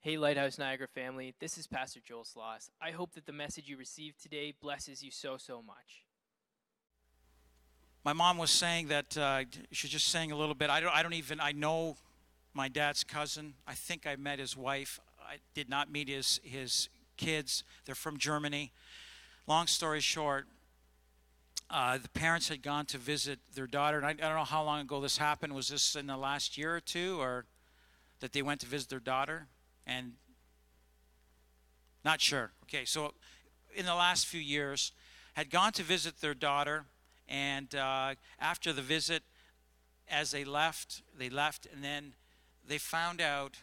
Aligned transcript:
Hey, 0.00 0.16
Lighthouse 0.16 0.58
Niagara 0.58 0.86
family, 0.86 1.34
this 1.40 1.58
is 1.58 1.66
Pastor 1.66 1.98
Joel 1.98 2.22
Sloss. 2.22 2.70
I 2.80 2.92
hope 2.92 3.14
that 3.14 3.26
the 3.26 3.32
message 3.32 3.68
you 3.68 3.76
received 3.76 4.22
today 4.22 4.54
blesses 4.62 5.02
you 5.02 5.10
so, 5.10 5.36
so 5.36 5.60
much. 5.60 6.04
My 8.04 8.12
mom 8.12 8.38
was 8.38 8.52
saying 8.52 8.88
that 8.88 9.18
uh, 9.18 9.42
just 9.72 10.06
saying 10.06 10.30
a 10.30 10.36
little 10.36 10.54
bit. 10.54 10.70
I 10.70 10.78
don't, 10.78 10.94
I 10.94 11.02
don't 11.02 11.14
even, 11.14 11.40
I 11.40 11.50
know 11.50 11.96
my 12.54 12.68
dad's 12.68 13.02
cousin. 13.02 13.54
I 13.66 13.74
think 13.74 14.06
I 14.06 14.14
met 14.14 14.38
his 14.38 14.56
wife. 14.56 15.00
I 15.20 15.38
did 15.52 15.68
not 15.68 15.90
meet 15.90 16.08
his, 16.08 16.38
his 16.44 16.88
kids. 17.16 17.64
They're 17.84 17.96
from 17.96 18.18
Germany. 18.18 18.70
Long 19.48 19.66
story 19.66 19.98
short, 19.98 20.46
uh, 21.70 21.98
the 21.98 22.08
parents 22.10 22.48
had 22.48 22.62
gone 22.62 22.86
to 22.86 22.98
visit 22.98 23.40
their 23.52 23.66
daughter, 23.66 23.96
and 23.96 24.06
I, 24.06 24.10
I 24.10 24.14
don't 24.14 24.36
know 24.36 24.44
how 24.44 24.62
long 24.62 24.80
ago 24.80 25.00
this 25.00 25.18
happened. 25.18 25.56
Was 25.56 25.70
this 25.70 25.96
in 25.96 26.06
the 26.06 26.16
last 26.16 26.56
year 26.56 26.76
or 26.76 26.80
two, 26.80 27.20
or 27.20 27.46
that 28.20 28.32
they 28.32 28.42
went 28.42 28.60
to 28.60 28.66
visit 28.66 28.90
their 28.90 29.00
daughter? 29.00 29.48
And 29.88 30.12
not 32.04 32.20
sure. 32.20 32.52
Okay, 32.64 32.84
so 32.84 33.14
in 33.74 33.86
the 33.86 33.94
last 33.94 34.26
few 34.26 34.40
years, 34.40 34.92
had 35.32 35.50
gone 35.50 35.72
to 35.72 35.82
visit 35.82 36.20
their 36.20 36.34
daughter, 36.34 36.84
and 37.28 37.74
uh, 37.74 38.14
after 38.38 38.72
the 38.72 38.82
visit, 38.82 39.22
as 40.08 40.30
they 40.30 40.44
left, 40.44 41.02
they 41.18 41.28
left, 41.28 41.66
and 41.72 41.82
then 41.82 42.14
they 42.66 42.78
found 42.78 43.20
out. 43.20 43.58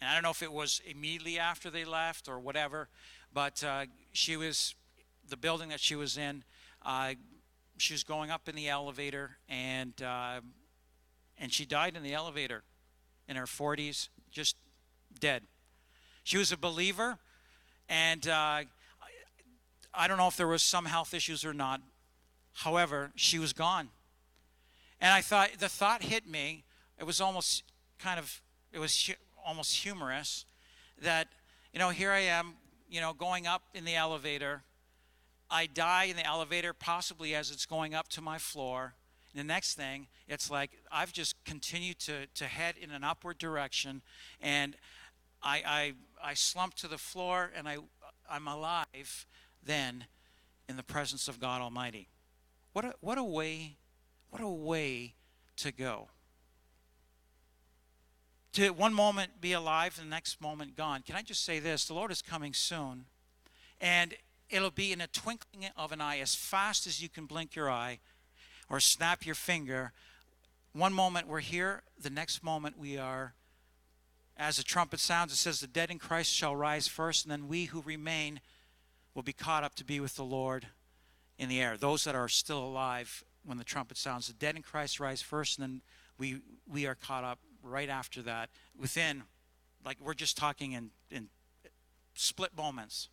And 0.00 0.08
I 0.08 0.14
don't 0.14 0.22
know 0.22 0.30
if 0.30 0.42
it 0.42 0.52
was 0.52 0.80
immediately 0.86 1.38
after 1.38 1.70
they 1.70 1.84
left 1.84 2.28
or 2.28 2.38
whatever, 2.38 2.88
but 3.32 3.64
uh, 3.64 3.86
she 4.12 4.36
was 4.36 4.74
the 5.28 5.36
building 5.36 5.70
that 5.70 5.80
she 5.80 5.96
was 5.96 6.16
in. 6.16 6.44
Uh, 6.84 7.14
she 7.78 7.94
was 7.94 8.04
going 8.04 8.30
up 8.30 8.48
in 8.48 8.54
the 8.54 8.68
elevator, 8.68 9.38
and 9.48 10.00
uh, 10.02 10.40
and 11.36 11.52
she 11.52 11.64
died 11.64 11.96
in 11.96 12.02
the 12.02 12.14
elevator 12.14 12.62
in 13.28 13.36
her 13.36 13.44
40s, 13.44 14.08
just 14.30 14.56
dead. 15.20 15.42
She 16.24 16.38
was 16.38 16.52
a 16.52 16.56
believer, 16.56 17.18
and 17.88 18.26
uh, 18.28 18.62
I 19.94 20.06
don't 20.06 20.18
know 20.18 20.28
if 20.28 20.36
there 20.36 20.48
was 20.48 20.62
some 20.62 20.84
health 20.84 21.14
issues 21.14 21.44
or 21.44 21.54
not. 21.54 21.80
However, 22.52 23.12
she 23.14 23.38
was 23.38 23.52
gone. 23.52 23.88
And 25.00 25.12
I 25.12 25.20
thought, 25.20 25.50
the 25.58 25.68
thought 25.68 26.02
hit 26.02 26.26
me, 26.26 26.64
it 26.98 27.04
was 27.04 27.20
almost 27.20 27.62
kind 27.98 28.18
of, 28.18 28.40
it 28.72 28.78
was 28.78 29.10
almost 29.44 29.76
humorous 29.76 30.44
that, 31.00 31.28
you 31.72 31.78
know, 31.78 31.90
here 31.90 32.10
I 32.10 32.20
am, 32.20 32.54
you 32.90 33.00
know, 33.00 33.12
going 33.12 33.46
up 33.46 33.62
in 33.74 33.84
the 33.84 33.94
elevator. 33.94 34.62
I 35.50 35.66
die 35.66 36.04
in 36.04 36.16
the 36.16 36.26
elevator, 36.26 36.72
possibly 36.72 37.34
as 37.34 37.50
it's 37.50 37.64
going 37.64 37.94
up 37.94 38.08
to 38.08 38.20
my 38.20 38.38
floor. 38.38 38.94
And 39.32 39.40
the 39.40 39.44
next 39.44 39.74
thing, 39.74 40.08
it's 40.26 40.50
like 40.50 40.70
I've 40.90 41.12
just 41.12 41.42
continued 41.44 42.00
to, 42.00 42.26
to 42.34 42.44
head 42.44 42.74
in 42.80 42.90
an 42.90 43.04
upward 43.04 43.38
direction. 43.38 44.02
And 44.40 44.76
I, 45.42 45.62
I, 45.66 45.92
I 46.30 46.34
slump 46.34 46.74
to 46.74 46.88
the 46.88 46.98
floor 46.98 47.50
and 47.56 47.68
I, 47.68 47.78
I'm 48.30 48.46
alive 48.46 49.26
then 49.64 50.06
in 50.68 50.76
the 50.76 50.82
presence 50.82 51.28
of 51.28 51.40
God 51.40 51.60
Almighty. 51.60 52.08
What 52.72 52.84
a, 52.84 52.94
what 53.00 53.18
a 53.18 53.24
way, 53.24 53.76
what 54.30 54.42
a 54.42 54.48
way 54.48 55.14
to 55.56 55.72
go. 55.72 56.08
To 58.54 58.70
one 58.70 58.94
moment 58.94 59.40
be 59.40 59.52
alive, 59.52 59.96
the 59.96 60.04
next 60.04 60.40
moment 60.40 60.76
gone. 60.76 61.02
Can 61.02 61.16
I 61.16 61.22
just 61.22 61.44
say 61.44 61.58
this? 61.58 61.84
The 61.84 61.94
Lord 61.94 62.10
is 62.10 62.22
coming 62.22 62.54
soon, 62.54 63.04
and 63.80 64.14
it'll 64.50 64.70
be 64.70 64.92
in 64.92 65.00
a 65.00 65.06
twinkling 65.06 65.68
of 65.76 65.92
an 65.92 66.00
eye, 66.00 66.18
as 66.18 66.34
fast 66.34 66.86
as 66.86 67.02
you 67.02 67.08
can 67.08 67.26
blink 67.26 67.54
your 67.54 67.70
eye 67.70 68.00
or 68.68 68.80
snap 68.80 69.26
your 69.26 69.34
finger. 69.34 69.92
One 70.72 70.92
moment 70.92 71.28
we're 71.28 71.40
here, 71.40 71.82
the 72.00 72.10
next 72.10 72.42
moment 72.42 72.78
we 72.78 72.98
are 72.98 73.34
as 74.38 74.56
the 74.56 74.62
trumpet 74.62 75.00
sounds, 75.00 75.32
it 75.32 75.36
says, 75.36 75.60
The 75.60 75.66
dead 75.66 75.90
in 75.90 75.98
Christ 75.98 76.32
shall 76.32 76.54
rise 76.54 76.86
first, 76.86 77.24
and 77.24 77.32
then 77.32 77.48
we 77.48 77.66
who 77.66 77.82
remain 77.82 78.40
will 79.14 79.24
be 79.24 79.32
caught 79.32 79.64
up 79.64 79.74
to 79.76 79.84
be 79.84 79.98
with 79.98 80.14
the 80.14 80.24
Lord 80.24 80.68
in 81.38 81.48
the 81.48 81.60
air. 81.60 81.76
Those 81.76 82.04
that 82.04 82.14
are 82.14 82.28
still 82.28 82.62
alive 82.62 83.24
when 83.44 83.58
the 83.58 83.64
trumpet 83.64 83.96
sounds, 83.96 84.28
the 84.28 84.32
dead 84.34 84.54
in 84.54 84.62
Christ 84.62 85.00
rise 85.00 85.22
first, 85.22 85.58
and 85.58 85.62
then 85.62 85.82
we, 86.18 86.40
we 86.70 86.86
are 86.86 86.94
caught 86.94 87.24
up 87.24 87.40
right 87.62 87.88
after 87.88 88.22
that 88.22 88.50
within, 88.78 89.24
like 89.84 89.96
we're 90.00 90.14
just 90.14 90.36
talking 90.36 90.72
in, 90.72 90.90
in 91.10 91.28
split 92.14 92.56
moments. 92.56 93.08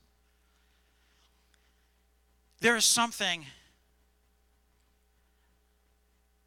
There 2.62 2.76
is 2.76 2.86
something 2.86 3.46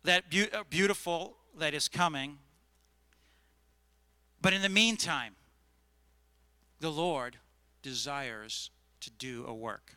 that 0.04 0.30
be- 0.30 0.50
uh, 0.52 0.62
beautiful 0.70 1.36
that 1.58 1.74
is 1.74 1.88
coming 1.88 2.38
but 4.40 4.52
in 4.52 4.62
the 4.62 4.68
meantime, 4.68 5.34
the 6.80 6.90
Lord 6.90 7.38
desires 7.82 8.70
to 9.00 9.10
do 9.10 9.44
a 9.46 9.54
work. 9.54 9.96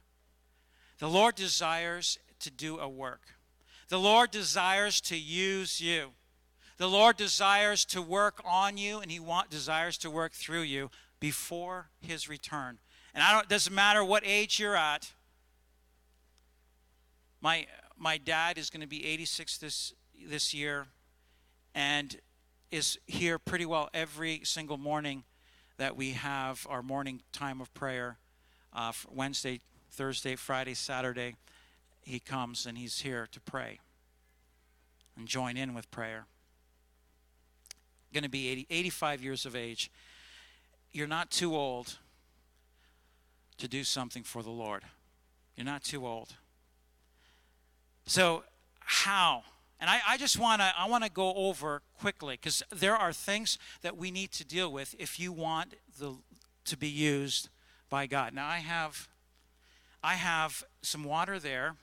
The 0.99 1.09
Lord 1.09 1.35
desires 1.35 2.19
to 2.39 2.51
do 2.51 2.79
a 2.79 2.89
work. 2.89 3.21
The 3.89 3.99
Lord 3.99 4.31
desires 4.31 5.01
to 5.01 5.17
use 5.17 5.81
you. 5.81 6.11
The 6.77 6.87
Lord 6.87 7.17
desires 7.17 7.85
to 7.85 8.01
work 8.01 8.41
on 8.45 8.77
you, 8.77 8.99
and 8.99 9.11
He 9.11 9.19
want, 9.19 9.49
desires 9.49 9.97
to 9.99 10.09
work 10.09 10.33
through 10.33 10.61
you 10.61 10.89
before 11.19 11.89
His 11.99 12.27
return. 12.27 12.79
And 13.13 13.23
I 13.23 13.33
don't, 13.33 13.43
it 13.43 13.49
doesn't 13.49 13.73
matter 13.73 14.03
what 14.03 14.23
age 14.25 14.59
you're 14.59 14.75
at. 14.75 15.11
My, 17.41 17.67
my 17.97 18.17
dad 18.17 18.57
is 18.57 18.69
going 18.69 18.81
to 18.81 18.87
be 18.87 19.05
86 19.05 19.57
this, 19.57 19.93
this 20.27 20.53
year, 20.53 20.87
and 21.75 22.19
is 22.71 22.97
here 23.05 23.37
pretty 23.37 23.65
well 23.65 23.89
every 23.93 24.41
single 24.43 24.77
morning 24.77 25.23
that 25.77 25.97
we 25.97 26.11
have 26.11 26.65
our 26.69 26.81
morning 26.81 27.21
time 27.33 27.59
of 27.59 27.73
prayer. 27.73 28.17
Uh, 28.73 28.93
Wednesday, 29.09 29.59
Thursday, 29.91 30.35
Friday, 30.37 30.73
Saturday, 30.73 31.35
he 32.01 32.19
comes 32.19 32.65
and 32.65 32.77
he's 32.77 33.01
here 33.01 33.27
to 33.31 33.41
pray 33.41 33.79
and 35.17 35.27
join 35.27 35.57
in 35.57 35.73
with 35.73 35.91
prayer. 35.91 36.25
Going 38.13 38.23
to 38.23 38.29
be 38.29 38.47
80, 38.49 38.67
85 38.69 39.23
years 39.23 39.45
of 39.45 39.55
age. 39.55 39.91
You're 40.91 41.07
not 41.07 41.29
too 41.29 41.55
old 41.55 41.97
to 43.57 43.67
do 43.67 43.83
something 43.83 44.23
for 44.23 44.43
the 44.43 44.49
Lord. 44.49 44.83
You're 45.55 45.65
not 45.65 45.83
too 45.83 46.05
old. 46.07 46.33
So, 48.05 48.43
how? 48.79 49.43
And 49.81 49.89
I, 49.89 49.99
I 50.09 50.17
just 50.17 50.37
want 50.37 50.61
to 50.61 50.71
I 50.77 50.87
want 50.87 51.03
to 51.03 51.09
go 51.09 51.33
over 51.33 51.81
quickly 51.99 52.35
because 52.35 52.61
there 52.69 52.95
are 52.95 53.11
things 53.11 53.57
that 53.81 53.97
we 53.97 54.11
need 54.11 54.31
to 54.33 54.45
deal 54.45 54.71
with 54.71 54.95
if 54.99 55.19
you 55.19 55.33
want 55.33 55.73
the 55.99 56.17
to 56.65 56.77
be 56.77 56.87
used 56.87 57.49
by 57.89 58.05
God. 58.05 58.35
Now 58.35 58.47
I 58.47 58.59
have 58.59 59.09
I 60.03 60.13
have 60.13 60.63
some 60.83 61.03
water 61.03 61.39
there. 61.39 61.75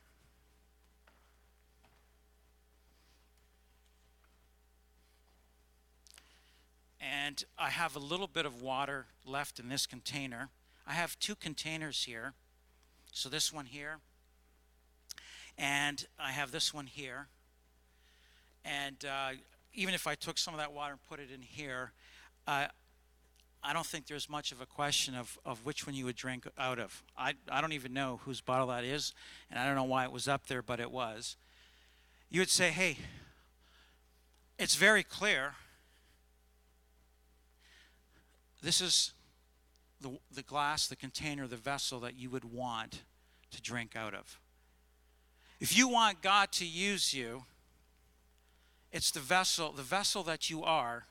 And 7.00 7.42
I 7.58 7.70
have 7.70 7.96
a 7.96 8.00
little 8.00 8.26
bit 8.26 8.46
of 8.46 8.62
water 8.62 9.06
left 9.26 9.58
in 9.58 9.68
this 9.68 9.86
container. 9.86 10.50
I 10.86 10.92
have 10.92 11.18
two 11.18 11.34
containers 11.34 12.04
here. 12.04 12.34
So 13.12 13.28
this 13.28 13.52
one 13.52 13.66
here, 13.66 13.98
and 15.56 16.06
I 16.18 16.30
have 16.30 16.52
this 16.52 16.72
one 16.72 16.86
here. 16.86 17.28
And 18.68 19.04
uh, 19.04 19.30
even 19.72 19.94
if 19.94 20.06
I 20.06 20.14
took 20.14 20.36
some 20.36 20.52
of 20.52 20.60
that 20.60 20.72
water 20.72 20.92
and 20.92 21.02
put 21.08 21.20
it 21.20 21.30
in 21.32 21.40
here, 21.40 21.92
uh, 22.46 22.66
I 23.62 23.72
don't 23.72 23.86
think 23.86 24.06
there's 24.06 24.28
much 24.28 24.52
of 24.52 24.60
a 24.60 24.66
question 24.66 25.14
of, 25.14 25.38
of 25.44 25.64
which 25.64 25.86
one 25.86 25.94
you 25.94 26.04
would 26.04 26.16
drink 26.16 26.46
out 26.58 26.78
of. 26.78 27.02
I, 27.16 27.34
I 27.50 27.60
don't 27.60 27.72
even 27.72 27.92
know 27.92 28.20
whose 28.24 28.40
bottle 28.40 28.68
that 28.68 28.84
is, 28.84 29.14
and 29.50 29.58
I 29.58 29.66
don't 29.66 29.74
know 29.74 29.84
why 29.84 30.04
it 30.04 30.12
was 30.12 30.28
up 30.28 30.46
there, 30.46 30.62
but 30.62 30.80
it 30.80 30.90
was. 30.90 31.36
You 32.30 32.40
would 32.40 32.50
say, 32.50 32.70
hey, 32.70 32.98
it's 34.58 34.74
very 34.74 35.02
clear. 35.02 35.54
This 38.62 38.80
is 38.80 39.12
the, 40.00 40.18
the 40.32 40.42
glass, 40.42 40.88
the 40.88 40.96
container, 40.96 41.46
the 41.46 41.56
vessel 41.56 42.00
that 42.00 42.16
you 42.16 42.28
would 42.30 42.44
want 42.44 43.02
to 43.50 43.62
drink 43.62 43.96
out 43.96 44.14
of. 44.14 44.38
If 45.58 45.76
you 45.76 45.88
want 45.88 46.22
God 46.22 46.52
to 46.52 46.66
use 46.66 47.14
you, 47.14 47.44
it's 48.92 49.10
the 49.10 49.20
vessel, 49.20 49.72
the 49.72 49.82
vessel 49.82 50.22
that 50.24 50.48
you 50.48 50.64
are 50.64 51.06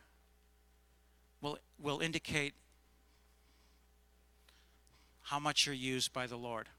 will, 1.41 1.59
will 1.79 1.99
indicate 1.99 2.53
how 5.23 5.39
much 5.39 5.65
you're 5.65 5.75
used 5.75 6.13
by 6.13 6.25
the 6.25 6.37
Lord. 6.37 6.69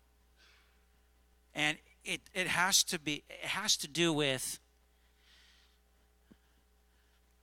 And 1.55 1.79
it, 2.05 2.23
it 2.35 2.47
has 2.47 2.83
to 2.85 2.99
be 2.99 3.25
it 3.29 3.49
has 3.49 3.77
to 3.79 3.89
do 3.89 4.13
with 4.13 4.59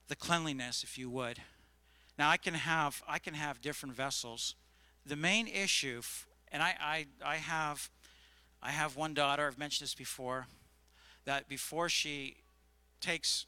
the 0.08 0.16
cleanliness, 0.16 0.82
if 0.82 0.98
you 0.98 1.08
would. 1.10 1.38
Now 2.18 2.30
I 2.30 2.36
can 2.36 2.54
have 2.54 3.02
I 3.08 3.18
can 3.18 3.34
have 3.34 3.60
different 3.60 3.94
vessels. 3.94 4.54
The 5.04 5.16
main 5.16 5.46
issue, 5.46 6.02
and 6.50 6.62
I, 6.62 6.74
I, 6.80 7.06
I 7.24 7.36
have 7.36 7.90
I 8.62 8.70
have 8.70 8.96
one 8.96 9.14
daughter, 9.14 9.46
I've 9.46 9.58
mentioned 9.58 9.86
this 9.86 9.94
before, 9.94 10.46
that 11.24 11.48
before 11.48 11.88
she 11.88 12.36
takes 13.00 13.46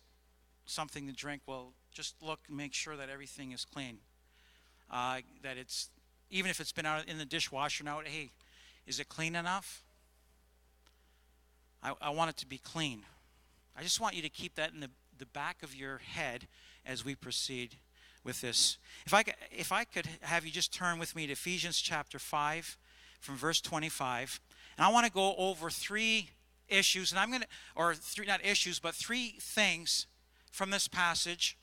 something 0.67 1.07
to 1.07 1.13
drink, 1.13 1.43
well, 1.47 1.73
just 1.93 2.15
look 2.23 2.41
and 2.49 2.57
make 2.57 2.75
sure 2.75 2.97
that 2.97 3.09
everything 3.09 3.53
is 3.53 3.65
clean. 3.65 3.99
uh, 4.91 5.19
that 5.43 5.57
it's 5.57 5.91
even 6.31 6.51
if 6.51 6.61
it's 6.61 6.73
been 6.73 6.87
out 6.87 7.07
in 7.09 7.19
the 7.19 7.25
dishwasher 7.25 7.85
now. 7.85 8.01
Hey, 8.05 8.31
is 8.87 9.01
it 9.01 9.09
clean 9.09 9.35
enough? 9.35 9.83
I, 11.83 11.93
I 12.01 12.11
want 12.11 12.31
it 12.31 12.37
to 12.39 12.47
be 12.47 12.59
clean. 12.59 13.03
I 13.77 13.83
just 13.83 14.01
want 14.01 14.15
you 14.15 14.23
to 14.23 14.29
keep 14.29 14.55
that 14.57 14.73
in 14.73 14.81
the, 14.81 14.91
the 15.19 15.27
back 15.27 15.63
of 15.63 15.75
your 15.75 15.99
head 15.99 16.49
as 16.85 17.05
we 17.05 17.15
proceed 17.15 17.77
with 18.25 18.41
this. 18.41 18.77
If 19.07 19.15
I, 19.15 19.25
if 19.51 19.73
I 19.73 19.85
could 19.85 20.09
have 20.23 20.45
you 20.45 20.51
just 20.51 20.73
turn 20.73 20.99
with 20.99 21.15
me 21.15 21.27
to 21.27 21.33
Ephesians 21.33 21.81
chapter 21.81 22.19
5 22.19 22.77
from 23.21 23.37
verse 23.37 23.61
25. 23.61 24.41
And 24.77 24.87
I 24.87 24.91
want 24.91 25.07
to 25.07 25.13
go 25.13 25.35
over 25.37 25.71
three 25.71 26.31
issues, 26.69 27.13
and 27.13 27.19
I'm 27.19 27.31
going 27.31 27.43
to, 27.43 27.49
or 27.75 27.95
three, 27.95 28.27
not 28.27 28.45
issues, 28.45 28.79
but 28.79 28.95
three 28.95 29.37
things 29.41 30.07
from 30.51 30.71
this 30.71 30.89
passage 30.89 31.57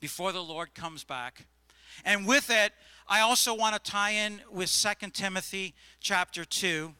before 0.00 0.32
the 0.32 0.42
Lord 0.42 0.74
comes 0.74 1.04
back. 1.04 1.46
And 2.04 2.26
with 2.26 2.50
it, 2.50 2.72
I 3.08 3.20
also 3.20 3.54
want 3.54 3.74
to 3.82 3.90
tie 3.90 4.12
in 4.12 4.40
with 4.50 4.70
2 4.70 5.10
Timothy 5.10 5.74
chapter 6.00 6.44
2 6.44 6.94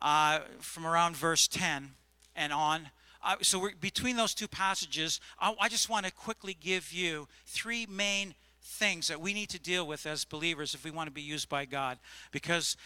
uh, 0.00 0.40
from 0.60 0.86
around 0.86 1.16
verse 1.16 1.48
10 1.48 1.92
and 2.36 2.52
on. 2.52 2.90
Uh, 3.24 3.36
so 3.40 3.68
between 3.80 4.16
those 4.16 4.34
two 4.34 4.48
passages, 4.48 5.20
I, 5.40 5.54
I 5.60 5.68
just 5.68 5.88
want 5.88 6.06
to 6.06 6.12
quickly 6.12 6.56
give 6.58 6.92
you 6.92 7.28
three 7.46 7.86
main 7.86 8.34
things 8.62 9.08
that 9.08 9.20
we 9.20 9.32
need 9.32 9.48
to 9.50 9.58
deal 9.58 9.86
with 9.86 10.06
as 10.06 10.24
believers 10.24 10.74
if 10.74 10.84
we 10.84 10.90
want 10.90 11.06
to 11.06 11.12
be 11.12 11.22
used 11.22 11.48
by 11.48 11.64
God. 11.64 11.98
Because 12.30 12.76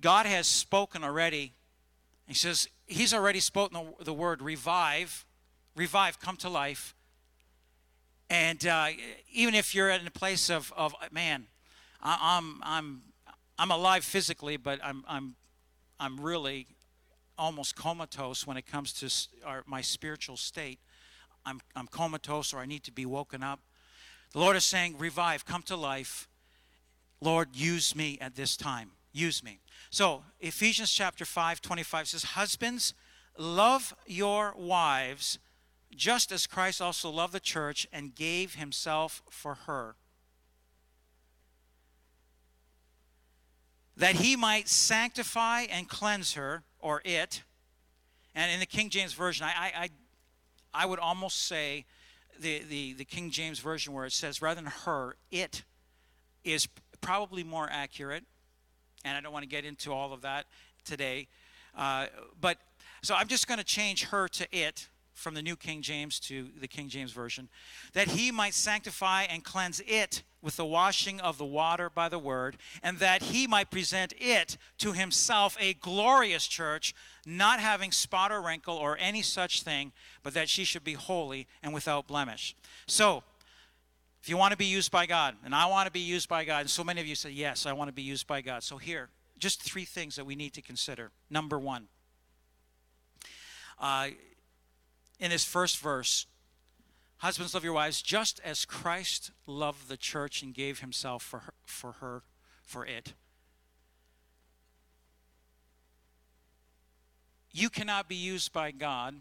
God 0.00 0.26
has 0.26 0.46
spoken 0.46 1.04
already. 1.04 1.52
He 2.30 2.36
says, 2.36 2.68
He's 2.86 3.12
already 3.12 3.40
spoken 3.40 3.94
the, 3.98 4.04
the 4.04 4.12
word 4.12 4.42
revive, 4.42 5.24
revive, 5.76 6.20
come 6.20 6.36
to 6.38 6.48
life. 6.48 6.94
And 8.28 8.64
uh, 8.64 8.88
even 9.32 9.54
if 9.54 9.74
you're 9.74 9.90
in 9.90 10.06
a 10.06 10.10
place 10.10 10.48
of, 10.50 10.72
of 10.76 10.94
man, 11.10 11.46
I, 12.00 12.38
I'm, 12.38 12.60
I'm, 12.62 13.02
I'm 13.58 13.70
alive 13.72 14.04
physically, 14.04 14.56
but 14.56 14.78
I'm, 14.82 15.04
I'm, 15.08 15.34
I'm 15.98 16.20
really 16.20 16.68
almost 17.36 17.74
comatose 17.74 18.46
when 18.46 18.56
it 18.56 18.66
comes 18.66 18.92
to 18.92 19.46
our, 19.46 19.64
my 19.66 19.80
spiritual 19.80 20.36
state. 20.36 20.78
I'm, 21.44 21.60
I'm 21.74 21.88
comatose 21.88 22.52
or 22.52 22.58
I 22.58 22.66
need 22.66 22.84
to 22.84 22.92
be 22.92 23.06
woken 23.06 23.42
up. 23.42 23.60
The 24.32 24.38
Lord 24.38 24.56
is 24.56 24.64
saying, 24.64 24.96
Revive, 24.98 25.44
come 25.44 25.62
to 25.62 25.76
life. 25.76 26.28
Lord, 27.20 27.56
use 27.56 27.96
me 27.96 28.18
at 28.20 28.36
this 28.36 28.56
time. 28.56 28.92
Use 29.12 29.42
me. 29.42 29.60
So, 29.90 30.22
Ephesians 30.40 30.92
chapter 30.92 31.24
5, 31.24 31.60
25 31.60 32.08
says, 32.08 32.22
Husbands, 32.22 32.94
love 33.36 33.94
your 34.06 34.54
wives 34.56 35.38
just 35.94 36.30
as 36.30 36.46
Christ 36.46 36.80
also 36.80 37.10
loved 37.10 37.32
the 37.32 37.40
church 37.40 37.86
and 37.92 38.14
gave 38.14 38.54
himself 38.54 39.22
for 39.28 39.54
her. 39.66 39.96
That 43.96 44.16
he 44.16 44.36
might 44.36 44.68
sanctify 44.68 45.62
and 45.62 45.88
cleanse 45.88 46.34
her 46.34 46.62
or 46.78 47.02
it. 47.04 47.42
And 48.34 48.52
in 48.52 48.60
the 48.60 48.66
King 48.66 48.88
James 48.88 49.12
Version, 49.12 49.44
I, 49.46 49.72
I, 49.76 49.88
I 50.72 50.86
would 50.86 51.00
almost 51.00 51.46
say 51.46 51.84
the, 52.38 52.62
the, 52.68 52.92
the 52.94 53.04
King 53.04 53.30
James 53.30 53.58
Version 53.58 53.92
where 53.92 54.06
it 54.06 54.12
says, 54.12 54.40
rather 54.40 54.60
than 54.60 54.70
her, 54.84 55.16
it 55.30 55.64
is 56.44 56.68
probably 57.00 57.42
more 57.42 57.68
accurate. 57.70 58.24
And 59.04 59.16
I 59.16 59.20
don't 59.20 59.32
want 59.32 59.42
to 59.42 59.48
get 59.48 59.64
into 59.64 59.92
all 59.92 60.12
of 60.12 60.22
that 60.22 60.46
today. 60.84 61.28
Uh, 61.76 62.06
but 62.40 62.58
so 63.02 63.14
I'm 63.14 63.28
just 63.28 63.48
going 63.48 63.58
to 63.58 63.64
change 63.64 64.04
her 64.04 64.28
to 64.28 64.46
it 64.56 64.88
from 65.20 65.34
the 65.34 65.42
New 65.42 65.56
King 65.56 65.82
James 65.82 66.18
to 66.20 66.48
the 66.58 66.66
King 66.66 66.88
James 66.88 67.12
Version, 67.12 67.48
that 67.92 68.08
he 68.08 68.32
might 68.32 68.54
sanctify 68.54 69.24
and 69.24 69.44
cleanse 69.44 69.80
it 69.86 70.22
with 70.42 70.56
the 70.56 70.64
washing 70.64 71.20
of 71.20 71.36
the 71.36 71.44
water 71.44 71.90
by 71.90 72.08
the 72.08 72.18
word, 72.18 72.56
and 72.82 72.98
that 72.98 73.24
he 73.24 73.46
might 73.46 73.70
present 73.70 74.14
it 74.18 74.56
to 74.78 74.92
himself 74.92 75.56
a 75.60 75.74
glorious 75.74 76.46
church, 76.46 76.94
not 77.26 77.60
having 77.60 77.92
spot 77.92 78.32
or 78.32 78.40
wrinkle 78.40 78.76
or 78.76 78.96
any 78.98 79.20
such 79.20 79.62
thing, 79.62 79.92
but 80.22 80.32
that 80.32 80.48
she 80.48 80.64
should 80.64 80.84
be 80.84 80.94
holy 80.94 81.46
and 81.62 81.74
without 81.74 82.06
blemish. 82.06 82.56
So, 82.86 83.22
if 84.22 84.28
you 84.28 84.36
want 84.36 84.52
to 84.52 84.56
be 84.56 84.66
used 84.66 84.90
by 84.90 85.06
God, 85.06 85.34
and 85.44 85.54
I 85.54 85.66
want 85.66 85.86
to 85.86 85.92
be 85.92 86.00
used 86.00 86.28
by 86.28 86.44
God, 86.44 86.60
and 86.60 86.70
so 86.70 86.84
many 86.84 87.00
of 87.00 87.06
you 87.06 87.14
say, 87.14 87.30
Yes, 87.30 87.66
I 87.66 87.72
want 87.72 87.88
to 87.88 87.92
be 87.92 88.02
used 88.02 88.26
by 88.26 88.42
God. 88.42 88.62
So, 88.62 88.76
here, 88.76 89.08
just 89.38 89.62
three 89.62 89.84
things 89.84 90.16
that 90.16 90.26
we 90.26 90.36
need 90.36 90.52
to 90.54 90.62
consider. 90.62 91.10
Number 91.30 91.58
one, 91.58 91.88
uh, 93.78 94.08
in 95.18 95.30
this 95.30 95.44
first 95.44 95.78
verse, 95.78 96.26
Husbands, 97.20 97.52
love 97.52 97.64
your 97.64 97.74
wives 97.74 98.00
just 98.00 98.40
as 98.42 98.64
Christ 98.64 99.30
loved 99.46 99.90
the 99.90 99.98
church 99.98 100.42
and 100.42 100.54
gave 100.54 100.80
himself 100.80 101.22
for 101.22 101.40
her, 101.40 101.52
for 101.66 101.92
her, 101.92 102.22
for 102.62 102.86
it. 102.86 103.12
You 107.52 107.68
cannot 107.68 108.08
be 108.08 108.14
used 108.14 108.54
by 108.54 108.70
God 108.70 109.16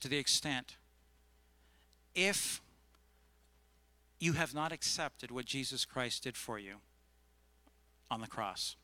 to 0.00 0.08
the 0.08 0.16
extent 0.16 0.76
if 2.14 2.62
you 4.18 4.32
have 4.32 4.54
not 4.54 4.72
accepted 4.72 5.30
what 5.30 5.44
Jesus 5.44 5.84
Christ 5.84 6.24
did 6.24 6.36
for 6.36 6.58
you 6.58 6.76
on 8.10 8.20
the 8.20 8.26
cross. 8.26 8.76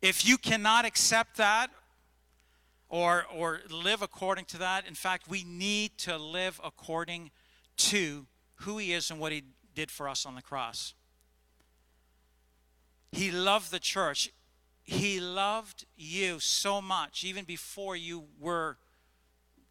If 0.00 0.26
you 0.26 0.38
cannot 0.38 0.84
accept 0.84 1.36
that 1.38 1.70
or, 2.88 3.26
or 3.34 3.60
live 3.70 4.02
according 4.02 4.46
to 4.46 4.58
that. 4.58 4.86
In 4.86 4.94
fact, 4.94 5.28
we 5.28 5.44
need 5.44 5.98
to 5.98 6.16
live 6.16 6.60
according 6.64 7.30
to 7.76 8.26
who 8.56 8.78
He 8.78 8.92
is 8.92 9.10
and 9.10 9.20
what 9.20 9.32
He 9.32 9.44
did 9.74 9.90
for 9.90 10.08
us 10.08 10.24
on 10.26 10.34
the 10.34 10.42
cross. 10.42 10.94
He 13.12 13.30
loved 13.30 13.70
the 13.70 13.78
church. 13.78 14.30
He 14.82 15.20
loved 15.20 15.84
you 15.96 16.40
so 16.40 16.80
much, 16.80 17.24
even 17.24 17.44
before 17.44 17.94
you 17.94 18.24
were 18.40 18.78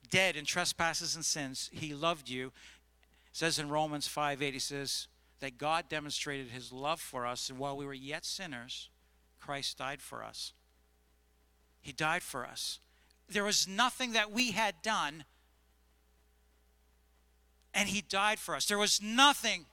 dead 0.09 0.35
in 0.35 0.45
trespasses 0.45 1.15
and 1.15 1.25
sins. 1.25 1.69
He 1.73 1.93
loved 1.93 2.29
you. 2.29 2.51
Says 3.37 3.59
in 3.59 3.69
Romans 3.69 4.07
5 4.07 4.41
8, 4.41 4.53
he 4.53 4.59
says 4.59 5.07
that 5.41 5.57
God 5.57 5.89
demonstrated 5.89 6.47
his 6.47 6.71
love 6.71 6.99
for 6.99 7.25
us, 7.25 7.49
and 7.49 7.59
while 7.59 7.77
we 7.77 7.85
were 7.85 7.93
yet 7.93 8.25
sinners, 8.25 8.89
Christ 9.39 9.77
died 9.77 10.01
for 10.01 10.23
us. 10.23 10.53
He 11.79 11.91
died 11.91 12.23
for 12.23 12.45
us 12.45 12.79
there 13.29 13.43
was 13.43 13.67
nothing 13.67 14.13
that 14.13 14.31
we 14.31 14.51
had 14.51 14.81
done, 14.81 15.25
and 17.73 17.89
He 17.89 18.01
died 18.01 18.39
for 18.39 18.55
us. 18.55 18.65
There 18.65 18.77
was 18.77 19.01
nothing, 19.01 19.65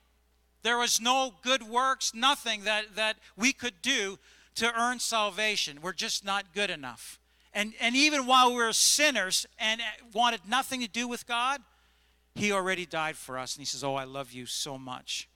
there 0.63 0.79
was 0.79 1.01
no 1.01 1.35
good 1.43 1.63
works, 1.63 2.13
nothing 2.15 2.65
that, 2.65 2.97
that 2.97 3.17
we 3.37 3.53
could 3.53 3.81
do 3.83 4.19
to 4.57 4.73
earn 4.79 4.99
salvation. 4.99 5.81
We're 5.83 5.93
just 5.93 6.25
not 6.25 6.53
good 6.53 6.71
enough. 6.71 7.19
And, 7.53 7.75
and 7.81 7.95
even 7.95 8.27
while 8.27 8.51
we 8.51 8.57
were 8.57 8.73
sinners 8.73 9.47
and 9.59 9.81
wanted 10.13 10.41
nothing 10.49 10.81
to 10.81 10.89
do 10.89 11.07
with 11.07 11.27
God, 11.27 11.61
He 12.35 12.53
already 12.53 12.87
died 12.87 13.17
for 13.17 13.39
us. 13.39 13.55
And 13.55 13.61
He 13.61 13.67
says, 13.67 13.85
Oh, 13.85 13.95
I 13.95 14.05
love 14.05 14.33
you 14.33 14.47
so 14.47 14.77
much. 14.79 15.29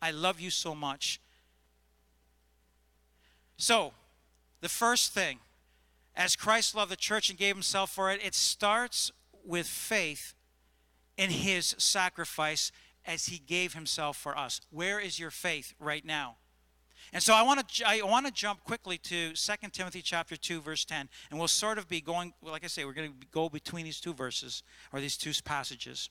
I 0.00 0.10
love 0.10 0.40
you 0.40 0.50
so 0.50 0.74
much. 0.74 1.20
So, 3.56 3.92
the 4.60 4.68
first 4.68 5.12
thing 5.12 5.38
as 6.16 6.36
Christ 6.36 6.74
loved 6.74 6.90
the 6.90 6.96
church 6.96 7.30
and 7.30 7.38
gave 7.38 7.54
himself 7.54 7.90
for 7.90 8.10
it, 8.10 8.24
it 8.24 8.34
starts 8.34 9.12
with 9.44 9.66
faith 9.66 10.34
in 11.16 11.30
his 11.30 11.74
sacrifice 11.78 12.72
as 13.04 13.26
he 13.26 13.38
gave 13.38 13.74
himself 13.74 14.16
for 14.16 14.36
us. 14.36 14.60
Where 14.70 14.98
is 14.98 15.18
your 15.18 15.30
faith 15.30 15.74
right 15.78 16.04
now? 16.04 16.36
And 17.12 17.22
so 17.22 17.34
I 17.34 17.42
want 17.42 17.68
to 17.68 17.84
I 17.86 18.02
want 18.02 18.26
to 18.26 18.32
jump 18.32 18.64
quickly 18.64 18.98
to 18.98 19.32
2 19.32 19.52
Timothy 19.72 20.02
chapter 20.02 20.36
2 20.36 20.60
verse 20.60 20.84
10 20.84 21.08
and 21.30 21.38
we'll 21.38 21.48
sort 21.48 21.78
of 21.78 21.88
be 21.88 22.00
going 22.00 22.32
like 22.42 22.64
I 22.64 22.68
say 22.68 22.84
we're 22.84 22.92
going 22.92 23.10
to 23.10 23.26
go 23.32 23.48
between 23.48 23.84
these 23.84 24.00
two 24.00 24.14
verses 24.14 24.62
or 24.92 25.00
these 25.00 25.16
two 25.16 25.32
passages. 25.44 26.08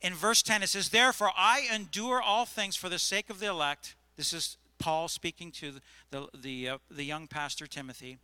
In 0.00 0.14
verse 0.14 0.42
10 0.42 0.62
it 0.62 0.68
says 0.68 0.90
therefore 0.90 1.30
I 1.36 1.68
endure 1.72 2.22
all 2.22 2.46
things 2.46 2.76
for 2.76 2.88
the 2.88 2.98
sake 2.98 3.28
of 3.30 3.40
the 3.40 3.46
elect. 3.46 3.96
This 4.16 4.32
is 4.32 4.56
Paul 4.78 5.08
speaking 5.08 5.50
to 5.52 5.72
the 6.10 6.28
the, 6.32 6.68
uh, 6.68 6.78
the 6.90 7.04
young 7.04 7.26
pastor 7.26 7.66
Timothy 7.66 8.18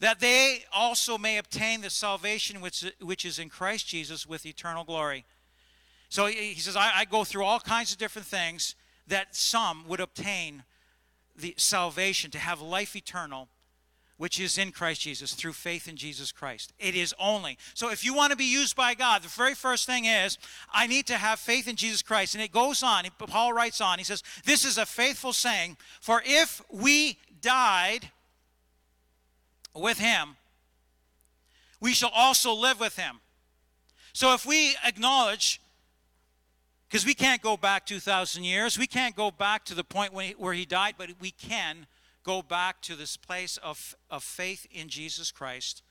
that 0.00 0.20
they 0.20 0.64
also 0.72 1.18
may 1.18 1.38
obtain 1.38 1.80
the 1.80 1.90
salvation 1.90 2.60
which, 2.60 2.84
which 3.00 3.24
is 3.24 3.38
in 3.38 3.48
Christ 3.48 3.88
Jesus 3.88 4.26
with 4.26 4.46
eternal 4.46 4.84
glory. 4.84 5.24
So 6.08 6.26
he 6.26 6.54
says, 6.54 6.76
I, 6.76 6.90
I 6.98 7.04
go 7.04 7.24
through 7.24 7.44
all 7.44 7.60
kinds 7.60 7.92
of 7.92 7.98
different 7.98 8.26
things 8.26 8.74
that 9.08 9.34
some 9.34 9.84
would 9.88 10.00
obtain 10.00 10.62
the 11.36 11.54
salvation 11.56 12.30
to 12.30 12.38
have 12.38 12.60
life 12.60 12.94
eternal 12.94 13.48
which 14.18 14.40
is 14.40 14.58
in 14.58 14.72
Christ 14.72 15.00
Jesus 15.00 15.32
through 15.32 15.52
faith 15.52 15.86
in 15.88 15.96
Jesus 15.96 16.32
Christ. 16.32 16.72
It 16.78 16.96
is 16.96 17.14
only. 17.20 17.56
So 17.74 17.88
if 17.90 18.04
you 18.04 18.12
want 18.12 18.32
to 18.32 18.36
be 18.36 18.44
used 18.44 18.74
by 18.76 18.94
God, 18.94 19.22
the 19.22 19.28
very 19.28 19.54
first 19.54 19.86
thing 19.86 20.04
is 20.04 20.38
I 20.72 20.88
need 20.88 21.06
to 21.06 21.14
have 21.14 21.38
faith 21.38 21.68
in 21.68 21.76
Jesus 21.76 22.02
Christ. 22.02 22.34
And 22.34 22.42
it 22.42 22.52
goes 22.52 22.82
on, 22.82 23.04
Paul 23.16 23.52
writes 23.52 23.80
on, 23.80 23.98
he 23.98 24.04
says, 24.04 24.24
This 24.44 24.64
is 24.64 24.76
a 24.76 24.84
faithful 24.84 25.32
saying, 25.32 25.76
for 26.00 26.20
if 26.26 26.60
we 26.68 27.16
died 27.40 28.10
with 29.72 29.98
him, 29.98 30.36
we 31.80 31.92
shall 31.92 32.10
also 32.12 32.52
live 32.52 32.80
with 32.80 32.96
him. 32.96 33.20
So 34.12 34.34
if 34.34 34.44
we 34.44 34.74
acknowledge 34.84 35.60
Because 36.88 37.04
we 37.04 37.14
can't 37.14 37.42
go 37.42 37.56
back 37.56 37.84
2,000 37.84 38.44
years. 38.44 38.78
We 38.78 38.86
can't 38.86 39.14
go 39.14 39.30
back 39.30 39.64
to 39.66 39.74
the 39.74 39.84
point 39.84 40.12
he, 40.18 40.32
where 40.32 40.54
he 40.54 40.64
died, 40.64 40.94
but 40.96 41.10
we 41.20 41.30
can 41.30 41.86
go 42.22 42.40
back 42.40 42.80
to 42.82 42.96
this 42.96 43.16
place 43.16 43.58
of, 43.58 43.94
of 44.10 44.22
faith 44.22 44.66
in 44.70 44.88
Jesus 44.88 45.30
Christ 45.30 45.82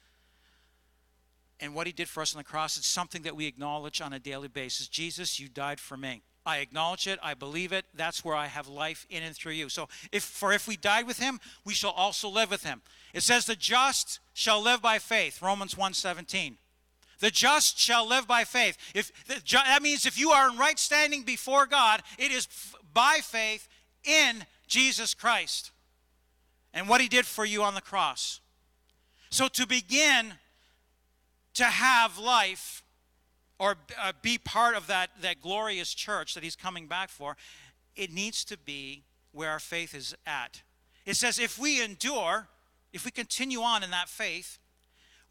and 1.60 1.74
what 1.74 1.88
he 1.88 1.94
did 1.94 2.08
for 2.08 2.22
us 2.22 2.34
on 2.34 2.40
the 2.40 2.44
cross. 2.44 2.78
It's 2.78 2.88
something 2.88 3.24
that 3.24 3.36
we 3.36 3.46
acknowledge 3.46 4.02
on 4.02 4.14
a 4.14 4.20
daily 4.20 4.48
basis. 4.48 4.88
Jesus, 4.88 5.40
you 5.40 5.48
died 5.48 5.80
for 5.80 5.98
me. 5.98 6.22
I 6.46 6.60
acknowledge 6.60 7.08
it. 7.08 7.20
I 7.22 7.34
believe 7.34 7.74
it. 7.74 7.86
That's 7.94 8.24
where 8.24 8.36
I 8.36 8.48
have 8.48 8.68
life 8.68 9.06
in 9.10 9.22
and 9.22 9.36
through 9.36 9.52
you. 9.54 9.68
So, 9.68 9.90
if 10.14 10.24
for 10.24 10.54
if 10.54 10.66
we 10.66 10.78
died 10.78 11.06
with 11.06 11.20
him, 11.20 11.42
we 11.66 11.74
shall 11.74 11.92
also 11.92 12.30
live 12.30 12.50
with 12.50 12.64
him. 12.64 12.82
It 13.14 13.22
says, 13.22 13.46
"The 13.46 13.56
just 13.58 14.22
shall 14.34 14.62
live 14.62 14.82
by 14.82 14.98
faith." 14.98 15.42
Romans 15.42 15.76
1:17. 15.76 16.58
The 17.20 17.32
just 17.32 17.80
shall 17.80 18.08
live 18.08 18.28
by 18.28 18.44
faith. 18.44 18.78
If 18.94 19.12
that 19.28 19.82
means 19.82 20.06
if 20.06 20.20
you 20.20 20.32
are 20.32 20.50
in 20.50 20.58
right 20.58 20.78
standing 20.78 21.24
before 21.24 21.66
God, 21.66 22.04
it 22.18 22.32
is 22.32 22.48
by 22.94 23.20
faith 23.22 23.68
in 24.04 24.46
Jesus 24.68 25.14
Christ 25.14 25.72
and 26.74 26.88
what 26.88 27.02
he 27.02 27.08
did 27.08 27.26
for 27.26 27.46
you 27.46 27.64
on 27.64 27.74
the 27.74 27.82
cross. 27.82 28.40
So 29.30 29.48
to 29.50 29.66
begin 29.66 30.34
to 31.56 31.66
have 31.66 32.18
life 32.18 32.84
or 33.60 33.76
uh, 34.00 34.14
be 34.22 34.38
part 34.38 34.76
of 34.76 34.88
that, 34.88 35.10
that 35.22 35.42
glorious 35.42 35.94
church 35.94 36.36
that 36.36 36.44
he's 36.44 36.56
coming 36.56 36.88
back 36.88 37.10
for, 37.10 37.36
it 37.96 38.14
needs 38.14 38.46
to 38.46 38.58
be 38.58 39.04
where 39.32 39.50
our 39.50 39.60
faith 39.60 39.96
is 39.96 40.16
at. 40.26 40.62
It 41.06 41.16
says, 41.16 41.40
if 41.40 41.58
we 41.58 41.84
endure, 41.84 42.48
if 42.94 43.06
we 43.06 43.12
continue 43.12 43.62
on 43.62 43.82
in 43.84 43.90
that 43.92 44.10
faith, 44.10 44.60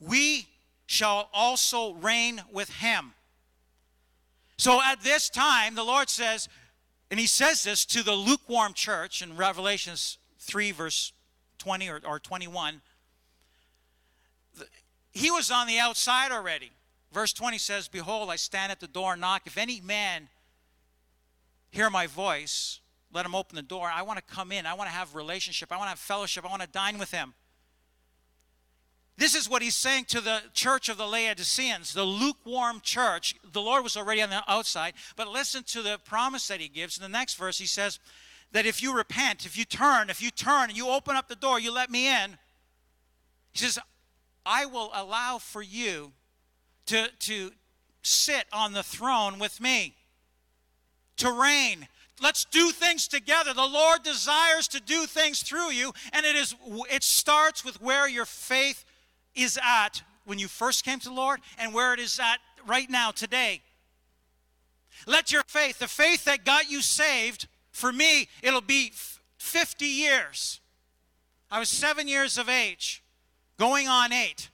we 0.00 0.48
shall 0.86 1.28
also 1.32 1.94
reign 1.94 2.42
with 2.50 2.70
him. 2.70 3.12
So 4.56 4.80
at 4.82 5.02
this 5.02 5.28
time, 5.28 5.74
the 5.74 5.84
Lord 5.84 6.08
says, 6.08 6.48
and 7.10 7.20
he 7.20 7.26
says 7.26 7.62
this 7.62 7.84
to 7.86 8.02
the 8.02 8.14
lukewarm 8.14 8.72
church 8.72 9.20
in 9.20 9.36
Revelations 9.36 10.18
3, 10.38 10.72
verse 10.72 11.12
20 11.58 11.88
or, 11.88 12.00
or 12.06 12.18
21. 12.18 12.80
He 15.12 15.30
was 15.30 15.50
on 15.50 15.66
the 15.66 15.78
outside 15.78 16.32
already. 16.32 16.72
Verse 17.12 17.32
20 17.32 17.58
says, 17.58 17.88
Behold, 17.88 18.30
I 18.30 18.36
stand 18.36 18.72
at 18.72 18.80
the 18.80 18.86
door 18.86 19.12
and 19.12 19.20
knock. 19.20 19.42
If 19.46 19.56
any 19.56 19.80
man 19.80 20.28
hear 21.70 21.90
my 21.90 22.06
voice, 22.06 22.80
let 23.12 23.24
him 23.24 23.34
open 23.34 23.56
the 23.56 23.62
door. 23.62 23.90
I 23.92 24.02
want 24.02 24.18
to 24.18 24.34
come 24.34 24.52
in. 24.52 24.66
I 24.66 24.74
want 24.74 24.88
to 24.88 24.94
have 24.94 25.14
relationship. 25.14 25.72
I 25.72 25.76
want 25.76 25.86
to 25.86 25.90
have 25.90 25.98
fellowship. 25.98 26.44
I 26.44 26.48
want 26.48 26.62
to 26.62 26.68
dine 26.68 26.98
with 26.98 27.12
him. 27.12 27.34
This 29.18 29.34
is 29.34 29.48
what 29.48 29.62
he's 29.62 29.74
saying 29.74 30.04
to 30.06 30.20
the 30.20 30.42
church 30.52 30.88
of 30.90 30.98
the 30.98 31.06
Laodiceans, 31.06 31.94
the 31.94 32.04
lukewarm 32.04 32.80
church. 32.82 33.34
The 33.50 33.62
Lord 33.62 33.82
was 33.82 33.96
already 33.96 34.20
on 34.20 34.28
the 34.28 34.42
outside, 34.46 34.92
but 35.16 35.28
listen 35.28 35.62
to 35.64 35.82
the 35.82 35.98
promise 36.04 36.48
that 36.48 36.60
he 36.60 36.68
gives. 36.68 36.98
In 36.98 37.02
the 37.02 37.08
next 37.08 37.34
verse, 37.34 37.58
he 37.58 37.66
says 37.66 37.98
that 38.52 38.66
if 38.66 38.82
you 38.82 38.94
repent, 38.94 39.46
if 39.46 39.56
you 39.56 39.64
turn, 39.64 40.10
if 40.10 40.22
you 40.22 40.30
turn 40.30 40.68
and 40.68 40.76
you 40.76 40.88
open 40.88 41.16
up 41.16 41.28
the 41.28 41.34
door, 41.34 41.58
you 41.58 41.72
let 41.72 41.90
me 41.90 42.08
in, 42.08 42.36
he 43.52 43.58
says, 43.58 43.78
I 44.44 44.66
will 44.66 44.90
allow 44.92 45.38
for 45.38 45.62
you 45.62 46.12
to, 46.86 47.08
to 47.20 47.52
sit 48.02 48.44
on 48.52 48.74
the 48.74 48.82
throne 48.82 49.38
with 49.38 49.62
me, 49.62 49.94
to 51.16 51.32
reign. 51.32 51.88
Let's 52.20 52.44
do 52.44 52.70
things 52.70 53.08
together. 53.08 53.54
The 53.54 53.62
Lord 53.66 54.02
desires 54.02 54.68
to 54.68 54.80
do 54.80 55.06
things 55.06 55.42
through 55.42 55.72
you, 55.72 55.92
and 56.12 56.24
it 56.24 56.36
is 56.36 56.54
it 56.90 57.02
starts 57.02 57.64
with 57.64 57.80
where 57.80 58.08
your 58.08 58.24
faith 58.24 58.84
is 59.36 59.58
at 59.62 60.02
when 60.24 60.38
you 60.38 60.48
first 60.48 60.84
came 60.84 60.98
to 60.98 61.08
the 61.08 61.14
Lord 61.14 61.40
and 61.58 61.72
where 61.72 61.94
it 61.94 62.00
is 62.00 62.18
at 62.18 62.38
right 62.66 62.90
now, 62.90 63.10
today. 63.10 63.62
Let 65.06 65.30
your 65.30 65.42
faith, 65.46 65.78
the 65.78 65.86
faith 65.86 66.24
that 66.24 66.44
got 66.44 66.70
you 66.70 66.82
saved, 66.82 67.46
for 67.70 67.92
me, 67.92 68.28
it'll 68.42 68.60
be 68.60 68.92
50 69.38 69.84
years. 69.86 70.60
I 71.50 71.58
was 71.58 71.68
seven 71.68 72.08
years 72.08 72.38
of 72.38 72.48
age, 72.48 73.04
going 73.58 73.86
on 73.86 74.12
eight. 74.12 74.50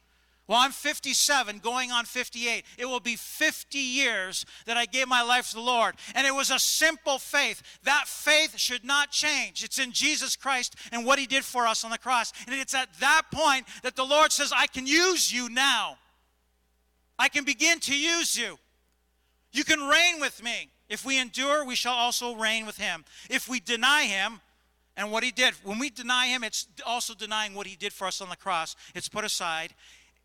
Well, 0.53 0.61
I'm 0.61 0.71
57, 0.71 1.61
going 1.61 1.93
on 1.93 2.05
58. 2.05 2.67
It 2.77 2.85
will 2.85 3.01
be 3.01 3.17
50 3.17 3.79
years 3.79 4.45
that 4.67 4.77
I 4.77 4.85
gave 4.85 5.09
my 5.09 5.23
life 5.23 5.49
to 5.49 5.55
the 5.55 5.63
Lord. 5.63 5.95
And 6.15 6.27
it 6.27 6.35
was 6.35 6.51
a 6.51 6.59
simple 6.59 7.19
faith. 7.19 7.63
That 7.85 8.05
faith 8.07 8.59
should 8.59 8.85
not 8.85 9.11
change. 9.11 9.65
It's 9.65 9.79
in 9.79 9.93
Jesus 9.93 10.37
Christ 10.37 10.77
and 10.93 11.07
what 11.07 11.19
He 11.19 11.25
did 11.25 11.43
for 11.43 11.67
us 11.67 11.85
on 11.85 11.91
the 11.91 11.97
cross. 11.97 12.35
And 12.47 12.55
it's 12.55 12.75
at 12.75 12.93
that 13.01 13.23
point 13.33 13.67
that 13.83 13.97
the 13.97 14.05
Lord 14.05 14.31
says, 14.31 14.53
I 14.55 14.67
can 14.67 14.87
use 14.87 15.33
you 15.33 15.49
now. 15.49 15.97
I 17.19 17.31
can 17.31 17.45
begin 17.45 17.81
to 17.81 17.99
use 17.99 18.37
you. 18.37 18.59
You 19.53 19.65
can 19.65 19.81
reign 19.81 20.21
with 20.21 20.43
me. 20.45 20.69
If 20.87 21.07
we 21.07 21.19
endure, 21.19 21.65
we 21.65 21.77
shall 21.77 21.95
also 21.95 22.35
reign 22.35 22.67
with 22.67 22.77
Him. 22.77 23.07
If 23.31 23.49
we 23.49 23.59
deny 23.59 24.03
Him, 24.03 24.43
and 24.97 25.11
what 25.11 25.25
he 25.25 25.31
did. 25.31 25.55
When 25.65 25.79
we 25.79 25.89
deny 25.89 26.27
him, 26.27 26.45
it's 26.45 26.67
also 26.85 27.15
denying 27.15 27.55
what 27.55 27.67
he 27.67 27.77
did 27.77 27.95
for 27.95 28.07
us 28.07 28.21
on 28.21 28.29
the 28.29 28.37
cross. 28.37 28.77
It's 28.95 29.09
put 29.09 29.25
aside 29.25 29.73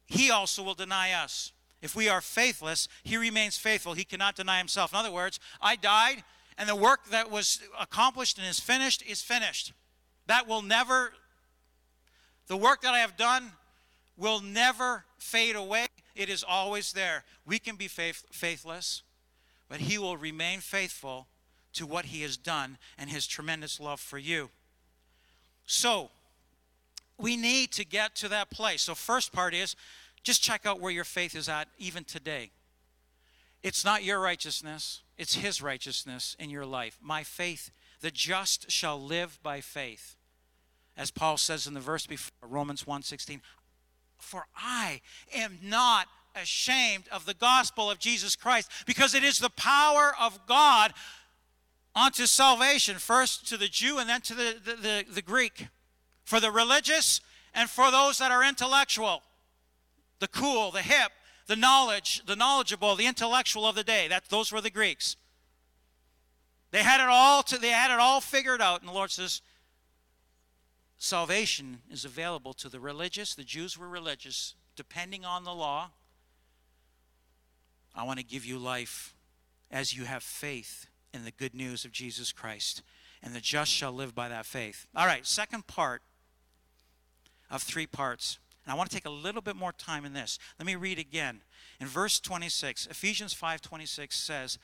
he 0.07 0.31
also 0.31 0.63
will 0.63 0.73
deny 0.73 1.11
us. 1.11 1.51
If 1.81 1.95
we 1.95 2.09
are 2.09 2.21
faithless, 2.21 2.87
he 3.03 3.17
remains 3.17 3.57
faithful. 3.57 3.93
He 3.93 4.03
cannot 4.03 4.35
deny 4.35 4.57
himself. 4.57 4.91
In 4.91 4.97
other 4.97 5.11
words, 5.11 5.39
I 5.61 5.75
died, 5.75 6.23
and 6.57 6.67
the 6.67 6.75
work 6.75 7.09
that 7.11 7.29
was 7.29 7.61
accomplished 7.79 8.39
and 8.39 8.47
is 8.47 8.59
finished 8.59 9.03
is 9.07 9.21
finished. 9.21 9.73
That 10.25 10.47
will 10.47 10.61
never, 10.61 11.13
the 12.47 12.57
work 12.57 12.81
that 12.81 12.93
I 12.93 12.99
have 12.99 13.15
done 13.15 13.51
will 14.17 14.41
never 14.41 15.05
fade 15.19 15.55
away. 15.55 15.87
It 16.15 16.29
is 16.29 16.43
always 16.43 16.93
there. 16.93 17.23
We 17.45 17.59
can 17.59 17.75
be 17.75 17.87
faith, 17.87 18.23
faithless, 18.31 19.03
but 19.69 19.81
he 19.81 19.99
will 19.99 20.17
remain 20.17 20.61
faithful 20.61 21.27
to 21.73 21.85
what 21.85 22.05
he 22.05 22.23
has 22.23 22.37
done 22.37 22.79
and 22.97 23.09
his 23.09 23.27
tremendous 23.27 23.79
love 23.79 23.99
for 23.99 24.17
you. 24.17 24.49
So, 25.67 26.09
we 27.17 27.35
need 27.35 27.71
to 27.73 27.85
get 27.85 28.15
to 28.15 28.29
that 28.29 28.49
place. 28.49 28.83
So, 28.83 28.95
first 28.95 29.31
part 29.31 29.53
is 29.53 29.75
just 30.23 30.43
check 30.43 30.65
out 30.65 30.79
where 30.79 30.91
your 30.91 31.03
faith 31.03 31.35
is 31.35 31.49
at 31.49 31.67
even 31.77 32.03
today. 32.03 32.51
It's 33.63 33.83
not 33.83 34.03
your 34.03 34.19
righteousness, 34.19 35.01
it's 35.17 35.35
His 35.35 35.61
righteousness 35.61 36.35
in 36.39 36.49
your 36.49 36.65
life. 36.65 36.97
My 37.01 37.23
faith, 37.23 37.71
the 38.01 38.11
just 38.11 38.71
shall 38.71 39.01
live 39.01 39.39
by 39.41 39.61
faith. 39.61 40.15
As 40.95 41.11
Paul 41.11 41.37
says 41.37 41.67
in 41.67 41.73
the 41.73 41.79
verse 41.79 42.05
before, 42.05 42.31
Romans 42.41 42.85
1:16, 42.85 43.41
for 44.17 44.47
I 44.55 45.01
am 45.33 45.59
not 45.61 46.07
ashamed 46.35 47.07
of 47.11 47.25
the 47.25 47.33
gospel 47.33 47.89
of 47.89 47.99
Jesus 47.99 48.35
Christ 48.35 48.69
because 48.85 49.13
it 49.15 49.23
is 49.23 49.39
the 49.39 49.49
power 49.49 50.13
of 50.19 50.45
God 50.45 50.93
unto 51.95 52.25
salvation, 52.25 52.99
first 52.99 53.47
to 53.47 53.57
the 53.57 53.67
Jew 53.67 53.97
and 53.97 54.07
then 54.07 54.21
to 54.21 54.35
the, 54.35 54.55
the, 54.63 54.75
the, 54.75 55.05
the 55.13 55.21
Greek 55.21 55.67
for 56.27 56.41
the 56.41 56.51
religious 56.51 57.21
and 57.53 57.69
for 57.69 57.89
those 57.89 58.17
that 58.17 58.31
are 58.31 58.43
intellectual, 58.43 59.23
the 60.19 60.27
cool, 60.27 60.71
the 60.71 60.81
hip, 60.81 61.13
the 61.47 61.55
knowledge, 61.55 62.21
the 62.25 62.35
knowledgeable, 62.35 62.97
the 62.97 63.05
intellectual 63.05 63.65
of 63.65 63.75
the 63.75 63.83
day. 63.83 64.09
That 64.09 64.27
those 64.27 64.51
were 64.51 64.59
the 64.59 64.69
Greeks. 64.69 65.15
They 66.71 66.83
had 66.83 66.99
it 66.99 67.07
all 67.09 67.43
to, 67.43 67.57
they 67.57 67.69
had 67.69 67.91
it 67.91 67.99
all 67.99 68.19
figured 68.19 68.61
out, 68.61 68.81
and 68.81 68.89
the 68.89 68.93
Lord 68.93 69.09
says, 69.09 69.41
salvation 70.97 71.79
is 71.89 72.03
available 72.03 72.51
to 72.55 72.67
the 72.67 72.81
religious. 72.81 73.33
The 73.33 73.45
Jews 73.45 73.77
were 73.77 73.87
religious, 73.87 74.53
depending 74.75 75.23
on 75.23 75.45
the 75.45 75.55
law. 75.55 75.91
I 77.95 78.03
want 78.03 78.19
to 78.19 78.25
give 78.25 78.43
you 78.43 78.59
life 78.59 79.15
as 79.71 79.95
you 79.95 80.03
have 80.03 80.23
faith 80.23 80.87
in 81.13 81.23
the 81.23 81.31
good 81.31 81.55
news 81.55 81.85
of 81.85 81.93
Jesus 81.93 82.33
Christ. 82.33 82.83
And 83.23 83.33
the 83.33 83.39
just 83.39 83.71
shall 83.71 83.93
live 83.93 84.13
by 84.13 84.27
that 84.27 84.45
faith. 84.45 84.87
All 84.93 85.05
right, 85.05 85.25
second 85.25 85.67
part 85.67 86.01
of 87.49 87.63
three 87.63 87.87
parts. 87.87 88.39
And 88.65 88.73
I 88.73 88.75
want 88.75 88.89
to 88.89 88.95
take 88.95 89.05
a 89.05 89.09
little 89.09 89.41
bit 89.41 89.55
more 89.55 89.71
time 89.71 90.03
in 90.05 90.13
this. 90.13 90.39
Let 90.59 90.65
me 90.65 90.75
read 90.75 90.99
again. 90.99 91.41
In 91.79 91.87
verse 91.87 92.19
26, 92.19 92.87
Ephesians 92.87 93.33
5:26 93.33 94.13
says 94.13 94.59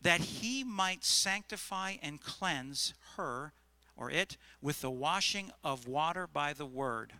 that 0.00 0.20
he 0.20 0.64
might 0.64 1.04
sanctify 1.04 1.96
and 2.02 2.20
cleanse 2.20 2.94
her 3.16 3.52
or 3.96 4.10
it 4.10 4.36
with 4.60 4.80
the 4.80 4.90
washing 4.90 5.52
of 5.62 5.86
water 5.86 6.26
by 6.26 6.52
the 6.52 6.66
word. 6.66 7.12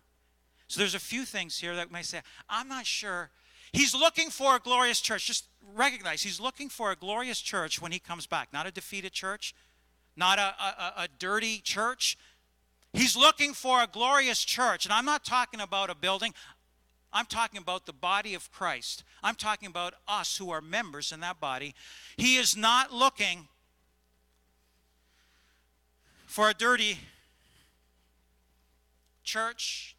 So 0.66 0.80
there's 0.80 0.94
a 0.94 1.00
few 1.00 1.24
things 1.24 1.58
here 1.58 1.76
that 1.76 1.92
may 1.92 2.02
say, 2.02 2.22
I'm 2.48 2.66
not 2.66 2.86
sure. 2.86 3.30
He's 3.72 3.94
looking 3.94 4.30
for 4.30 4.56
a 4.56 4.58
glorious 4.58 5.00
church. 5.00 5.26
Just 5.26 5.46
recognize 5.74 6.22
he's 6.22 6.40
looking 6.40 6.68
for 6.68 6.90
a 6.90 6.96
glorious 6.96 7.40
church 7.40 7.80
when 7.80 7.92
he 7.92 7.98
comes 7.98 8.26
back, 8.26 8.52
not 8.52 8.66
a 8.66 8.70
defeated 8.70 9.12
church, 9.12 9.54
not 10.16 10.38
a, 10.38 10.54
a, 10.60 10.92
a 11.04 11.08
dirty 11.18 11.58
church, 11.58 12.18
He's 12.92 13.16
looking 13.16 13.54
for 13.54 13.82
a 13.82 13.86
glorious 13.86 14.44
church. 14.44 14.84
And 14.84 14.92
I'm 14.92 15.04
not 15.04 15.24
talking 15.24 15.60
about 15.60 15.90
a 15.90 15.94
building, 15.94 16.34
I'm 17.12 17.26
talking 17.26 17.58
about 17.58 17.86
the 17.86 17.92
body 17.92 18.34
of 18.34 18.50
Christ. 18.50 19.04
I'm 19.22 19.34
talking 19.34 19.68
about 19.68 19.94
us 20.08 20.36
who 20.36 20.50
are 20.50 20.60
members 20.60 21.12
in 21.12 21.20
that 21.20 21.40
body. 21.40 21.74
He 22.16 22.36
is 22.36 22.56
not 22.56 22.92
looking 22.92 23.48
for 26.26 26.48
a 26.48 26.54
dirty 26.54 26.98
church 29.22 29.96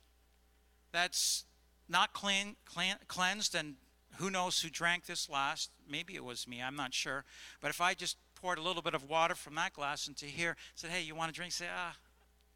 that's 0.92 1.46
not 1.88 2.14
clean, 2.14 2.56
clean, 2.66 2.96
cleansed 3.08 3.56
and 3.56 3.76
who 4.18 4.30
knows 4.30 4.62
who 4.62 4.70
drank 4.70 5.06
this 5.06 5.30
last? 5.30 5.72
Maybe 5.90 6.16
it 6.16 6.24
was 6.24 6.48
me, 6.48 6.62
I'm 6.62 6.76
not 6.76 6.94
sure. 6.94 7.26
But 7.62 7.70
if 7.70 7.82
I 7.82 7.94
just 7.94 8.18
poured 8.36 8.58
a 8.58 8.62
little 8.62 8.82
bit 8.82 8.94
of 8.94 9.10
water 9.10 9.36
from 9.36 9.56
that 9.56 9.74
glass 9.74 10.08
into 10.08 10.26
here, 10.26 10.56
said, 10.76 10.92
hey, 10.92 11.02
you 11.02 11.16
want 11.16 11.32
a 11.32 11.34
drink? 11.34 11.52
Say, 11.52 11.66
ah, 11.76 11.96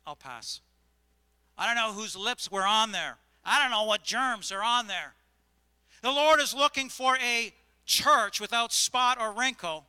I'll 0.07 0.15
pass. 0.15 0.61
I 1.57 1.67
don't 1.67 1.75
know 1.75 1.91
whose 1.91 2.15
lips 2.15 2.49
were 2.49 2.65
on 2.65 2.93
there. 2.93 3.17
I 3.43 3.61
don't 3.61 3.71
know 3.71 3.83
what 3.83 4.03
germs 4.03 4.53
are 4.53 4.63
on 4.63 4.87
there. 4.87 5.13
The 6.01 6.11
Lord 6.11 6.39
is 6.39 6.53
looking 6.53 6.87
for 6.87 7.17
a 7.17 7.53
church 7.85 8.39
without 8.39 8.71
spot 8.71 9.17
or 9.19 9.33
wrinkle. 9.33 9.85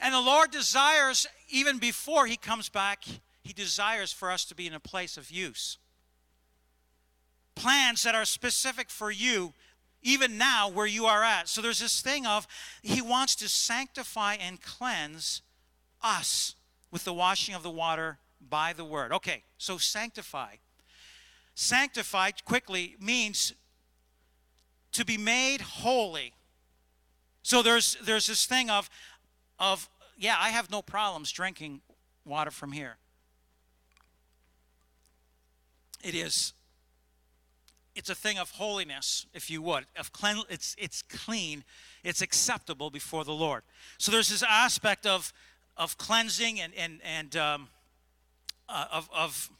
And 0.00 0.14
the 0.14 0.20
Lord 0.20 0.52
desires, 0.52 1.26
even 1.50 1.78
before 1.78 2.26
He 2.26 2.36
comes 2.36 2.68
back, 2.68 3.02
He 3.42 3.52
desires 3.52 4.12
for 4.12 4.30
us 4.30 4.44
to 4.44 4.54
be 4.54 4.68
in 4.68 4.74
a 4.74 4.80
place 4.80 5.16
of 5.16 5.28
use. 5.28 5.78
Plans 7.56 8.04
that 8.04 8.14
are 8.14 8.24
specific 8.24 8.90
for 8.90 9.10
you, 9.10 9.54
even 10.02 10.38
now 10.38 10.68
where 10.68 10.86
you 10.86 11.06
are 11.06 11.24
at. 11.24 11.48
So 11.48 11.60
there's 11.60 11.80
this 11.80 12.00
thing 12.00 12.26
of 12.26 12.46
He 12.82 13.02
wants 13.02 13.34
to 13.36 13.48
sanctify 13.48 14.34
and 14.34 14.62
cleanse 14.62 15.42
us 16.00 16.54
with 16.92 17.02
the 17.02 17.12
washing 17.12 17.56
of 17.56 17.64
the 17.64 17.70
water 17.70 18.18
by 18.40 18.72
the 18.72 18.84
word. 18.84 19.12
Okay, 19.12 19.42
so 19.58 19.78
sanctify. 19.78 20.56
Sanctify 21.54 22.30
quickly 22.44 22.96
means 23.00 23.52
to 24.92 25.04
be 25.04 25.16
made 25.16 25.60
holy. 25.60 26.32
So 27.42 27.62
there's 27.62 27.96
there's 28.02 28.26
this 28.26 28.46
thing 28.46 28.70
of 28.70 28.88
of 29.58 29.88
yeah, 30.16 30.36
I 30.38 30.50
have 30.50 30.70
no 30.70 30.82
problems 30.82 31.30
drinking 31.32 31.80
water 32.24 32.50
from 32.50 32.72
here. 32.72 32.96
It 36.02 36.14
is 36.14 36.52
it's 37.98 38.08
a 38.08 38.14
thing 38.14 38.38
of 38.38 38.52
holiness, 38.52 39.26
if 39.34 39.50
you 39.50 39.60
would, 39.62 39.84
of 39.96 40.12
clean. 40.12 40.44
It's 40.48 40.76
it's 40.78 41.02
clean, 41.02 41.64
it's 42.04 42.22
acceptable 42.22 42.90
before 42.90 43.24
the 43.24 43.32
Lord. 43.32 43.64
So 43.98 44.12
there's 44.12 44.28
this 44.28 44.44
aspect 44.44 45.04
of 45.04 45.32
of 45.76 45.98
cleansing 45.98 46.60
and 46.60 46.72
and 46.74 47.00
and 47.02 47.36
um, 47.36 47.68
uh, 48.68 48.86
of 48.92 49.08
of 49.14 49.50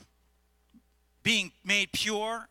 being 1.22 1.52
made 1.64 1.92
pure. 1.92 2.48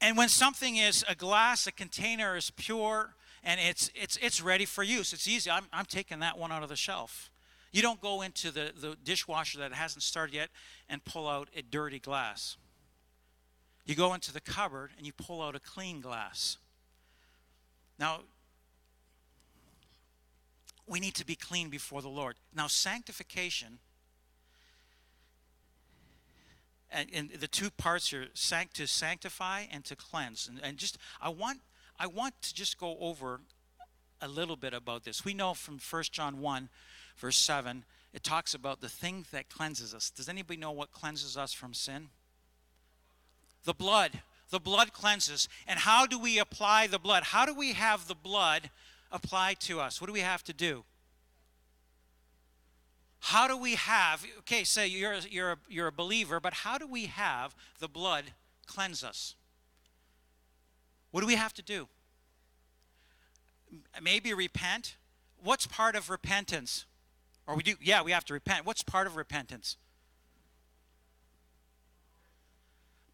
And 0.00 0.16
when 0.16 0.28
something 0.28 0.76
is 0.76 1.04
a 1.08 1.14
glass, 1.14 1.66
a 1.66 1.72
container 1.72 2.36
is 2.36 2.50
pure 2.50 3.14
and 3.42 3.60
it's 3.60 3.90
it's 3.94 4.18
it's 4.20 4.42
ready 4.42 4.64
for 4.64 4.82
use. 4.82 5.12
It's 5.12 5.28
easy. 5.28 5.50
I'm 5.50 5.64
I'm 5.72 5.86
taking 5.86 6.20
that 6.20 6.38
one 6.38 6.52
out 6.52 6.62
of 6.62 6.68
the 6.68 6.76
shelf. 6.76 7.30
You 7.72 7.82
don't 7.82 8.00
go 8.00 8.22
into 8.22 8.52
the, 8.52 8.72
the 8.78 8.96
dishwasher 9.02 9.58
that 9.58 9.72
hasn't 9.72 10.04
started 10.04 10.32
yet 10.34 10.50
and 10.88 11.04
pull 11.04 11.26
out 11.26 11.48
a 11.56 11.62
dirty 11.62 11.98
glass. 11.98 12.56
You 13.84 13.96
go 13.96 14.14
into 14.14 14.32
the 14.32 14.40
cupboard 14.40 14.90
and 14.96 15.04
you 15.04 15.12
pull 15.12 15.42
out 15.42 15.56
a 15.56 15.60
clean 15.60 16.00
glass. 16.00 16.56
Now, 17.98 18.20
we 20.86 21.00
need 21.00 21.14
to 21.16 21.26
be 21.26 21.34
clean 21.34 21.68
before 21.68 22.00
the 22.00 22.08
Lord. 22.08 22.36
Now, 22.54 22.68
sanctification, 22.68 23.78
and, 26.94 27.08
and 27.12 27.30
the 27.30 27.48
two 27.48 27.70
parts 27.70 28.12
are 28.12 28.26
sanct- 28.34 28.76
to 28.76 28.86
sanctify 28.86 29.64
and 29.70 29.84
to 29.84 29.96
cleanse. 29.96 30.48
And, 30.48 30.60
and 30.62 30.78
just, 30.78 30.96
I 31.20 31.28
want, 31.28 31.60
I 31.98 32.06
want 32.06 32.40
to 32.42 32.54
just 32.54 32.78
go 32.78 32.96
over 33.00 33.40
a 34.22 34.28
little 34.28 34.56
bit 34.56 34.72
about 34.72 35.04
this. 35.04 35.24
We 35.24 35.34
know 35.34 35.52
from 35.54 35.78
1 35.78 36.02
John 36.12 36.40
1, 36.40 36.68
verse 37.16 37.36
7, 37.36 37.84
it 38.14 38.22
talks 38.22 38.54
about 38.54 38.80
the 38.80 38.88
thing 38.88 39.26
that 39.32 39.50
cleanses 39.50 39.92
us. 39.92 40.10
Does 40.10 40.28
anybody 40.28 40.58
know 40.58 40.72
what 40.72 40.92
cleanses 40.92 41.36
us 41.36 41.52
from 41.52 41.74
sin? 41.74 42.08
the 43.64 43.74
blood. 43.74 44.20
The 44.50 44.60
blood 44.60 44.92
cleanses. 44.92 45.48
And 45.66 45.78
how 45.78 46.06
do 46.06 46.18
we 46.18 46.38
apply 46.38 46.86
the 46.86 46.98
blood? 46.98 47.24
How 47.24 47.44
do 47.44 47.54
we 47.54 47.72
have 47.72 48.06
the 48.06 48.14
blood 48.14 48.70
applied 49.10 49.60
to 49.60 49.80
us? 49.80 50.00
What 50.00 50.06
do 50.06 50.12
we 50.12 50.20
have 50.20 50.44
to 50.44 50.52
do? 50.52 50.84
How 53.28 53.48
do 53.48 53.56
we 53.56 53.74
have, 53.76 54.22
okay, 54.40 54.64
say 54.64 54.86
you're, 54.86 55.16
you're, 55.30 55.52
a, 55.52 55.56
you're 55.66 55.86
a 55.86 55.92
believer, 55.92 56.40
but 56.40 56.52
how 56.52 56.76
do 56.76 56.86
we 56.86 57.06
have 57.06 57.56
the 57.78 57.88
blood 57.88 58.24
cleanse 58.66 59.02
us? 59.02 59.34
What 61.10 61.22
do 61.22 61.26
we 61.26 61.34
have 61.34 61.54
to 61.54 61.62
do? 61.62 61.88
Maybe 64.02 64.34
repent. 64.34 64.96
What's 65.42 65.66
part 65.66 65.96
of 65.96 66.10
repentance? 66.10 66.84
Or 67.46 67.56
we 67.56 67.62
do, 67.62 67.76
yeah, 67.80 68.02
we 68.02 68.12
have 68.12 68.26
to 68.26 68.34
repent. 68.34 68.66
What's 68.66 68.82
part 68.82 69.06
of 69.06 69.16
repentance? 69.16 69.78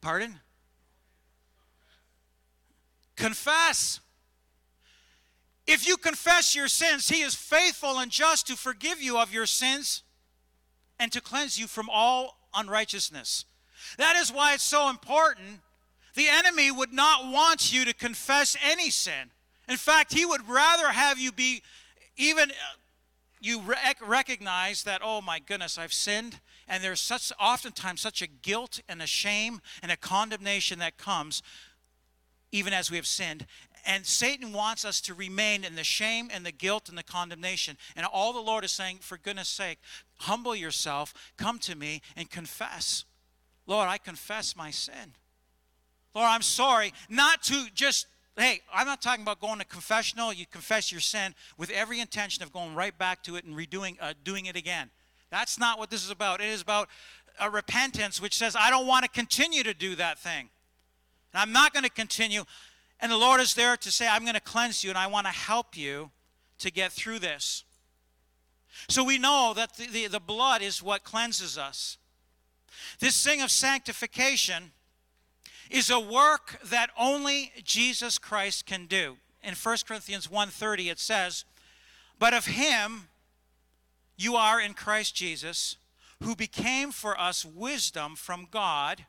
Pardon? 0.01 0.41
Confess. 3.15 4.01
If 5.69 5.87
you 5.87 5.97
confess 5.97 6.57
your 6.57 6.67
sins, 6.67 7.09
He 7.09 7.23
is 7.23 7.37
faithful 7.37 8.01
and 8.01 8.11
just 8.11 8.49
to 8.49 8.57
forgive 8.57 9.01
you 9.01 9.17
of 9.17 9.33
your 9.33 9.47
sins 9.47 10.03
and 11.01 11.11
to 11.11 11.21
cleanse 11.21 11.59
you 11.59 11.67
from 11.67 11.89
all 11.91 12.37
unrighteousness. 12.55 13.47
That 13.97 14.15
is 14.17 14.31
why 14.31 14.55
it's 14.55 14.63
so 14.63 14.89
important. 14.89 15.61
The 16.15 16.29
enemy 16.29 16.71
would 16.71 16.93
not 16.93 17.33
want 17.33 17.73
you 17.73 17.85
to 17.87 17.95
confess 17.95 18.57
any 18.63 18.91
sin. 18.91 19.31
In 19.69 19.77
fact, 19.77 20.13
he 20.13 20.27
would 20.27 20.49
rather 20.49 20.89
have 20.89 21.19
you 21.19 21.33
be 21.33 21.63
even 22.17 22.51
uh, 22.51 22.55
you 23.41 23.61
rec- 23.63 24.07
recognize 24.07 24.83
that 24.83 25.01
oh 25.03 25.23
my 25.23 25.39
goodness 25.39 25.79
i've 25.79 25.93
sinned 25.93 26.41
and 26.69 26.85
there's 26.85 27.01
such 27.01 27.33
oftentimes 27.41 28.01
such 28.01 28.21
a 28.21 28.27
guilt 28.27 28.81
and 28.89 29.01
a 29.01 29.07
shame 29.07 29.61
and 29.83 29.91
a 29.91 29.97
condemnation 29.97 30.79
that 30.79 30.99
comes 30.99 31.43
even 32.53 32.75
as 32.75 32.91
we 32.91 32.97
have 32.99 33.07
sinned 33.07 33.47
and 33.87 34.05
satan 34.05 34.53
wants 34.53 34.85
us 34.85 35.01
to 35.01 35.15
remain 35.15 35.65
in 35.65 35.77
the 35.77 35.85
shame 35.85 36.29
and 36.33 36.45
the 36.45 36.53
guilt 36.53 36.91
and 36.91 36.99
the 36.99 37.03
condemnation 37.03 37.79
and 37.97 38.05
all 38.05 38.35
the 38.35 38.41
lord 38.41 38.65
is 38.65 38.73
saying 38.73 38.99
for 39.01 39.17
goodness 39.17 39.49
sake 39.49 39.79
humble 40.21 40.55
yourself 40.55 41.13
come 41.37 41.59
to 41.59 41.75
me 41.75 42.01
and 42.17 42.31
confess 42.31 43.05
lord 43.67 43.89
i 43.89 43.99
confess 43.99 44.57
my 44.57 44.71
sin 44.71 45.15
lord 46.15 46.29
i'm 46.29 46.43
sorry 46.43 46.93
not 47.09 47.43
to 47.43 47.67
just 47.75 48.07
Hey, 48.37 48.61
I'm 48.73 48.87
not 48.87 49.03
talking 49.03 49.23
about 49.23 49.41
going 49.41 49.59
to 49.59 49.67
confessional. 49.67 50.33
You 50.33 50.47
confess 50.47 50.91
your 50.91 51.03
sin 51.03 51.35
with 51.59 51.69
every 51.69 52.01
intention 52.01 52.43
of 52.43 52.53
going 52.53 52.75
right 52.75 52.97
back 52.97 53.23
to 53.25 53.37
it 53.37 53.45
and 53.45 53.55
redoing, 53.55 53.99
uh, 54.01 54.15
doing 54.25 54.47
it 54.47 54.57
again. 54.57 54.89
That's 55.31 55.59
not 55.59 55.79
what 55.79 55.91
this 55.91 56.03
is 56.03 56.11
about. 56.11 56.41
It 56.41 56.49
is 56.49 56.63
about 56.63 56.89
a 57.39 57.51
repentance 57.51 58.21
which 58.21 58.37
says, 58.37 58.57
I 58.57 58.71
don't 58.71 58.87
want 58.87 59.05
to 59.05 59.11
continue 59.11 59.63
to 59.63 59.75
do 59.75 59.95
that 59.97 60.19
thing. 60.19 60.49
And 61.33 61.41
I'm 61.43 61.53
not 61.53 61.73
going 61.73 61.85
to 61.85 61.91
continue. 61.91 62.45
And 63.01 63.13
the 63.13 63.19
Lord 63.19 63.41
is 63.41 63.55
there 63.55 63.77
to 63.77 63.91
say, 63.91 64.09
I'm 64.09 64.23
going 64.23 64.35
to 64.35 64.41
cleanse 64.41 64.83
you 64.83 64.91
and 64.91 64.99
I 64.99 65.07
want 65.07 65.27
to 65.27 65.33
help 65.33 65.77
you 65.77 66.11
to 66.59 66.71
get 66.71 66.93
through 66.93 67.19
this. 67.19 67.65
So 68.89 69.05
we 69.05 69.19
know 69.19 69.53
that 69.55 69.75
the, 69.77 69.87
the, 69.87 70.07
the 70.07 70.21
blood 70.21 70.63
is 70.63 70.83
what 70.83 71.05
cleanses 71.05 71.59
us. 71.59 71.99
This 72.99 73.23
thing 73.23 73.41
of 73.41 73.51
sanctification 73.51 74.73
is 75.71 75.91
a 75.91 76.01
work 76.01 76.59
that 76.65 76.91
only 76.99 77.53
Jesus 77.65 78.19
Christ 78.19 78.67
can 78.67 78.87
do. 78.87 79.17
In 79.43 79.55
1 79.55 79.77
Corinthians 79.87 80.29
1:30 80.29 80.91
it 80.91 80.99
says, 80.99 81.45
"But 82.19 82.35
of 82.35 82.47
him 82.47 83.09
you 84.17 84.37
are 84.37 84.61
in 84.61 84.75
Christ 84.75 85.15
Jesus, 85.15 85.77
who 86.23 86.37
became 86.37 86.93
for 86.93 87.19
us 87.19 87.45
wisdom 87.45 88.17
from 88.17 88.47
God." 88.51 89.07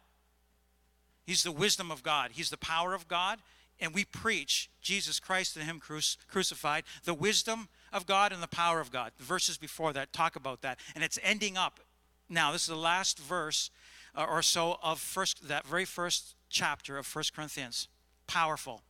He's 1.25 1.43
the 1.43 1.51
wisdom 1.51 1.91
of 1.91 2.03
God. 2.03 2.31
He's 2.31 2.49
the 2.49 2.57
power 2.57 2.93
of 2.93 3.07
God, 3.07 3.41
and 3.81 3.93
we 3.93 4.05
preach 4.05 4.69
Jesus 4.81 5.19
Christ 5.19 5.57
and 5.57 5.65
him 5.65 5.81
crucified, 6.27 6.83
the 7.03 7.13
wisdom 7.13 7.67
of 7.91 8.05
God 8.05 8.31
and 8.31 8.41
the 8.41 8.47
power 8.47 8.79
of 8.79 8.91
God. 8.91 9.11
The 9.17 9.25
verses 9.25 9.57
before 9.57 9.91
that 9.93 10.13
talk 10.13 10.35
about 10.35 10.61
that, 10.61 10.79
and 10.95 11.03
it's 11.03 11.19
ending 11.23 11.57
up 11.57 11.81
now. 12.29 12.51
This 12.51 12.61
is 12.61 12.67
the 12.67 12.75
last 12.75 13.19
verse 13.19 13.69
uh, 14.15 14.25
or 14.29 14.41
so 14.41 14.77
of 14.81 14.99
first 14.99 15.47
that 15.47 15.65
very 15.65 15.85
first 15.85 16.35
chapter 16.49 16.97
of 16.97 17.05
First 17.05 17.35
Corinthians. 17.35 17.87
Powerful. 18.27 18.81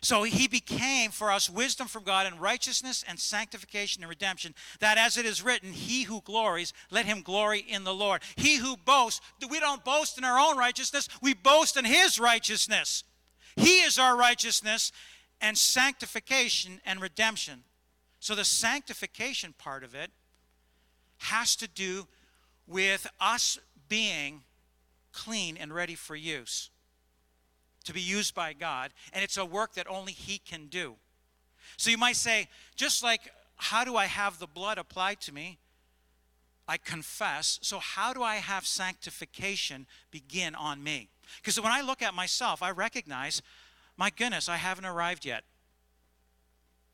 So 0.00 0.24
he 0.24 0.48
became 0.48 1.10
for 1.10 1.32
us 1.32 1.48
wisdom 1.48 1.88
from 1.88 2.04
God 2.04 2.26
and 2.26 2.38
righteousness 2.38 3.04
and 3.08 3.18
sanctification 3.18 4.02
and 4.02 4.10
redemption, 4.10 4.54
that 4.80 4.98
as 4.98 5.16
it 5.16 5.24
is 5.24 5.42
written, 5.42 5.72
he 5.72 6.02
who 6.02 6.20
glories, 6.20 6.74
let 6.90 7.06
him 7.06 7.22
glory 7.22 7.60
in 7.60 7.84
the 7.84 7.94
Lord. 7.94 8.20
He 8.36 8.56
who 8.56 8.76
boasts, 8.76 9.22
we 9.48 9.60
don't 9.60 9.84
boast 9.84 10.18
in 10.18 10.24
our 10.24 10.38
own 10.38 10.58
righteousness, 10.58 11.08
we 11.22 11.32
boast 11.32 11.78
in 11.78 11.86
his 11.86 12.18
righteousness. 12.18 13.02
He 13.56 13.80
is 13.80 13.98
our 13.98 14.16
righteousness 14.16 14.92
and 15.40 15.56
sanctification 15.56 16.80
and 16.84 17.00
redemption. 17.00 17.64
So 18.20 18.34
the 18.34 18.44
sanctification 18.44 19.54
part 19.56 19.84
of 19.84 19.94
it 19.94 20.10
has 21.18 21.56
to 21.56 21.68
do 21.68 22.06
with 22.66 23.06
us 23.20 23.58
being 23.88 24.42
clean 25.12 25.56
and 25.56 25.72
ready 25.72 25.94
for 25.94 26.16
use, 26.16 26.70
to 27.84 27.92
be 27.92 28.00
used 28.00 28.34
by 28.34 28.52
God. 28.52 28.92
And 29.12 29.22
it's 29.22 29.36
a 29.36 29.44
work 29.44 29.74
that 29.74 29.88
only 29.88 30.12
He 30.12 30.38
can 30.38 30.66
do. 30.66 30.96
So 31.76 31.90
you 31.90 31.98
might 31.98 32.16
say, 32.16 32.48
just 32.76 33.02
like, 33.02 33.20
how 33.56 33.84
do 33.84 33.96
I 33.96 34.06
have 34.06 34.38
the 34.38 34.46
blood 34.46 34.78
applied 34.78 35.20
to 35.22 35.32
me? 35.32 35.58
I 36.66 36.76
confess. 36.78 37.58
So, 37.62 37.78
how 37.78 38.12
do 38.12 38.22
I 38.22 38.36
have 38.36 38.66
sanctification 38.66 39.86
begin 40.10 40.54
on 40.54 40.82
me? 40.82 41.08
Because 41.36 41.60
when 41.60 41.72
I 41.72 41.80
look 41.80 42.02
at 42.02 42.14
myself, 42.14 42.62
I 42.62 42.70
recognize 42.70 43.42
my 43.96 44.10
goodness, 44.10 44.48
I 44.48 44.56
haven't 44.56 44.86
arrived 44.86 45.24
yet. 45.24 45.44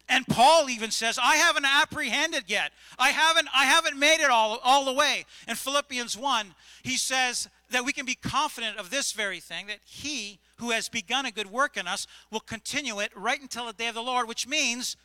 And 0.09 0.27
Paul 0.27 0.69
even 0.69 0.91
says, 0.91 1.19
I 1.23 1.37
haven't 1.37 1.65
apprehended 1.65 2.45
yet. 2.49 2.73
I 2.99 3.11
haven't, 3.11 3.49
I 3.55 3.65
haven't 3.65 3.97
made 3.97 4.21
it 4.21 4.29
all, 4.29 4.59
all 4.65 4.85
the 4.85 4.93
way. 4.93 5.25
In 5.47 5.55
Philippians 5.55 6.19
1, 6.19 6.55
he 6.83 6.97
says 6.97 7.49
that 7.71 7.85
we 7.85 7.93
can 7.93 8.05
be 8.05 8.17
confident 8.17 8.77
of 8.77 8.91
this 8.91 9.13
very 9.13 9.39
thing 9.39 9.69
that 9.69 9.79
he 9.85 10.41
who 10.57 10.73
has 10.73 10.89
begun 10.89 11.27
a 11.27 11.31
good 11.31 11.51
work 11.51 11.77
in 11.77 11.87
us 11.87 12.09
will 12.31 12.41
continue 12.41 12.99
it 12.99 13.13
right 13.15 13.41
until 13.41 13.67
the 13.67 13.73
day 13.73 13.87
of 13.87 13.95
the 13.95 14.03
Lord, 14.03 14.27
which 14.27 14.49
means 14.49 14.97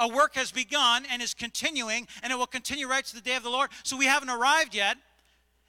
a 0.00 0.08
work 0.08 0.34
has 0.34 0.50
begun 0.50 1.04
and 1.12 1.22
is 1.22 1.34
continuing, 1.34 2.08
and 2.22 2.32
it 2.32 2.36
will 2.36 2.46
continue 2.46 2.88
right 2.88 3.04
to 3.04 3.14
the 3.14 3.20
day 3.20 3.36
of 3.36 3.42
the 3.42 3.50
Lord. 3.50 3.70
So 3.84 3.96
we 3.96 4.06
haven't 4.06 4.30
arrived 4.30 4.74
yet. 4.74 4.96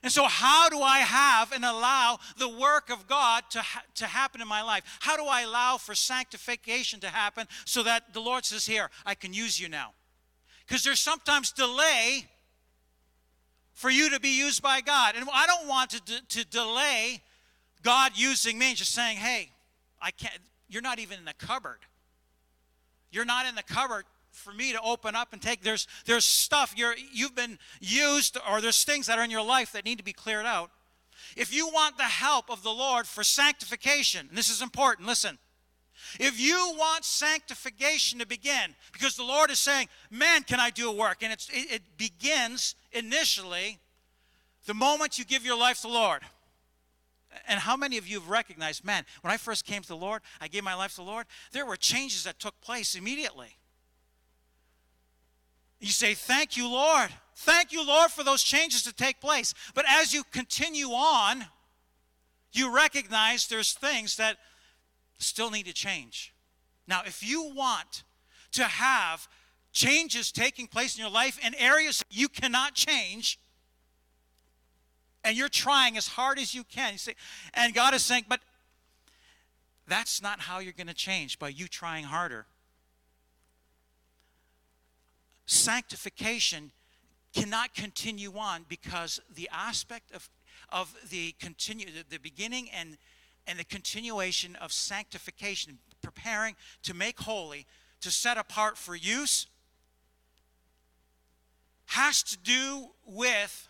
And 0.02 0.10
so, 0.10 0.24
how 0.24 0.68
do 0.68 0.80
I 0.80 0.98
have 0.98 1.52
and 1.52 1.64
allow 1.64 2.18
the 2.36 2.48
work 2.48 2.90
of 2.90 3.06
God 3.06 3.44
to, 3.50 3.60
ha- 3.60 3.84
to 3.96 4.06
happen 4.06 4.40
in 4.40 4.48
my 4.48 4.62
life? 4.62 4.82
How 4.98 5.16
do 5.16 5.24
I 5.24 5.42
allow 5.42 5.76
for 5.76 5.94
sanctification 5.94 6.98
to 7.00 7.08
happen 7.08 7.46
so 7.66 7.84
that 7.84 8.12
the 8.12 8.20
Lord 8.20 8.44
says, 8.44 8.66
Here, 8.66 8.90
I 9.06 9.14
can 9.14 9.32
use 9.32 9.60
you 9.60 9.68
now? 9.68 9.92
Because 10.66 10.82
there's 10.82 10.98
sometimes 10.98 11.52
delay 11.52 12.26
for 13.74 13.90
you 13.90 14.10
to 14.10 14.18
be 14.18 14.36
used 14.36 14.60
by 14.60 14.80
God. 14.80 15.14
And 15.16 15.28
I 15.32 15.46
don't 15.46 15.68
want 15.68 15.90
to, 15.90 16.00
de- 16.00 16.26
to 16.40 16.44
delay 16.46 17.20
God 17.84 18.12
using 18.16 18.58
me, 18.58 18.70
and 18.70 18.76
just 18.76 18.92
saying, 18.92 19.18
Hey, 19.18 19.50
I 20.00 20.10
can't, 20.10 20.36
you're 20.68 20.82
not 20.82 20.98
even 20.98 21.20
in 21.20 21.26
the 21.26 21.34
cupboard. 21.34 21.78
You're 23.12 23.26
not 23.26 23.46
in 23.46 23.54
the 23.54 23.62
cupboard 23.62 24.04
for 24.32 24.52
me 24.52 24.72
to 24.72 24.80
open 24.80 25.14
up 25.14 25.32
and 25.32 25.40
take. 25.40 25.62
There's 25.62 25.86
there's 26.06 26.24
stuff 26.24 26.74
you're 26.76 26.94
you've 27.12 27.34
been 27.34 27.58
used 27.80 28.38
or 28.50 28.60
there's 28.60 28.84
things 28.84 29.06
that 29.06 29.18
are 29.18 29.24
in 29.24 29.30
your 29.30 29.44
life 29.44 29.72
that 29.72 29.84
need 29.84 29.98
to 29.98 30.04
be 30.04 30.12
cleared 30.12 30.46
out. 30.46 30.70
If 31.36 31.54
you 31.54 31.68
want 31.68 31.96
the 31.96 32.04
help 32.04 32.50
of 32.50 32.62
the 32.62 32.70
lord 32.70 33.06
for 33.06 33.22
sanctification 33.22 34.26
and 34.28 34.36
this 34.36 34.50
is 34.50 34.62
important 34.62 35.06
listen. 35.06 35.38
If 36.18 36.40
you 36.40 36.74
want 36.76 37.04
sanctification 37.04 38.18
to 38.18 38.26
begin 38.26 38.74
because 38.92 39.14
the 39.16 39.22
lord 39.22 39.50
is 39.50 39.60
saying 39.60 39.88
man 40.10 40.42
can 40.42 40.58
i 40.58 40.70
do 40.70 40.90
a 40.90 40.94
work? 40.94 41.22
And 41.22 41.32
it, 41.32 41.46
it 41.50 41.82
begins 41.96 42.74
initially 42.90 43.78
the 44.66 44.74
moment 44.74 45.18
you 45.18 45.24
give 45.24 45.44
your 45.44 45.58
life 45.58 45.76
to 45.76 45.82
the 45.82 45.92
lord. 45.92 46.22
And 47.48 47.60
how 47.60 47.76
many 47.76 47.96
of 47.96 48.06
you 48.06 48.20
have 48.20 48.28
recognized, 48.28 48.84
man, 48.84 49.04
when 49.22 49.32
I 49.32 49.38
first 49.38 49.64
came 49.64 49.80
to 49.80 49.88
the 49.88 49.96
Lord, 49.96 50.20
I 50.38 50.48
gave 50.48 50.64
my 50.64 50.74
life 50.74 50.90
to 50.92 50.96
the 50.98 51.02
Lord, 51.04 51.24
there 51.52 51.64
were 51.64 51.76
changes 51.76 52.24
that 52.24 52.38
took 52.38 52.60
place 52.60 52.94
immediately. 52.94 53.56
You 55.82 55.88
say, 55.88 56.14
Thank 56.14 56.56
you, 56.56 56.68
Lord. 56.68 57.10
Thank 57.34 57.72
you, 57.72 57.84
Lord, 57.84 58.12
for 58.12 58.22
those 58.22 58.42
changes 58.42 58.84
to 58.84 58.94
take 58.94 59.20
place. 59.20 59.52
But 59.74 59.84
as 59.88 60.14
you 60.14 60.22
continue 60.30 60.90
on, 60.90 61.44
you 62.52 62.72
recognize 62.72 63.48
there's 63.48 63.72
things 63.72 64.16
that 64.16 64.36
still 65.18 65.50
need 65.50 65.66
to 65.66 65.72
change. 65.72 66.32
Now, 66.86 67.02
if 67.04 67.26
you 67.26 67.52
want 67.52 68.04
to 68.52 68.62
have 68.62 69.26
changes 69.72 70.30
taking 70.30 70.68
place 70.68 70.96
in 70.96 71.02
your 71.02 71.10
life 71.10 71.38
in 71.44 71.54
areas 71.56 72.04
you 72.10 72.28
cannot 72.28 72.74
change, 72.74 73.40
and 75.24 75.36
you're 75.36 75.48
trying 75.48 75.96
as 75.96 76.06
hard 76.06 76.38
as 76.38 76.54
you 76.54 76.62
can, 76.62 76.92
you 76.92 76.98
say, 76.98 77.14
and 77.54 77.74
God 77.74 77.92
is 77.92 78.04
saying, 78.04 78.26
but 78.28 78.40
that's 79.88 80.22
not 80.22 80.40
how 80.40 80.60
you're 80.60 80.72
going 80.72 80.86
to 80.86 80.94
change 80.94 81.40
by 81.40 81.48
you 81.48 81.66
trying 81.66 82.04
harder 82.04 82.46
sanctification 85.52 86.72
cannot 87.34 87.74
continue 87.74 88.32
on 88.36 88.64
because 88.68 89.20
the 89.34 89.48
aspect 89.52 90.12
of, 90.12 90.28
of 90.70 90.94
the 91.10 91.32
continue 91.38 91.86
the, 91.86 92.04
the 92.08 92.18
beginning 92.18 92.68
and 92.70 92.96
and 93.46 93.58
the 93.58 93.64
continuation 93.64 94.56
of 94.56 94.72
sanctification 94.72 95.78
preparing 96.02 96.54
to 96.82 96.94
make 96.94 97.20
holy 97.20 97.66
to 98.00 98.10
set 98.10 98.38
apart 98.38 98.78
for 98.78 98.94
use 98.94 99.46
has 101.86 102.22
to 102.22 102.38
do 102.38 102.88
with 103.06 103.68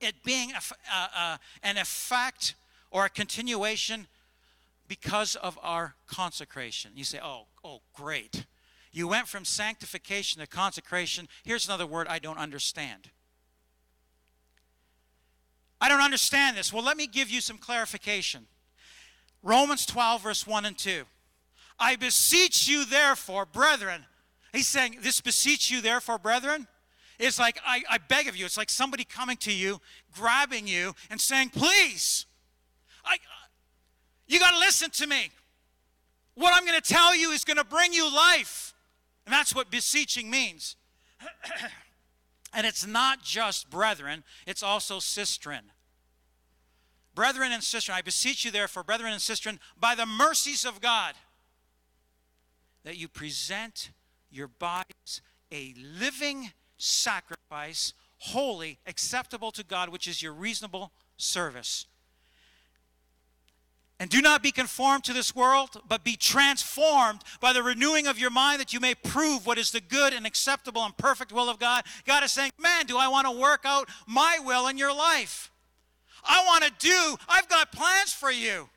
it 0.00 0.14
being 0.24 0.52
a, 0.52 0.94
a, 0.94 1.18
a, 1.18 1.40
an 1.62 1.76
effect 1.76 2.54
or 2.90 3.04
a 3.04 3.08
continuation 3.08 4.06
because 4.88 5.34
of 5.36 5.58
our 5.62 5.94
consecration. 6.06 6.92
You 6.94 7.04
say, 7.04 7.18
oh, 7.22 7.46
oh, 7.64 7.80
great. 7.92 8.46
You 8.94 9.08
went 9.08 9.26
from 9.26 9.44
sanctification 9.44 10.40
to 10.40 10.46
consecration. 10.46 11.28
Here's 11.42 11.66
another 11.66 11.84
word 11.84 12.06
I 12.06 12.20
don't 12.20 12.38
understand. 12.38 13.10
I 15.80 15.88
don't 15.88 16.00
understand 16.00 16.56
this. 16.56 16.72
Well, 16.72 16.84
let 16.84 16.96
me 16.96 17.08
give 17.08 17.28
you 17.28 17.40
some 17.40 17.58
clarification. 17.58 18.46
Romans 19.42 19.84
12, 19.84 20.22
verse 20.22 20.46
1 20.46 20.64
and 20.64 20.78
2. 20.78 21.02
I 21.76 21.96
beseech 21.96 22.68
you, 22.68 22.84
therefore, 22.84 23.44
brethren. 23.44 24.06
He's 24.52 24.68
saying, 24.68 24.98
This 25.02 25.20
beseech 25.20 25.72
you, 25.72 25.80
therefore, 25.80 26.18
brethren. 26.18 26.68
It's 27.18 27.38
like, 27.38 27.58
I, 27.66 27.82
I 27.90 27.98
beg 27.98 28.28
of 28.28 28.36
you. 28.36 28.44
It's 28.44 28.56
like 28.56 28.70
somebody 28.70 29.02
coming 29.02 29.36
to 29.38 29.52
you, 29.52 29.80
grabbing 30.12 30.68
you, 30.68 30.94
and 31.10 31.20
saying, 31.20 31.50
Please, 31.50 32.26
I, 33.04 33.16
you 34.28 34.38
got 34.38 34.52
to 34.52 34.58
listen 34.60 34.90
to 34.90 35.06
me. 35.08 35.30
What 36.36 36.54
I'm 36.54 36.64
going 36.64 36.80
to 36.80 36.94
tell 36.94 37.16
you 37.16 37.32
is 37.32 37.44
going 37.44 37.56
to 37.56 37.64
bring 37.64 37.92
you 37.92 38.04
life. 38.14 38.73
And 39.26 39.32
that's 39.32 39.54
what 39.54 39.70
beseeching 39.70 40.30
means. 40.30 40.76
and 42.54 42.66
it's 42.66 42.86
not 42.86 43.22
just 43.22 43.70
brethren, 43.70 44.24
it's 44.46 44.62
also 44.62 44.98
sistren. 44.98 45.60
Brethren 47.14 47.52
and 47.52 47.62
sistren, 47.62 47.94
I 47.94 48.02
beseech 48.02 48.44
you 48.44 48.50
therefore, 48.50 48.82
brethren 48.82 49.12
and 49.12 49.20
sistren, 49.20 49.58
by 49.78 49.94
the 49.94 50.06
mercies 50.06 50.64
of 50.64 50.80
God, 50.80 51.14
that 52.82 52.96
you 52.96 53.08
present 53.08 53.90
your 54.30 54.48
bodies 54.48 55.22
a 55.52 55.74
living 55.76 56.50
sacrifice, 56.76 57.92
holy, 58.18 58.78
acceptable 58.86 59.52
to 59.52 59.62
God, 59.62 59.88
which 59.90 60.08
is 60.08 60.22
your 60.22 60.32
reasonable 60.32 60.92
service. 61.16 61.86
And 64.00 64.10
do 64.10 64.20
not 64.20 64.42
be 64.42 64.50
conformed 64.50 65.04
to 65.04 65.12
this 65.12 65.36
world, 65.36 65.80
but 65.88 66.02
be 66.02 66.16
transformed 66.16 67.22
by 67.40 67.52
the 67.52 67.62
renewing 67.62 68.06
of 68.06 68.18
your 68.18 68.30
mind 68.30 68.60
that 68.60 68.72
you 68.72 68.80
may 68.80 68.94
prove 68.94 69.46
what 69.46 69.56
is 69.56 69.70
the 69.70 69.80
good 69.80 70.12
and 70.12 70.26
acceptable 70.26 70.84
and 70.84 70.96
perfect 70.96 71.30
will 71.30 71.48
of 71.48 71.60
God. 71.60 71.84
God 72.04 72.24
is 72.24 72.32
saying, 72.32 72.50
Man, 72.58 72.86
do 72.86 72.98
I 72.98 73.06
want 73.06 73.26
to 73.26 73.30
work 73.30 73.62
out 73.64 73.88
my 74.06 74.38
will 74.44 74.66
in 74.66 74.78
your 74.78 74.94
life? 74.94 75.52
I 76.24 76.44
want 76.44 76.64
to 76.64 76.72
do, 76.78 77.16
I've 77.28 77.48
got 77.48 77.70
plans 77.70 78.12
for 78.12 78.32
you. 78.32 78.68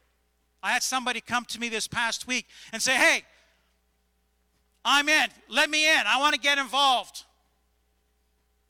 I 0.62 0.72
had 0.72 0.84
somebody 0.84 1.22
come 1.22 1.46
to 1.46 1.60
me 1.60 1.70
this 1.70 1.88
past 1.88 2.28
week 2.28 2.46
and 2.72 2.82
say, 2.82 2.94
Hey, 2.94 3.24
I'm 4.86 5.10
in. 5.10 5.30
Let 5.50 5.70
me 5.70 5.90
in. 5.90 6.02
I 6.06 6.20
want 6.20 6.36
to 6.36 6.40
get 6.40 6.58
involved. 6.58 7.24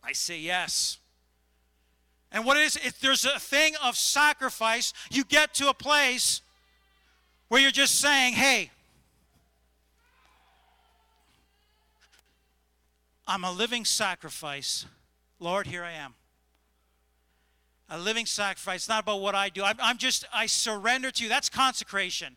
I 0.03 0.13
say 0.13 0.39
yes. 0.39 0.97
And 2.31 2.45
what 2.45 2.57
it 2.57 2.63
is, 2.63 2.75
if 2.77 2.99
there's 2.99 3.25
a 3.25 3.39
thing 3.39 3.73
of 3.83 3.95
sacrifice, 3.95 4.93
you 5.09 5.23
get 5.23 5.53
to 5.55 5.69
a 5.69 5.73
place 5.73 6.41
where 7.47 7.61
you're 7.61 7.71
just 7.71 7.99
saying, 7.99 8.33
hey, 8.33 8.71
I'm 13.25 13.43
a 13.43 13.51
living 13.51 13.85
sacrifice. 13.85 14.85
Lord, 15.39 15.67
here 15.67 15.83
I 15.83 15.93
am. 15.93 16.15
A 17.89 17.97
living 17.97 18.25
sacrifice. 18.25 18.81
It's 18.81 18.89
not 18.89 19.03
about 19.03 19.21
what 19.21 19.35
I 19.35 19.49
do. 19.49 19.63
I'm, 19.63 19.77
I'm 19.79 19.97
just, 19.97 20.25
I 20.33 20.45
surrender 20.45 21.11
to 21.11 21.23
you. 21.23 21.29
That's 21.29 21.49
consecration. 21.49 22.35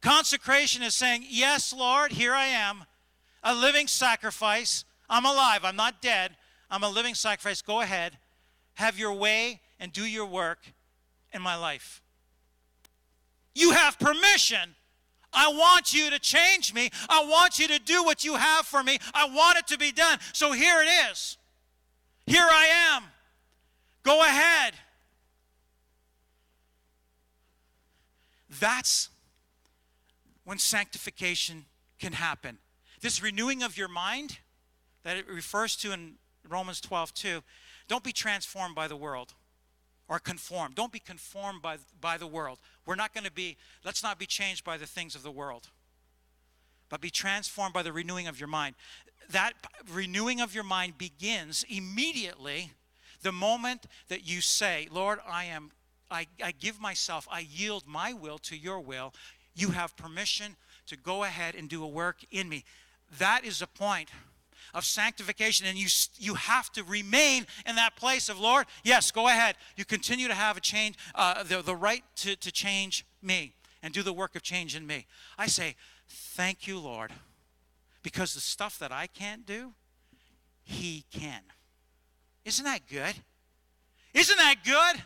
Consecration 0.00 0.82
is 0.82 0.94
saying, 0.94 1.24
Yes, 1.28 1.74
Lord, 1.74 2.12
here 2.12 2.32
I 2.32 2.46
am. 2.46 2.84
A 3.42 3.54
living 3.54 3.86
sacrifice. 3.86 4.84
I'm 5.08 5.26
alive. 5.26 5.60
I'm 5.64 5.76
not 5.76 6.00
dead. 6.00 6.36
I'm 6.70 6.82
a 6.82 6.88
living 6.88 7.14
sacrifice. 7.14 7.60
Go 7.60 7.80
ahead 7.82 8.16
have 8.74 8.98
your 8.98 9.12
way 9.12 9.60
and 9.78 9.92
do 9.92 10.04
your 10.04 10.26
work 10.26 10.58
in 11.32 11.42
my 11.42 11.56
life. 11.56 12.02
You 13.54 13.72
have 13.72 13.98
permission. 13.98 14.74
I 15.32 15.48
want 15.48 15.94
you 15.94 16.10
to 16.10 16.18
change 16.18 16.74
me. 16.74 16.90
I 17.08 17.24
want 17.24 17.58
you 17.58 17.68
to 17.68 17.78
do 17.78 18.02
what 18.02 18.24
you 18.24 18.34
have 18.34 18.66
for 18.66 18.82
me. 18.82 18.98
I 19.14 19.28
want 19.28 19.58
it 19.58 19.66
to 19.68 19.78
be 19.78 19.92
done. 19.92 20.18
So 20.32 20.52
here 20.52 20.82
it 20.82 21.10
is. 21.10 21.36
Here 22.26 22.46
I 22.48 22.94
am. 22.94 23.04
Go 24.02 24.22
ahead. 24.22 24.74
That's 28.58 29.08
when 30.44 30.58
sanctification 30.58 31.66
can 31.98 32.12
happen. 32.14 32.58
This 33.00 33.22
renewing 33.22 33.62
of 33.62 33.78
your 33.78 33.88
mind 33.88 34.38
that 35.04 35.16
it 35.16 35.28
refers 35.28 35.76
to 35.76 35.92
in 35.92 36.14
Romans 36.48 36.80
12 36.80 37.14
2 37.14 37.42
don't 37.90 38.04
be 38.04 38.12
transformed 38.12 38.76
by 38.76 38.86
the 38.86 38.94
world 38.94 39.34
or 40.08 40.20
conformed. 40.20 40.76
Don't 40.76 40.92
be 40.92 41.00
conformed 41.00 41.60
by, 41.60 41.78
by 42.00 42.16
the 42.16 42.26
world. 42.26 42.60
We're 42.86 42.94
not 42.94 43.12
going 43.12 43.24
to 43.24 43.32
be, 43.32 43.56
let's 43.84 44.04
not 44.04 44.16
be 44.16 44.26
changed 44.26 44.62
by 44.62 44.76
the 44.76 44.86
things 44.86 45.16
of 45.16 45.24
the 45.24 45.30
world, 45.32 45.70
but 46.88 47.00
be 47.00 47.10
transformed 47.10 47.74
by 47.74 47.82
the 47.82 47.92
renewing 47.92 48.28
of 48.28 48.38
your 48.38 48.46
mind. 48.46 48.76
That 49.30 49.54
renewing 49.92 50.40
of 50.40 50.54
your 50.54 50.62
mind 50.62 50.98
begins 50.98 51.64
immediately 51.68 52.70
the 53.22 53.32
moment 53.32 53.86
that 54.06 54.24
you 54.24 54.40
say, 54.40 54.86
Lord, 54.92 55.18
I 55.28 55.46
am, 55.46 55.72
I, 56.12 56.28
I 56.40 56.52
give 56.52 56.80
myself, 56.80 57.26
I 57.28 57.40
yield 57.40 57.88
my 57.88 58.12
will 58.12 58.38
to 58.38 58.56
your 58.56 58.78
will. 58.78 59.12
You 59.56 59.70
have 59.70 59.96
permission 59.96 60.54
to 60.86 60.96
go 60.96 61.24
ahead 61.24 61.56
and 61.56 61.68
do 61.68 61.82
a 61.82 61.88
work 61.88 62.18
in 62.30 62.48
me. 62.48 62.62
That 63.18 63.44
is 63.44 63.58
the 63.58 63.66
point 63.66 64.10
of 64.74 64.84
sanctification 64.84 65.66
and 65.66 65.76
you 65.78 65.88
you 66.18 66.34
have 66.34 66.70
to 66.72 66.84
remain 66.84 67.46
in 67.66 67.76
that 67.76 67.96
place 67.96 68.28
of 68.28 68.38
lord 68.38 68.66
yes 68.84 69.10
go 69.10 69.28
ahead. 69.28 69.56
You 69.76 69.84
continue 69.84 70.28
to 70.28 70.34
have 70.34 70.56
a 70.56 70.60
change 70.60 70.96
uh, 71.14 71.42
the, 71.42 71.62
the 71.62 71.76
right 71.76 72.04
to, 72.16 72.36
to 72.36 72.52
change 72.52 73.06
me 73.22 73.54
and 73.82 73.92
do 73.92 74.02
the 74.02 74.12
work 74.12 74.36
of 74.36 74.42
change 74.42 74.76
in 74.76 74.86
me. 74.86 75.06
I 75.38 75.46
say 75.46 75.76
thank 76.08 76.66
you 76.66 76.78
lord 76.78 77.12
because 78.02 78.34
the 78.34 78.40
stuff 78.40 78.78
that 78.78 78.92
i 78.92 79.06
can't 79.06 79.46
do 79.46 79.72
he 80.62 81.04
can. 81.10 81.42
Isn't 82.44 82.64
that 82.64 82.82
good? 82.88 83.14
Isn't 84.14 84.36
that 84.36 84.56
good? 84.64 85.02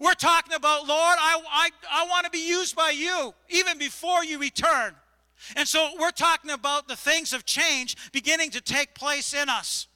We're 0.00 0.14
talking 0.14 0.54
about 0.54 0.86
lord 0.86 1.16
i, 1.18 1.40
I, 1.50 1.70
I 1.90 2.06
want 2.08 2.24
to 2.24 2.30
be 2.30 2.46
used 2.46 2.76
by 2.76 2.90
you 2.90 3.34
even 3.48 3.78
before 3.78 4.24
you 4.24 4.38
return 4.38 4.94
and 5.54 5.68
so 5.68 5.90
we're 5.98 6.10
talking 6.10 6.50
about 6.50 6.88
the 6.88 6.96
things 6.96 7.32
of 7.32 7.44
change 7.44 7.96
beginning 8.12 8.50
to 8.50 8.60
take 8.60 8.94
place 8.94 9.34
in 9.34 9.48
us. 9.48 9.86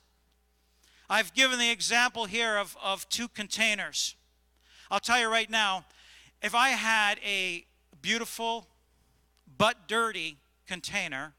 I've 1.08 1.34
given 1.34 1.58
the 1.58 1.70
example 1.70 2.26
here 2.26 2.56
of, 2.56 2.76
of 2.82 3.08
two 3.08 3.26
containers. 3.28 4.14
I'll 4.90 5.00
tell 5.00 5.18
you 5.18 5.28
right 5.28 5.50
now, 5.50 5.84
if 6.42 6.54
I 6.54 6.70
had 6.70 7.18
a 7.24 7.64
beautiful 8.00 8.68
but 9.58 9.88
dirty 9.88 10.36
container, 10.66 11.34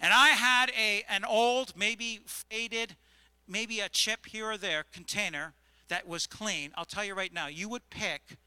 and 0.00 0.12
I 0.12 0.30
had 0.30 0.70
a, 0.70 1.04
an 1.08 1.24
old, 1.24 1.74
maybe 1.76 2.20
faded, 2.26 2.96
maybe 3.46 3.80
a 3.80 3.88
chip 3.88 4.26
here 4.26 4.50
or 4.50 4.56
there 4.56 4.84
container 4.92 5.54
that 5.88 6.08
was 6.08 6.26
clean, 6.26 6.72
I'll 6.74 6.84
tell 6.84 7.04
you 7.04 7.14
right 7.14 7.32
now, 7.32 7.46
you 7.46 7.68
would 7.68 7.88
pick, 7.90 8.38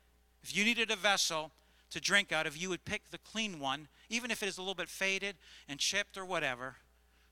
if 0.42 0.56
you 0.56 0.66
needed 0.66 0.92
a 0.92 0.96
vessel 0.96 1.52
to 1.92 2.02
drink 2.02 2.32
out 2.32 2.48
of, 2.48 2.58
you 2.58 2.70
would 2.70 2.86
pick 2.86 3.12
the 3.12 3.18
clean 3.18 3.60
one 3.60 3.88
even 4.14 4.32
if 4.32 4.44
it 4.44 4.50
is 4.50 4.58
a 4.58 4.62
little 4.62 4.76
bit 4.76 4.90
faded 4.90 5.36
and 5.68 5.80
chipped 5.80 6.18
or 6.18 6.26
whatever, 6.26 6.76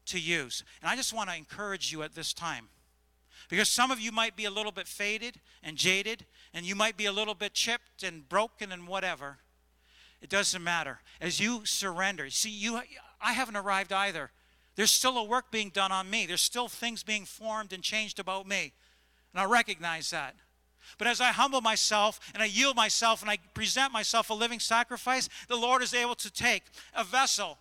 to 0.08 0.20
use. 0.20 0.64
And 0.82 0.90
I 0.90 0.96
just 0.96 1.14
want 1.14 1.30
to 1.30 1.36
encourage 1.36 1.92
you 1.92 2.04
at 2.04 2.16
this 2.16 2.34
time. 2.34 2.70
Because 3.50 3.70
some 3.70 3.92
of 3.92 4.00
you 4.00 4.12
might 4.12 4.36
be 4.36 4.46
a 4.46 4.52
little 4.52 4.72
bit 4.72 4.88
faded 4.88 5.40
and 5.64 5.78
jaded, 5.78 6.26
and 6.54 6.66
you 6.66 6.76
might 6.76 6.98
be 6.98 7.06
a 7.06 7.12
little 7.12 7.34
bit 7.34 7.54
chipped 7.54 8.04
and 8.04 8.28
broken 8.28 8.72
and 8.72 8.88
whatever. 8.88 9.38
It 10.22 10.30
doesn't 10.30 10.64
matter. 10.64 11.00
As 11.20 11.40
you 11.40 11.66
surrender, 11.66 12.30
see, 12.30 12.50
you, 12.50 12.80
I 13.22 13.34
haven't 13.34 13.58
arrived 13.58 13.92
either. 13.92 14.32
There's 14.76 14.92
still 14.92 15.18
a 15.18 15.24
work 15.24 15.52
being 15.52 15.70
done 15.70 15.92
on 15.92 16.10
me. 16.10 16.26
There's 16.26 16.42
still 16.42 16.68
things 16.68 17.04
being 17.04 17.26
formed 17.26 17.74
and 17.74 17.84
changed 17.84 18.20
about 18.20 18.48
me. 18.48 18.74
And 19.34 19.42
I 19.42 19.46
recognize 19.46 20.10
that. 20.12 20.36
But 20.98 21.08
as 21.08 21.22
I 21.22 21.30
humble 21.32 21.62
myself 21.62 22.20
and 22.34 22.42
I 22.42 22.48
yield 22.48 22.76
myself 22.76 23.22
and 23.22 23.30
I 23.30 23.38
present 23.54 23.92
myself 23.94 24.30
a 24.30 24.34
living 24.34 24.60
sacrifice, 24.60 25.30
the 25.48 25.56
Lord 25.56 25.82
is 25.82 25.94
able 25.94 26.16
to 26.16 26.32
take 26.32 26.64
a 26.96 27.04
vessel, 27.04 27.58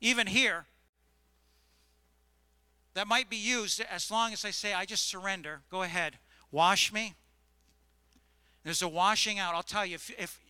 even 0.00 0.26
here, 0.26 0.66
that 2.94 3.06
might 3.06 3.30
be 3.30 3.36
used 3.36 3.80
as 3.80 4.10
long 4.10 4.32
as 4.32 4.44
I 4.44 4.50
say, 4.50 4.74
I 4.74 4.84
just 4.84 5.08
surrender. 5.08 5.60
Go 5.70 5.82
ahead, 5.82 6.18
wash 6.50 6.92
me. 6.92 7.14
There's 8.64 8.82
a 8.82 8.88
washing 8.88 9.38
out. 9.38 9.54
I'll 9.54 9.62
tell 9.62 9.86
you, 9.86 9.94
if, 9.94 10.10
if, 10.18 10.40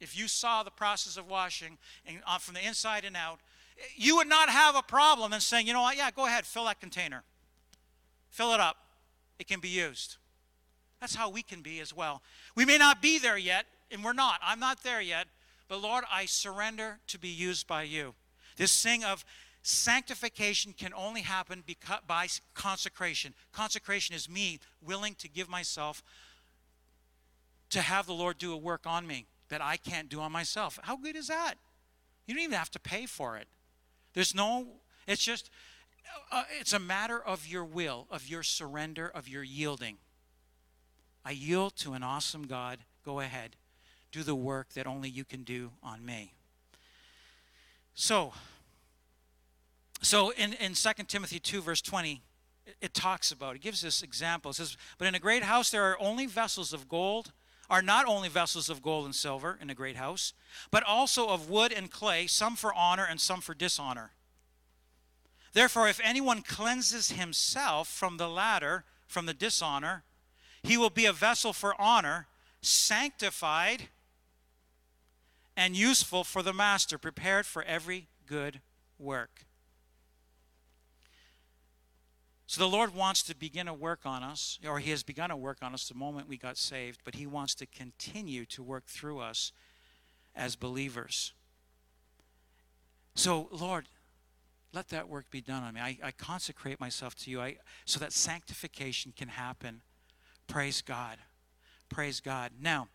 if 0.00 0.18
you 0.18 0.28
saw 0.28 0.62
the 0.62 0.70
process 0.70 1.16
of 1.16 1.28
washing 1.28 1.78
and, 2.06 2.18
uh, 2.26 2.38
from 2.38 2.54
the 2.54 2.66
inside 2.66 3.04
and 3.04 3.16
out, 3.16 3.38
you 3.96 4.16
would 4.16 4.28
not 4.28 4.48
have 4.48 4.76
a 4.76 4.82
problem 4.82 5.32
in 5.32 5.40
saying, 5.40 5.66
you 5.66 5.72
know 5.72 5.82
what, 5.82 5.96
yeah, 5.96 6.10
go 6.10 6.26
ahead, 6.26 6.44
fill 6.44 6.64
that 6.64 6.80
container. 6.80 7.22
Fill 8.30 8.52
it 8.52 8.60
up. 8.60 8.76
It 9.38 9.46
can 9.46 9.60
be 9.60 9.68
used. 9.68 10.16
That's 11.02 11.16
how 11.16 11.30
we 11.30 11.42
can 11.42 11.62
be 11.62 11.80
as 11.80 11.92
well. 11.92 12.22
We 12.54 12.64
may 12.64 12.78
not 12.78 13.02
be 13.02 13.18
there 13.18 13.36
yet, 13.36 13.66
and 13.90 14.04
we're 14.04 14.12
not. 14.12 14.38
I'm 14.40 14.60
not 14.60 14.84
there 14.84 15.00
yet. 15.00 15.26
But 15.66 15.82
Lord, 15.82 16.04
I 16.08 16.26
surrender 16.26 17.00
to 17.08 17.18
be 17.18 17.28
used 17.28 17.66
by 17.66 17.82
you. 17.82 18.14
This 18.56 18.80
thing 18.80 19.02
of 19.02 19.24
sanctification 19.62 20.72
can 20.72 20.94
only 20.94 21.22
happen 21.22 21.64
by 22.06 22.28
consecration. 22.54 23.34
Consecration 23.50 24.14
is 24.14 24.30
me 24.30 24.60
willing 24.80 25.16
to 25.16 25.28
give 25.28 25.48
myself 25.48 26.04
to 27.70 27.80
have 27.80 28.06
the 28.06 28.14
Lord 28.14 28.38
do 28.38 28.52
a 28.52 28.56
work 28.56 28.82
on 28.86 29.04
me 29.04 29.26
that 29.48 29.60
I 29.60 29.78
can't 29.78 30.08
do 30.08 30.20
on 30.20 30.30
myself. 30.30 30.78
How 30.84 30.96
good 30.96 31.16
is 31.16 31.26
that? 31.26 31.54
You 32.28 32.34
don't 32.34 32.44
even 32.44 32.56
have 32.56 32.70
to 32.70 32.78
pay 32.78 33.06
for 33.06 33.36
it. 33.36 33.48
There's 34.14 34.36
no, 34.36 34.68
it's 35.08 35.24
just, 35.24 35.50
uh, 36.30 36.44
it's 36.60 36.72
a 36.72 36.78
matter 36.78 37.18
of 37.18 37.48
your 37.48 37.64
will, 37.64 38.06
of 38.08 38.28
your 38.28 38.44
surrender, 38.44 39.10
of 39.12 39.26
your 39.26 39.42
yielding. 39.42 39.96
I 41.24 41.30
yield 41.30 41.76
to 41.76 41.92
an 41.92 42.02
awesome 42.02 42.46
God. 42.46 42.80
Go 43.04 43.20
ahead. 43.20 43.56
Do 44.10 44.22
the 44.22 44.34
work 44.34 44.74
that 44.74 44.86
only 44.86 45.08
you 45.08 45.24
can 45.24 45.42
do 45.42 45.72
on 45.82 46.04
me. 46.04 46.34
So, 47.94 48.32
so 50.00 50.30
in, 50.30 50.54
in 50.54 50.74
2 50.74 50.90
Timothy 51.06 51.38
2, 51.38 51.62
verse 51.62 51.80
20, 51.80 52.22
it, 52.66 52.76
it 52.80 52.94
talks 52.94 53.30
about, 53.30 53.56
it 53.56 53.62
gives 53.62 53.82
this 53.82 54.02
example. 54.02 54.50
It 54.50 54.54
says, 54.54 54.76
But 54.98 55.08
in 55.08 55.14
a 55.14 55.20
great 55.20 55.42
house 55.42 55.70
there 55.70 55.84
are 55.84 56.00
only 56.00 56.26
vessels 56.26 56.72
of 56.72 56.88
gold, 56.88 57.32
are 57.70 57.82
not 57.82 58.06
only 58.06 58.28
vessels 58.28 58.68
of 58.68 58.82
gold 58.82 59.04
and 59.04 59.14
silver 59.14 59.58
in 59.60 59.70
a 59.70 59.74
great 59.74 59.96
house, 59.96 60.34
but 60.70 60.82
also 60.82 61.28
of 61.28 61.48
wood 61.48 61.72
and 61.72 61.90
clay, 61.90 62.26
some 62.26 62.56
for 62.56 62.74
honor 62.74 63.06
and 63.08 63.20
some 63.20 63.40
for 63.40 63.54
dishonor. 63.54 64.10
Therefore, 65.52 65.88
if 65.88 66.00
anyone 66.02 66.42
cleanses 66.42 67.12
himself 67.12 67.88
from 67.88 68.16
the 68.16 68.28
latter, 68.28 68.84
from 69.06 69.26
the 69.26 69.34
dishonor, 69.34 70.02
he 70.62 70.76
will 70.76 70.90
be 70.90 71.06
a 71.06 71.12
vessel 71.12 71.52
for 71.52 71.80
honor, 71.80 72.26
sanctified 72.60 73.88
and 75.56 75.76
useful 75.76 76.24
for 76.24 76.42
the 76.42 76.52
master, 76.52 76.98
prepared 76.98 77.46
for 77.46 77.62
every 77.64 78.08
good 78.26 78.60
work. 78.98 79.44
So 82.46 82.60
the 82.60 82.68
Lord 82.68 82.94
wants 82.94 83.22
to 83.24 83.34
begin 83.34 83.66
a 83.66 83.74
work 83.74 84.00
on 84.04 84.22
us, 84.22 84.58
or 84.66 84.78
He 84.78 84.90
has 84.90 85.02
begun 85.02 85.30
a 85.30 85.36
work 85.36 85.58
on 85.62 85.74
us 85.74 85.88
the 85.88 85.94
moment 85.94 86.28
we 86.28 86.36
got 86.36 86.58
saved, 86.58 87.00
but 87.04 87.14
He 87.14 87.26
wants 87.26 87.54
to 87.56 87.66
continue 87.66 88.44
to 88.46 88.62
work 88.62 88.86
through 88.86 89.20
us 89.20 89.52
as 90.34 90.54
believers. 90.54 91.32
So, 93.14 93.48
Lord, 93.50 93.88
let 94.72 94.88
that 94.90 95.08
work 95.08 95.30
be 95.30 95.40
done 95.40 95.62
on 95.62 95.74
me. 95.74 95.80
I, 95.80 95.98
I 96.02 96.10
consecrate 96.12 96.80
myself 96.80 97.14
to 97.16 97.30
you 97.30 97.40
I, 97.40 97.56
so 97.84 97.98
that 98.00 98.12
sanctification 98.12 99.12
can 99.16 99.28
happen 99.28 99.82
Praise 100.52 100.82
God. 100.82 101.16
Praise 101.88 102.20
God. 102.20 102.50
Now, 102.60 102.88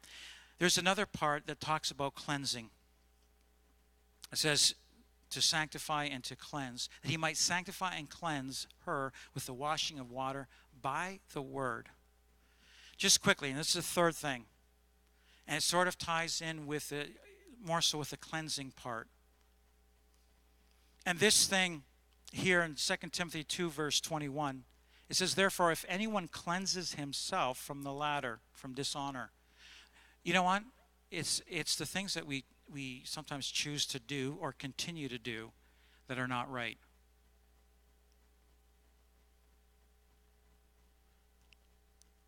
there's 0.59 0.77
another 0.77 1.07
part 1.07 1.47
that 1.47 1.59
talks 1.59 1.89
about 1.89 2.13
cleansing. 2.13 2.69
It 4.31 4.37
says, 4.37 4.75
to 5.31 5.41
sanctify 5.41 6.03
and 6.03 6.23
to 6.25 6.35
cleanse, 6.35 6.87
that 7.01 7.09
he 7.09 7.17
might 7.17 7.35
sanctify 7.35 7.95
and 7.95 8.11
cleanse 8.11 8.67
her 8.85 9.11
with 9.33 9.47
the 9.47 9.55
washing 9.55 9.97
of 9.97 10.11
water 10.11 10.47
by 10.83 11.19
the 11.33 11.41
word. 11.41 11.89
Just 12.95 13.23
quickly, 13.23 13.49
and 13.49 13.57
this 13.57 13.69
is 13.69 13.73
the 13.73 13.81
third 13.81 14.13
thing, 14.13 14.45
and 15.47 15.57
it 15.57 15.63
sort 15.63 15.87
of 15.87 15.97
ties 15.97 16.41
in 16.41 16.67
with 16.67 16.89
the, 16.89 17.07
more 17.59 17.81
so 17.81 17.97
with 17.97 18.11
the 18.11 18.17
cleansing 18.17 18.73
part. 18.75 19.07
And 21.07 21.17
this 21.17 21.47
thing 21.47 21.81
here 22.31 22.61
in 22.61 22.75
2 22.75 22.95
Timothy 23.11 23.43
2, 23.43 23.71
verse 23.71 23.99
21, 23.99 24.63
it 25.09 25.15
says, 25.15 25.35
Therefore, 25.35 25.71
if 25.71 25.85
anyone 25.87 26.27
cleanses 26.27 26.93
himself 26.93 27.57
from 27.57 27.83
the 27.83 27.93
latter, 27.93 28.39
from 28.53 28.73
dishonor. 28.73 29.31
You 30.23 30.33
know 30.33 30.43
what? 30.43 30.63
It's, 31.09 31.41
it's 31.47 31.75
the 31.75 31.85
things 31.85 32.13
that 32.15 32.27
we, 32.27 32.43
we 32.71 33.03
sometimes 33.05 33.47
choose 33.47 33.85
to 33.87 33.99
do 33.99 34.37
or 34.41 34.51
continue 34.51 35.07
to 35.07 35.17
do 35.17 35.51
that 36.07 36.19
are 36.19 36.27
not 36.27 36.51
right. 36.51 36.77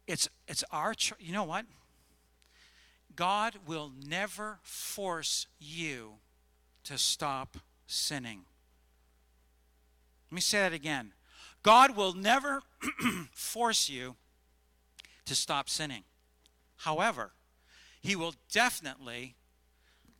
It's, 0.07 0.29
it's 0.47 0.63
our, 0.71 0.93
cho- 0.93 1.17
you 1.19 1.33
know 1.33 1.43
what? 1.43 1.65
God 3.15 3.55
will 3.67 3.91
never 4.07 4.59
force 4.63 5.47
you 5.59 6.13
to 6.85 6.97
stop 6.97 7.57
sinning. 7.85 8.45
Let 10.31 10.35
me 10.35 10.41
say 10.41 10.59
that 10.59 10.73
again. 10.73 11.11
God 11.63 11.95
will 11.95 12.13
never 12.13 12.61
force 13.31 13.89
you 13.89 14.15
to 15.25 15.35
stop 15.35 15.69
sinning. 15.69 16.03
However, 16.77 17.31
He 18.01 18.15
will 18.15 18.33
definitely 18.51 19.35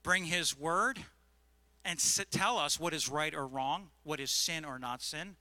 bring 0.04 0.26
His 0.26 0.58
word 0.58 1.00
and 1.86 2.00
tell 2.30 2.58
us 2.58 2.80
what 2.80 2.94
is 2.94 3.10
right 3.10 3.34
or 3.34 3.48
wrong, 3.48 3.90
what 4.04 4.20
is 4.20 4.32
sin 4.32 4.66
or 4.66 4.78
not 4.78 5.02
sin. 5.02 5.36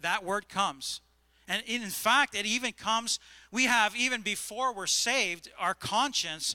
That 0.00 0.24
word 0.24 0.48
comes. 0.48 1.00
And 1.46 1.62
in 1.66 1.82
fact, 1.88 2.34
it 2.34 2.44
even 2.44 2.72
comes, 2.72 3.18
we 3.50 3.64
have, 3.64 3.96
even 3.96 4.20
before 4.20 4.74
we're 4.74 4.86
saved, 4.86 5.48
our 5.58 5.74
conscience 5.74 6.54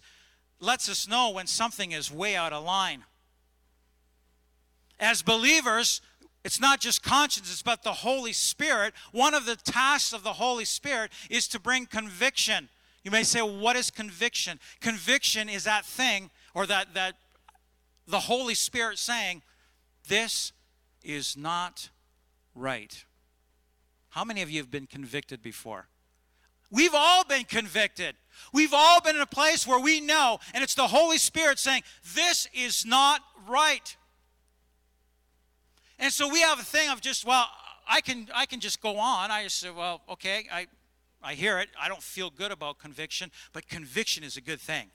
lets 0.59 0.87
us 0.87 1.07
know 1.07 1.31
when 1.31 1.47
something 1.47 1.91
is 1.91 2.11
way 2.11 2.35
out 2.35 2.53
of 2.53 2.63
line. 2.63 3.03
As 4.99 5.23
believers, 5.23 5.99
it's 6.43 6.59
not 6.59 6.79
just 6.79 7.03
conscience, 7.03 7.51
it's 7.51 7.61
about 7.61 7.83
the 7.83 7.93
Holy 7.93 8.33
Spirit. 8.33 8.93
One 9.11 9.33
of 9.33 9.45
the 9.45 9.55
tasks 9.55 10.11
of 10.11 10.23
the 10.23 10.33
Holy 10.33 10.65
Spirit 10.65 11.11
is 11.29 11.47
to 11.49 11.59
bring 11.59 11.85
conviction. 11.85 12.69
You 13.03 13.11
may 13.11 13.23
say, 13.23 13.41
well, 13.41 13.57
what 13.57 13.75
is 13.75 13.89
conviction? 13.89 14.59
Conviction 14.81 15.49
is 15.49 15.63
that 15.63 15.85
thing 15.85 16.29
or 16.53 16.65
that, 16.65 16.93
that 16.93 17.15
the 18.07 18.19
Holy 18.19 18.55
Spirit 18.55 18.97
saying, 18.97 19.41
This 20.07 20.51
is 21.03 21.37
not 21.37 21.89
right. 22.55 23.05
How 24.09 24.23
many 24.23 24.41
of 24.41 24.49
you 24.49 24.59
have 24.59 24.71
been 24.71 24.87
convicted 24.87 25.41
before? 25.41 25.87
We've 26.69 26.93
all 26.93 27.23
been 27.23 27.45
convicted. 27.45 28.15
We've 28.51 28.73
all 28.73 28.99
been 28.99 29.15
in 29.15 29.21
a 29.21 29.27
place 29.27 29.67
where 29.67 29.79
we 29.79 30.01
know, 30.01 30.39
and 30.53 30.63
it's 30.63 30.75
the 30.75 30.87
Holy 30.87 31.17
Spirit 31.17 31.59
saying, 31.59 31.83
This 32.15 32.47
is 32.53 32.85
not 32.85 33.21
right. 33.47 33.95
And 36.03 36.11
so 36.11 36.27
we 36.27 36.41
have 36.41 36.59
a 36.59 36.63
thing 36.63 36.89
of 36.89 36.99
just, 36.99 37.23
well, 37.23 37.47
I 37.87 38.01
can 38.01 38.27
I 38.35 38.45
can 38.45 38.59
just 38.59 38.81
go 38.81 38.97
on. 38.97 39.31
I 39.31 39.43
just 39.43 39.57
say, 39.57 39.69
well, 39.69 40.01
okay, 40.09 40.47
I 40.51 40.67
I 41.23 41.33
hear 41.33 41.59
it. 41.59 41.69
I 41.81 41.87
don't 41.87 42.03
feel 42.03 42.29
good 42.29 42.51
about 42.51 42.77
conviction, 42.77 43.31
but 43.53 43.69
conviction 43.69 44.21
is 44.21 44.35
a 44.35 44.41
good 44.41 44.59
thing. 44.59 44.91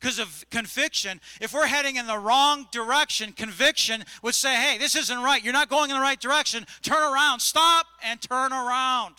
Because 0.00 0.18
of 0.18 0.46
conviction, 0.50 1.20
if 1.42 1.52
we're 1.52 1.66
heading 1.66 1.96
in 1.96 2.06
the 2.06 2.18
wrong 2.18 2.66
direction, 2.72 3.32
conviction 3.32 4.04
would 4.22 4.34
say, 4.34 4.54
hey, 4.54 4.78
this 4.78 4.96
isn't 4.96 5.22
right. 5.22 5.44
You're 5.44 5.52
not 5.52 5.68
going 5.68 5.90
in 5.90 5.96
the 5.96 6.02
right 6.02 6.18
direction. 6.18 6.64
Turn 6.80 7.12
around. 7.12 7.40
Stop 7.40 7.86
and 8.02 8.18
turn 8.18 8.50
around. 8.50 9.16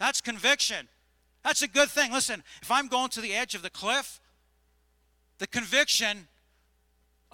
That's 0.00 0.20
conviction. 0.20 0.88
That's 1.44 1.62
a 1.62 1.68
good 1.68 1.88
thing. 1.88 2.10
Listen, 2.10 2.42
if 2.62 2.70
I'm 2.72 2.88
going 2.88 3.10
to 3.10 3.20
the 3.20 3.32
edge 3.32 3.54
of 3.54 3.62
the 3.62 3.70
cliff, 3.70 4.20
the 5.38 5.46
conviction 5.46 6.26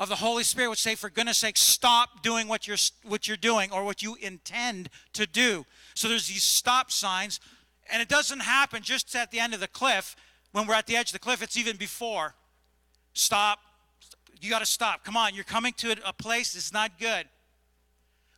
of 0.01 0.09
the 0.09 0.17
Holy 0.17 0.43
Spirit 0.43 0.71
would 0.71 0.79
say, 0.79 0.95
for 0.95 1.11
goodness 1.11 1.37
sake, 1.37 1.59
stop 1.59 2.23
doing 2.23 2.49
what 2.49 2.67
you're, 2.67 2.79
what 3.05 3.29
you're 3.29 3.37
doing 3.37 3.71
or 3.71 3.85
what 3.85 4.03
you 4.03 4.17
intend 4.17 4.89
to 5.13 5.27
do. 5.27 5.67
So 5.95 6.09
there's 6.09 6.27
these 6.27 6.43
stop 6.43 6.91
signs, 6.91 7.39
and 7.93 8.01
it 8.01 8.09
doesn't 8.09 8.41
happen 8.41 8.83
just 8.83 9.15
at 9.15 9.31
the 9.31 9.39
end 9.39 9.53
of 9.53 9.61
the 9.61 9.69
cliff. 9.69 10.17
When 10.53 10.67
we're 10.67 10.75
at 10.75 10.87
the 10.87 10.97
edge 10.97 11.11
of 11.11 11.13
the 11.13 11.19
cliff, 11.19 11.43
it's 11.43 11.59
even 11.59 11.77
before. 11.77 12.35
Stop. 13.13 13.59
You 14.41 14.49
got 14.49 14.61
to 14.61 14.67
stop. 14.67 15.05
Come 15.05 15.19
on, 15.19 15.35
you're 15.35 15.45
coming 15.45 15.75
to 15.75 15.95
a 16.07 16.15
place 16.15 16.55
that's 16.55 16.73
not 16.73 16.99
good. 16.99 17.27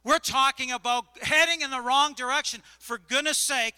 We're 0.03 0.19
talking 0.19 0.73
about 0.73 1.05
heading 1.23 1.61
in 1.61 1.71
the 1.71 1.81
wrong 1.81 2.15
direction. 2.15 2.61
For 2.81 2.99
goodness 2.99 3.39
sake, 3.39 3.75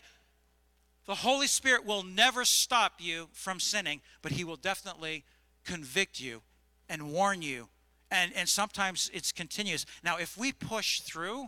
the 1.07 1.17
Holy 1.17 1.47
Spirit 1.47 1.85
will 1.85 2.03
never 2.03 2.47
stop 2.47 2.95
you 2.99 3.29
from 3.33 3.61
sinning, 3.61 4.01
but 4.23 4.33
He 4.33 4.43
will 4.43 4.57
definitely 4.57 5.25
convict 5.67 6.19
you 6.19 6.41
and 6.89 7.13
warn 7.13 7.43
you 7.43 7.69
and, 8.15 8.33
and 8.35 8.49
sometimes 8.49 9.11
it's 9.13 9.33
continuous. 9.33 9.85
Now, 10.05 10.17
if 10.19 10.39
we 10.39 10.53
push 10.53 11.01
through 11.01 11.47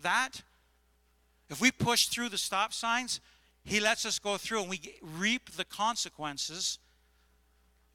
that, 0.00 0.42
if 1.48 1.60
we 1.60 1.70
push 1.70 2.06
through 2.06 2.28
the 2.28 2.38
stop 2.38 2.72
signs, 2.72 3.20
He 3.64 3.80
lets 3.80 4.04
us 4.04 4.18
go 4.18 4.36
through 4.36 4.60
and 4.60 4.70
we 4.70 4.80
reap 5.00 5.52
the 5.52 5.64
consequences 5.64 6.78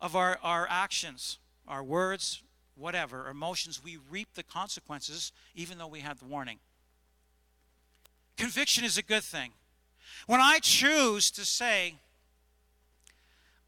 of 0.02 0.16
our, 0.16 0.40
our 0.42 0.68
actions, 0.70 1.38
our 1.68 1.84
words, 1.84 2.42
whatever, 2.76 3.30
emotions. 3.30 3.82
We 3.84 3.98
reap 4.10 4.30
the 4.34 4.44
consequences 4.44 5.32
even 5.56 5.78
though 5.78 5.88
we 5.88 6.00
had 6.00 6.18
the 6.18 6.26
warning. 6.26 6.58
Conviction 8.36 8.84
is 8.84 8.98
a 8.98 9.04
good 9.04 9.24
thing. 9.24 9.52
When 10.26 10.40
I 10.40 10.60
choose 10.60 11.30
to 11.32 11.46
say, 11.46 11.96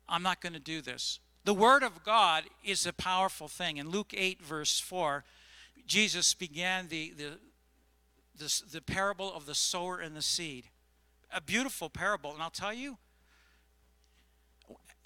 I'm 0.08 0.24
not 0.24 0.42
going 0.42 0.54
to 0.54 0.60
do 0.60 0.82
this, 0.82 1.20
the 1.50 1.54
Word 1.56 1.82
of 1.82 2.04
God 2.04 2.44
is 2.64 2.86
a 2.86 2.94
powerful 2.94 3.48
thing. 3.48 3.78
In 3.78 3.90
Luke 3.90 4.14
8, 4.16 4.40
verse 4.40 4.80
4, 4.80 5.24
Jesus 5.88 6.36
began 6.36 6.90
the, 6.90 7.12
the, 7.18 7.40
the, 8.38 8.62
the 8.74 8.82
parable 8.82 9.34
of 9.34 9.48
the 9.48 9.56
sower 9.56 9.98
and 9.98 10.16
the 10.16 10.22
seed. 10.22 10.66
A 11.34 11.42
beautiful 11.42 11.90
parable. 11.90 12.34
And 12.34 12.44
I'll 12.44 12.52
tell 12.52 12.72
you, 12.72 13.00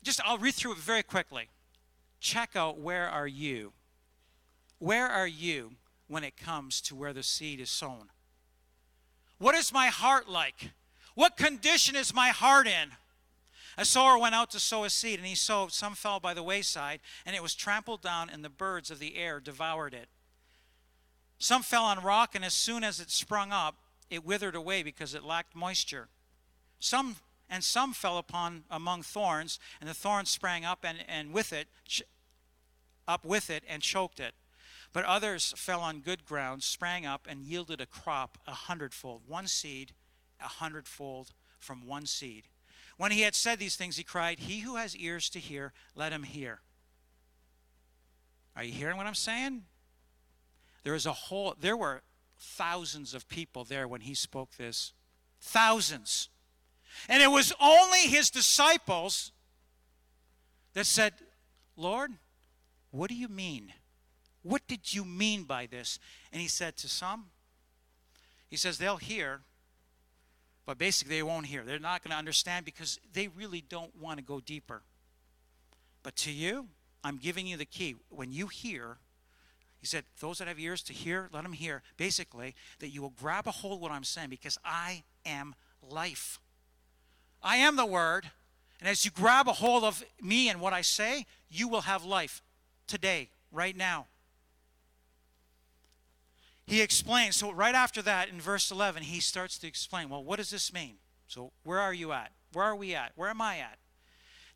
just 0.03 0.19
I'll 0.25 0.37
read 0.37 0.53
through 0.53 0.73
it 0.73 0.79
very 0.79 1.01
quickly. 1.01 1.47
Check 2.19 2.57
out 2.57 2.77
where 2.77 3.07
are 3.07 3.25
you? 3.25 3.71
Where 4.79 5.07
are 5.07 5.25
you 5.25 5.75
when 6.09 6.25
it 6.25 6.35
comes 6.35 6.81
to 6.81 6.93
where 6.93 7.13
the 7.13 7.23
seed 7.23 7.61
is 7.61 7.69
sown? 7.69 8.09
What 9.37 9.55
is 9.55 9.71
my 9.71 9.87
heart 9.87 10.27
like? 10.27 10.71
What 11.15 11.37
condition 11.37 11.95
is 11.95 12.13
my 12.13 12.31
heart 12.31 12.67
in? 12.67 12.89
A 13.77 13.85
sower 13.85 14.17
went 14.17 14.35
out 14.35 14.51
to 14.51 14.59
sow 14.59 14.83
a 14.83 14.89
seed, 14.89 15.19
and 15.19 15.27
he 15.27 15.35
sowed. 15.35 15.71
Some 15.71 15.95
fell 15.95 16.19
by 16.19 16.33
the 16.33 16.43
wayside, 16.43 16.99
and 17.25 17.35
it 17.35 17.41
was 17.41 17.55
trampled 17.55 18.01
down, 18.01 18.29
and 18.29 18.43
the 18.43 18.49
birds 18.49 18.91
of 18.91 18.99
the 18.99 19.15
air 19.15 19.39
devoured 19.39 19.93
it. 19.93 20.09
Some 21.39 21.63
fell 21.63 21.83
on 21.83 22.03
rock, 22.03 22.35
and 22.35 22.45
as 22.45 22.53
soon 22.53 22.83
as 22.83 22.99
it 22.99 23.09
sprung 23.09 23.51
up, 23.51 23.75
it 24.09 24.23
withered 24.23 24.55
away 24.55 24.83
because 24.83 25.13
it 25.13 25.23
lacked 25.23 25.55
moisture. 25.55 26.09
Some 26.79 27.17
and 27.49 27.63
some 27.63 27.93
fell 27.93 28.17
upon 28.17 28.63
among 28.71 29.03
thorns, 29.03 29.59
and 29.79 29.89
the 29.89 29.93
thorns 29.93 30.29
sprang 30.29 30.65
up 30.65 30.83
and, 30.83 30.99
and 31.07 31.33
with 31.33 31.53
it 31.53 31.67
up 33.07 33.25
with 33.25 33.49
it 33.49 33.63
and 33.67 33.81
choked 33.81 34.19
it. 34.19 34.33
But 34.91 35.05
others 35.05 35.53
fell 35.57 35.81
on 35.81 35.99
good 35.99 36.25
ground, 36.25 36.63
sprang 36.63 37.05
up, 37.05 37.27
and 37.29 37.43
yielded 37.43 37.81
a 37.81 37.85
crop 37.85 38.37
a 38.47 38.53
hundredfold. 38.53 39.23
One 39.27 39.47
seed, 39.47 39.93
a 40.39 40.47
hundredfold 40.47 41.33
from 41.59 41.85
one 41.85 42.05
seed. 42.05 42.47
When 42.97 43.11
he 43.11 43.21
had 43.21 43.35
said 43.35 43.59
these 43.59 43.75
things, 43.75 43.97
he 43.97 44.03
cried, 44.03 44.39
He 44.39 44.59
who 44.59 44.75
has 44.75 44.95
ears 44.95 45.29
to 45.31 45.39
hear, 45.39 45.73
let 45.95 46.11
him 46.11 46.23
hear. 46.23 46.59
Are 48.55 48.63
you 48.63 48.73
hearing 48.73 48.97
what 48.97 49.07
I'm 49.07 49.15
saying? 49.15 49.63
There 50.83 50.95
is 50.95 51.05
a 51.05 51.13
whole, 51.13 51.55
there 51.59 51.77
were 51.77 52.01
thousands 52.37 53.13
of 53.13 53.27
people 53.27 53.63
there 53.63 53.87
when 53.87 54.01
he 54.01 54.13
spoke 54.13 54.57
this. 54.57 54.93
Thousands. 55.41 56.29
And 57.09 57.23
it 57.23 57.31
was 57.31 57.53
only 57.59 58.01
his 58.01 58.29
disciples 58.29 59.31
that 60.73 60.85
said, 60.85 61.13
Lord, 61.75 62.11
what 62.91 63.09
do 63.09 63.15
you 63.15 63.27
mean? 63.27 63.73
What 64.43 64.67
did 64.67 64.93
you 64.93 65.05
mean 65.05 65.43
by 65.43 65.65
this? 65.65 65.99
And 66.31 66.41
he 66.41 66.47
said 66.47 66.77
to 66.77 66.89
some, 66.89 67.25
he 68.49 68.57
says, 68.57 68.77
they'll 68.77 68.97
hear, 68.97 69.41
but 70.65 70.77
basically, 70.77 71.17
they 71.17 71.23
won't 71.23 71.45
hear. 71.45 71.63
They're 71.63 71.79
not 71.79 72.03
going 72.03 72.11
to 72.11 72.17
understand 72.17 72.65
because 72.65 72.99
they 73.11 73.27
really 73.27 73.61
don't 73.61 73.95
want 73.99 74.17
to 74.19 74.23
go 74.23 74.39
deeper. 74.39 74.81
But 76.03 76.15
to 76.17 76.31
you, 76.31 76.67
I'm 77.03 77.17
giving 77.17 77.45
you 77.45 77.57
the 77.57 77.65
key. 77.65 77.95
When 78.09 78.31
you 78.31 78.47
hear, 78.47 78.97
he 79.77 79.85
said, 79.85 80.05
Those 80.19 80.37
that 80.37 80.47
have 80.47 80.59
ears 80.59 80.81
to 80.83 80.93
hear, 80.93 81.29
let 81.33 81.43
them 81.43 81.53
hear. 81.53 81.81
Basically, 81.97 82.55
that 82.79 82.89
you 82.89 83.01
will 83.01 83.13
grab 83.21 83.47
a 83.47 83.51
hold 83.51 83.73
of 83.73 83.79
what 83.79 83.91
I'm 83.91 84.03
saying 84.03 84.29
because 84.29 84.57
I 84.63 85.03
am 85.25 85.55
life. 85.81 86.39
I 87.41 87.57
am 87.57 87.75
the 87.75 87.85
Word. 87.85 88.31
And 88.79 88.89
as 88.89 89.05
you 89.05 89.11
grab 89.11 89.47
a 89.47 89.53
hold 89.53 89.83
of 89.83 90.03
me 90.21 90.49
and 90.49 90.59
what 90.59 90.73
I 90.73 90.81
say, 90.81 91.25
you 91.49 91.67
will 91.67 91.81
have 91.81 92.03
life 92.03 92.41
today, 92.87 93.29
right 93.51 93.75
now 93.75 94.07
he 96.65 96.81
explains. 96.81 97.35
So, 97.35 97.51
right 97.51 97.75
after 97.75 98.01
that, 98.03 98.29
in 98.29 98.39
verse 98.39 98.71
11, 98.71 99.03
he 99.03 99.19
starts 99.19 99.57
to 99.59 99.67
explain 99.67 100.09
well, 100.09 100.23
what 100.23 100.37
does 100.37 100.49
this 100.49 100.73
mean? 100.73 100.95
So, 101.27 101.51
where 101.63 101.79
are 101.79 101.93
you 101.93 102.11
at? 102.11 102.31
Where 102.53 102.65
are 102.65 102.75
we 102.75 102.95
at? 102.95 103.11
Where 103.15 103.29
am 103.29 103.41
I 103.41 103.57
at? 103.57 103.77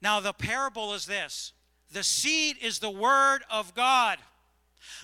Now, 0.01 0.19
the 0.19 0.33
parable 0.33 0.93
is 0.93 1.05
this 1.05 1.53
the 1.91 2.03
seed 2.03 2.57
is 2.61 2.79
the 2.79 2.89
word 2.89 3.39
of 3.49 3.73
God. 3.73 4.19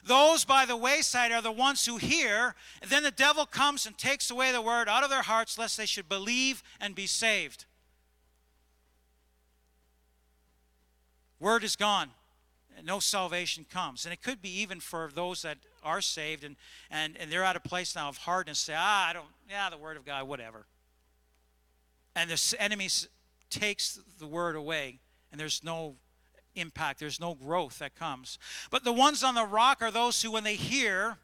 Those 0.05 0.45
by 0.45 0.65
the 0.65 0.77
wayside 0.77 1.31
are 1.31 1.41
the 1.41 1.51
ones 1.51 1.85
who 1.85 1.97
hear, 1.97 2.55
and 2.81 2.89
then 2.89 3.03
the 3.03 3.11
devil 3.11 3.45
comes 3.45 3.85
and 3.85 3.97
takes 3.97 4.29
away 4.29 4.51
the 4.51 4.61
word 4.61 4.87
out 4.87 5.03
of 5.03 5.09
their 5.09 5.23
hearts, 5.23 5.57
lest 5.57 5.77
they 5.77 5.85
should 5.85 6.07
believe 6.07 6.63
and 6.79 6.95
be 6.95 7.07
saved. 7.07 7.65
Word 11.39 11.63
is 11.63 11.75
gone, 11.75 12.11
no 12.83 12.99
salvation 12.99 13.65
comes. 13.69 14.05
And 14.05 14.13
it 14.13 14.21
could 14.21 14.41
be 14.41 14.61
even 14.61 14.79
for 14.79 15.09
those 15.13 15.41
that 15.41 15.57
are 15.83 16.01
saved 16.01 16.43
and, 16.43 16.55
and, 16.89 17.15
and 17.17 17.31
they're 17.31 17.43
at 17.43 17.55
a 17.55 17.59
place 17.59 17.95
now 17.95 18.09
of 18.09 18.17
hardness, 18.17 18.59
say, 18.59 18.73
ah, 18.75 19.09
I 19.09 19.13
don't, 19.13 19.25
yeah, 19.49 19.69
the 19.69 19.77
word 19.77 19.97
of 19.97 20.05
God, 20.05 20.27
whatever. 20.27 20.65
And 22.15 22.29
the 22.29 22.55
enemy 22.59 22.89
takes 23.49 23.99
the 24.19 24.27
word 24.27 24.55
away, 24.55 24.99
and 25.31 25.39
there's 25.39 25.63
no 25.63 25.95
impact, 26.55 26.99
there's 26.99 27.19
no 27.19 27.33
growth 27.33 27.79
that 27.79 27.95
comes. 27.95 28.37
But 28.69 28.83
the 28.83 28.93
ones 28.93 29.23
on 29.23 29.35
the 29.35 29.45
rock 29.45 29.81
are 29.81 29.91
those 29.91 30.21
who, 30.21 30.31
when 30.31 30.43
they 30.43 30.55
hear, 30.55 31.17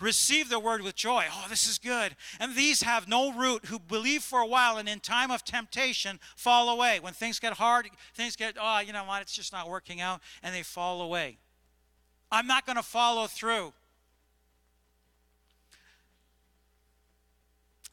receive 0.00 0.48
the 0.48 0.58
word 0.58 0.82
with 0.82 0.94
joy. 0.94 1.24
Oh, 1.30 1.46
this 1.48 1.68
is 1.68 1.78
good. 1.78 2.16
And 2.40 2.56
these 2.56 2.82
have 2.82 3.08
no 3.08 3.32
root, 3.32 3.66
who 3.66 3.78
believe 3.78 4.22
for 4.22 4.40
a 4.40 4.46
while 4.46 4.76
and 4.76 4.88
in 4.88 5.00
time 5.00 5.30
of 5.30 5.44
temptation 5.44 6.18
fall 6.36 6.68
away. 6.68 7.00
When 7.00 7.12
things 7.12 7.38
get 7.38 7.54
hard, 7.54 7.88
things 8.14 8.36
get, 8.36 8.56
oh, 8.60 8.80
you 8.80 8.92
know 8.92 9.04
what, 9.04 9.22
it's 9.22 9.34
just 9.34 9.52
not 9.52 9.68
working 9.68 10.00
out, 10.00 10.20
and 10.42 10.54
they 10.54 10.62
fall 10.62 11.02
away. 11.02 11.38
I'm 12.30 12.46
not 12.46 12.66
going 12.66 12.76
to 12.76 12.82
follow 12.82 13.26
through. 13.26 13.72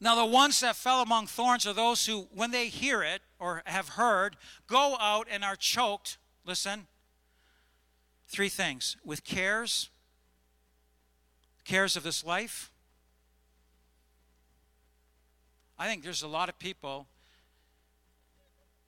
Now, 0.04 0.16
the 0.16 0.26
ones 0.26 0.60
that 0.62 0.76
fell 0.76 1.04
among 1.04 1.28
thorns 1.28 1.68
are 1.68 1.74
those 1.74 2.08
who, 2.08 2.28
when 2.34 2.50
they 2.50 2.70
hear 2.70 3.04
it 3.04 3.22
or 3.38 3.62
have 3.66 3.90
heard, 3.90 4.36
go 4.66 4.98
out 5.00 5.28
and 5.30 5.44
are 5.44 5.56
choked. 5.56 6.18
Listen, 6.44 6.88
three 8.28 8.50
things 8.50 8.98
with 9.06 9.24
cares, 9.24 9.92
cares 11.66 11.96
of 11.96 12.02
this 12.02 12.26
life. 12.26 12.72
I 15.78 15.86
think 15.86 16.04
there's 16.04 16.24
a 16.24 16.28
lot 16.28 16.50
of 16.50 16.58
people 16.58 17.06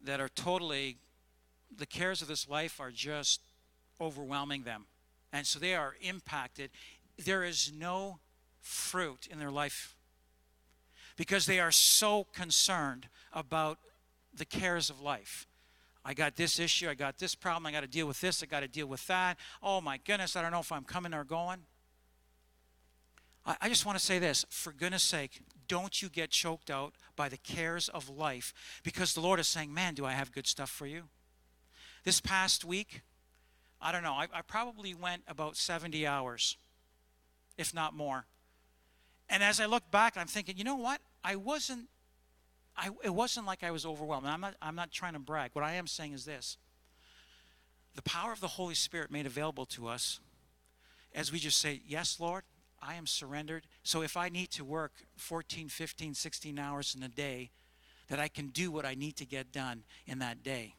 that 0.04 0.20
are 0.20 0.30
totally, 0.30 0.98
the 1.76 1.86
cares 1.86 2.24
of 2.24 2.28
this 2.28 2.50
life 2.50 2.80
are 2.80 2.92
just 2.92 3.40
overwhelming 4.02 4.64
them. 4.64 4.88
And 5.32 5.46
so 5.46 5.60
they 5.60 5.76
are 5.76 5.96
impacted. 6.02 6.72
There 7.24 7.44
is 7.44 7.72
no 7.72 8.18
fruit 8.62 9.28
in 9.30 9.38
their 9.38 9.52
life 9.52 9.96
because 11.16 11.46
they 11.46 11.60
are 11.60 11.72
so 11.72 12.26
concerned 12.34 13.08
about 13.32 13.80
the 14.34 14.46
cares 14.46 14.90
of 14.90 15.02
life. 15.02 15.48
I 16.06 16.14
got 16.14 16.36
this 16.36 16.60
issue, 16.60 16.90
I 16.90 16.96
got 16.96 17.18
this 17.18 17.34
problem, 17.34 17.66
I 17.66 17.72
got 17.72 17.82
to 17.82 17.88
deal 17.88 18.08
with 18.08 18.20
this, 18.20 18.44
I 18.44 18.46
got 18.46 18.60
to 18.60 18.68
deal 18.68 18.88
with 18.88 19.06
that. 19.08 19.38
Oh 19.62 19.80
my 19.80 19.98
goodness, 19.98 20.36
I 20.36 20.42
don't 20.42 20.52
know 20.52 20.60
if 20.60 20.72
I'm 20.72 20.84
coming 20.84 21.14
or 21.14 21.24
going. 21.24 21.60
I, 23.46 23.56
I 23.62 23.70
just 23.70 23.86
want 23.86 23.98
to 23.98 24.04
say 24.04 24.20
this 24.20 24.46
for 24.50 24.74
goodness 24.74 25.04
sake, 25.04 25.42
don't 25.68 26.02
you 26.02 26.10
get 26.10 26.30
choked 26.30 26.70
out 26.70 26.94
by 27.16 27.30
the 27.30 27.38
cares 27.38 27.88
of 27.90 28.10
life 28.10 28.54
because 28.84 29.14
the 29.14 29.22
Lord 29.22 29.40
is 29.40 29.48
saying, 29.48 29.74
Man, 29.74 29.94
do 29.94 30.06
I 30.06 30.12
have 30.12 30.32
good 30.32 30.48
stuff 30.48 30.70
for 30.70 30.86
you? 30.86 31.04
This 32.04 32.20
past 32.20 32.66
week, 32.66 33.02
I 33.80 33.92
don't 33.94 34.04
know, 34.04 34.14
I, 34.14 34.28
I 34.34 34.42
probably 34.42 34.94
went 34.94 35.24
about 35.28 35.56
70 35.56 36.06
hours, 36.06 36.58
if 37.58 37.74
not 37.74 37.94
more. 37.94 38.26
And 39.30 39.44
as 39.44 39.60
I 39.60 39.66
look 39.66 39.90
back, 39.90 40.18
I'm 40.18 40.28
thinking, 40.28 40.58
you 40.58 40.64
know 40.64 40.76
what? 40.76 41.02
I 41.24 41.36
wasn't 41.36 41.88
I, 42.76 42.90
it 43.04 43.14
wasn't 43.14 43.46
like 43.46 43.64
I 43.64 43.72
was 43.72 43.86
overwhelmed. 43.86 44.26
I'm 44.26 44.42
not, 44.42 44.56
I'm 44.62 44.76
not 44.76 44.92
trying 44.92 45.14
to 45.14 45.20
brag. 45.20 45.52
What 45.54 45.64
I 45.64 45.74
am 45.74 45.88
saying 45.88 46.14
is 46.14 46.26
this 46.26 46.58
the 47.96 48.02
power 48.02 48.32
of 48.32 48.40
the 48.40 48.48
Holy 48.48 48.76
Spirit 48.76 49.12
made 49.12 49.26
available 49.26 49.66
to 49.68 49.88
us 49.88 50.20
as 51.14 51.32
we 51.32 51.40
just 51.40 51.60
say, 51.60 51.82
Yes, 51.88 52.20
Lord, 52.20 52.44
I 52.82 52.96
am 52.96 53.06
surrendered. 53.06 53.68
So 53.84 54.02
if 54.02 54.18
I 54.18 54.30
need 54.30 54.50
to 54.52 54.66
work 54.66 54.94
14, 55.18 55.70
15, 55.70 56.14
16 56.14 56.60
hours 56.60 56.96
in 56.96 57.04
a 57.04 57.10
day, 57.10 57.52
that 58.10 58.20
I 58.20 58.28
can 58.28 58.48
do 58.48 58.72
what 58.72 58.86
I 58.86 58.96
need 58.96 59.16
to 59.18 59.26
get 59.26 59.52
done 59.52 59.84
in 60.06 60.20
that 60.20 60.44
day. 60.44 60.76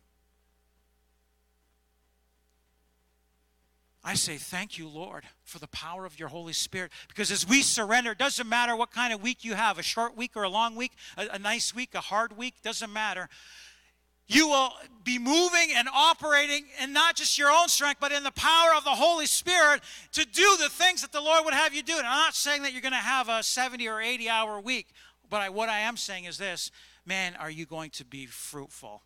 I 4.05 4.15
say, 4.15 4.37
Thank 4.37 4.79
you, 4.79 4.87
Lord, 4.87 5.25
for 5.45 5.59
the 5.59 5.69
power 5.69 6.05
of 6.05 6.19
your 6.19 6.29
Holy 6.29 6.53
Spirit. 6.53 6.93
Because 7.09 7.31
as 7.31 7.49
we 7.49 7.63
surrender, 7.63 8.13
it 8.13 8.19
doesn't 8.19 8.49
matter 8.49 8.77
what 8.77 8.91
kind 8.91 9.15
of 9.15 9.23
week 9.23 9.45
you 9.45 9.55
have 9.55 9.79
a 9.79 9.83
short 9.83 10.17
week 10.17 10.33
or 10.37 10.43
a 10.43 10.49
long 10.49 10.77
week, 10.77 10.93
a, 11.17 11.29
a 11.33 11.39
nice 11.39 11.75
week, 11.75 11.95
a 11.95 12.01
hard 12.01 12.37
week, 12.37 12.55
doesn't 12.63 12.93
matter. 12.93 13.29
You 14.27 14.49
will 14.49 14.73
be 15.03 15.19
moving 15.19 15.71
and 15.75 15.89
operating 15.93 16.65
in 16.83 16.93
not 16.93 17.17
just 17.17 17.39
your 17.39 17.51
own 17.51 17.69
strength, 17.69 17.99
but 18.01 18.13
in 18.13 18.23
the 18.23 18.33
power 18.33 18.75
of 18.77 18.85
the 18.85 18.91
Holy 18.91 19.27
Spirit 19.27 19.83
to 20.13 20.25
do 20.25 20.57
the 20.59 20.69
things 20.69 21.03
that 21.03 21.13
the 21.13 21.21
Lord 21.21 21.45
would 21.45 21.55
have 21.55 21.75
you 21.75 21.83
do. 21.83 21.97
And 21.97 22.07
I'm 22.07 22.19
not 22.19 22.35
saying 22.35 22.63
that 22.63 22.73
you're 22.73 22.83
going 22.83 22.93
to 22.93 22.99
have 22.99 23.29
a 23.29 23.43
70 23.43 23.87
or 23.89 24.01
80 24.01 24.29
hour 24.29 24.61
week, 24.61 24.89
but 25.29 25.41
I, 25.41 25.49
what 25.51 25.69
I 25.69 25.81
am 25.81 25.97
saying 25.97 26.25
is 26.25 26.39
this 26.39 26.71
man, 27.07 27.37
are 27.39 27.51
you 27.51 27.67
going 27.67 27.91
to 27.91 28.05
be 28.05 28.25
fruitful? 28.25 29.03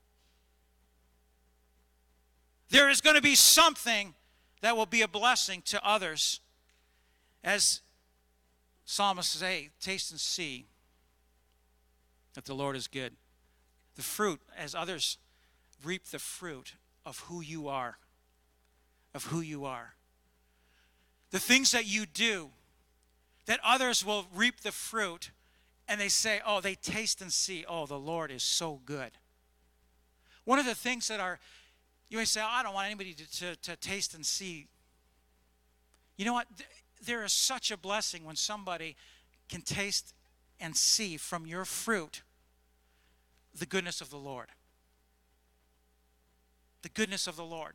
There 2.70 2.88
is 2.88 3.00
going 3.00 3.16
to 3.16 3.22
be 3.22 3.34
something 3.34 4.14
that 4.60 4.76
will 4.76 4.86
be 4.86 5.02
a 5.02 5.08
blessing 5.08 5.62
to 5.66 5.84
others. 5.86 6.40
As 7.44 7.80
psalmist 8.84 9.32
says, 9.32 9.42
hey, 9.42 9.70
taste 9.80 10.10
and 10.10 10.20
see 10.20 10.66
that 12.34 12.44
the 12.44 12.54
Lord 12.54 12.76
is 12.76 12.86
good. 12.86 13.14
The 13.96 14.02
fruit, 14.02 14.40
as 14.56 14.74
others 14.74 15.18
reap 15.84 16.06
the 16.06 16.18
fruit 16.18 16.74
of 17.04 17.20
who 17.20 17.40
you 17.40 17.68
are, 17.68 17.98
of 19.14 19.26
who 19.26 19.40
you 19.40 19.64
are. 19.64 19.94
The 21.30 21.38
things 21.38 21.72
that 21.72 21.86
you 21.86 22.06
do, 22.06 22.50
that 23.46 23.60
others 23.64 24.04
will 24.04 24.26
reap 24.34 24.60
the 24.60 24.72
fruit 24.72 25.30
and 25.88 26.00
they 26.00 26.08
say, 26.08 26.40
oh, 26.46 26.60
they 26.60 26.74
taste 26.74 27.22
and 27.22 27.32
see, 27.32 27.64
oh, 27.66 27.86
the 27.86 27.98
Lord 27.98 28.30
is 28.30 28.42
so 28.42 28.80
good. 28.84 29.12
One 30.44 30.58
of 30.58 30.66
the 30.66 30.74
things 30.74 31.08
that 31.08 31.18
are 31.18 31.38
you 32.08 32.18
may 32.18 32.24
say, 32.24 32.40
oh, 32.42 32.48
I 32.48 32.62
don't 32.62 32.74
want 32.74 32.86
anybody 32.86 33.12
to, 33.12 33.30
to, 33.38 33.56
to 33.56 33.76
taste 33.76 34.14
and 34.14 34.24
see. 34.24 34.66
You 36.16 36.24
know 36.24 36.32
what? 36.32 36.46
There 37.04 37.24
is 37.24 37.32
such 37.32 37.70
a 37.70 37.76
blessing 37.76 38.24
when 38.24 38.36
somebody 38.36 38.96
can 39.48 39.62
taste 39.62 40.14
and 40.58 40.76
see 40.76 41.16
from 41.16 41.46
your 41.46 41.64
fruit 41.64 42.22
the 43.56 43.66
goodness 43.66 44.00
of 44.00 44.10
the 44.10 44.16
Lord. 44.16 44.48
The 46.82 46.88
goodness 46.88 47.26
of 47.26 47.36
the 47.36 47.44
Lord. 47.44 47.74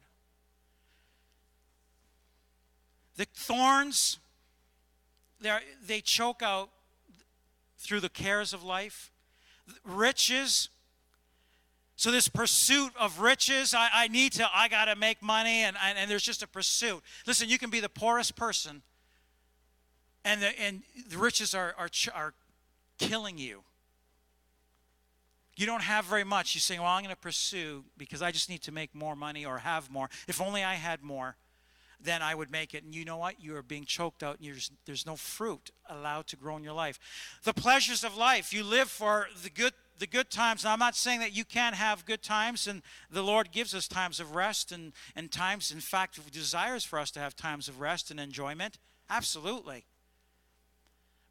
The 3.15 3.25
thorns, 3.33 4.17
they 5.39 6.01
choke 6.01 6.41
out 6.41 6.69
through 7.77 7.99
the 7.99 8.09
cares 8.09 8.53
of 8.53 8.63
life. 8.63 9.11
Riches, 9.83 10.69
so 11.95 12.11
this 12.11 12.27
pursuit 12.27 12.91
of 12.99 13.19
riches, 13.19 13.73
I, 13.73 13.89
I 13.93 14.07
need 14.07 14.33
to, 14.33 14.47
I 14.53 14.67
got 14.67 14.85
to 14.85 14.95
make 14.95 15.21
money, 15.21 15.63
and, 15.63 15.77
and, 15.83 15.97
and, 15.97 16.09
there's 16.09 16.23
just 16.23 16.41
a 16.41 16.47
pursuit. 16.47 17.01
Listen, 17.27 17.49
you 17.49 17.59
can 17.59 17.69
be 17.69 17.79
the 17.79 17.89
poorest 17.89 18.35
person, 18.35 18.81
and 20.25 20.41
the, 20.41 20.59
and 20.59 20.81
the 21.09 21.17
riches 21.17 21.53
are, 21.53 21.75
are, 21.77 21.89
are 22.15 22.33
killing 22.97 23.37
you. 23.37 23.63
You 25.55 25.67
don't 25.67 25.83
have 25.83 26.05
very 26.05 26.23
much. 26.23 26.55
You're 26.55 26.61
saying, 26.61 26.81
well, 26.81 26.89
I'm 26.89 27.03
going 27.03 27.13
to 27.13 27.21
pursue 27.21 27.83
because 27.95 28.23
I 28.23 28.31
just 28.31 28.49
need 28.49 28.63
to 28.63 28.71
make 28.71 28.95
more 28.95 29.15
money 29.15 29.45
or 29.45 29.59
have 29.59 29.91
more. 29.91 30.09
If 30.27 30.41
only 30.41 30.63
I 30.63 30.73
had 30.73 31.03
more, 31.03 31.35
then 32.01 32.23
I 32.23 32.33
would 32.33 32.51
make 32.51 32.73
it. 32.73 32.83
And 32.83 32.95
you 32.95 33.05
know 33.05 33.17
what? 33.17 33.39
You 33.39 33.55
are 33.55 33.61
being 33.61 33.85
choked 33.85 34.23
out, 34.23 34.39
and 34.39 34.47
there's, 34.47 34.71
there's 34.85 35.05
no 35.05 35.15
fruit 35.15 35.69
allowed 35.87 36.25
to 36.27 36.35
grow 36.35 36.57
in 36.57 36.63
your 36.63 36.73
life. 36.73 36.99
The 37.43 37.53
pleasures 37.53 38.03
of 38.03 38.17
life. 38.17 38.51
You 38.51 38.63
live 38.63 38.89
for 38.89 39.27
the 39.43 39.51
good 39.51 39.73
the 39.99 40.07
good 40.07 40.29
times. 40.29 40.63
Now, 40.63 40.73
I'm 40.73 40.79
not 40.79 40.95
saying 40.95 41.19
that 41.19 41.35
you 41.35 41.45
can't 41.45 41.75
have 41.75 42.05
good 42.05 42.21
times, 42.21 42.67
and 42.67 42.81
the 43.09 43.23
Lord 43.23 43.51
gives 43.51 43.73
us 43.73 43.87
times 43.87 44.19
of 44.19 44.35
rest 44.35 44.71
and, 44.71 44.93
and 45.15 45.31
times, 45.31 45.71
in 45.71 45.79
fact, 45.79 46.19
desires 46.31 46.83
for 46.83 46.99
us 46.99 47.11
to 47.11 47.19
have 47.19 47.35
times 47.35 47.67
of 47.67 47.79
rest 47.79 48.11
and 48.11 48.19
enjoyment. 48.19 48.79
Absolutely. 49.09 49.85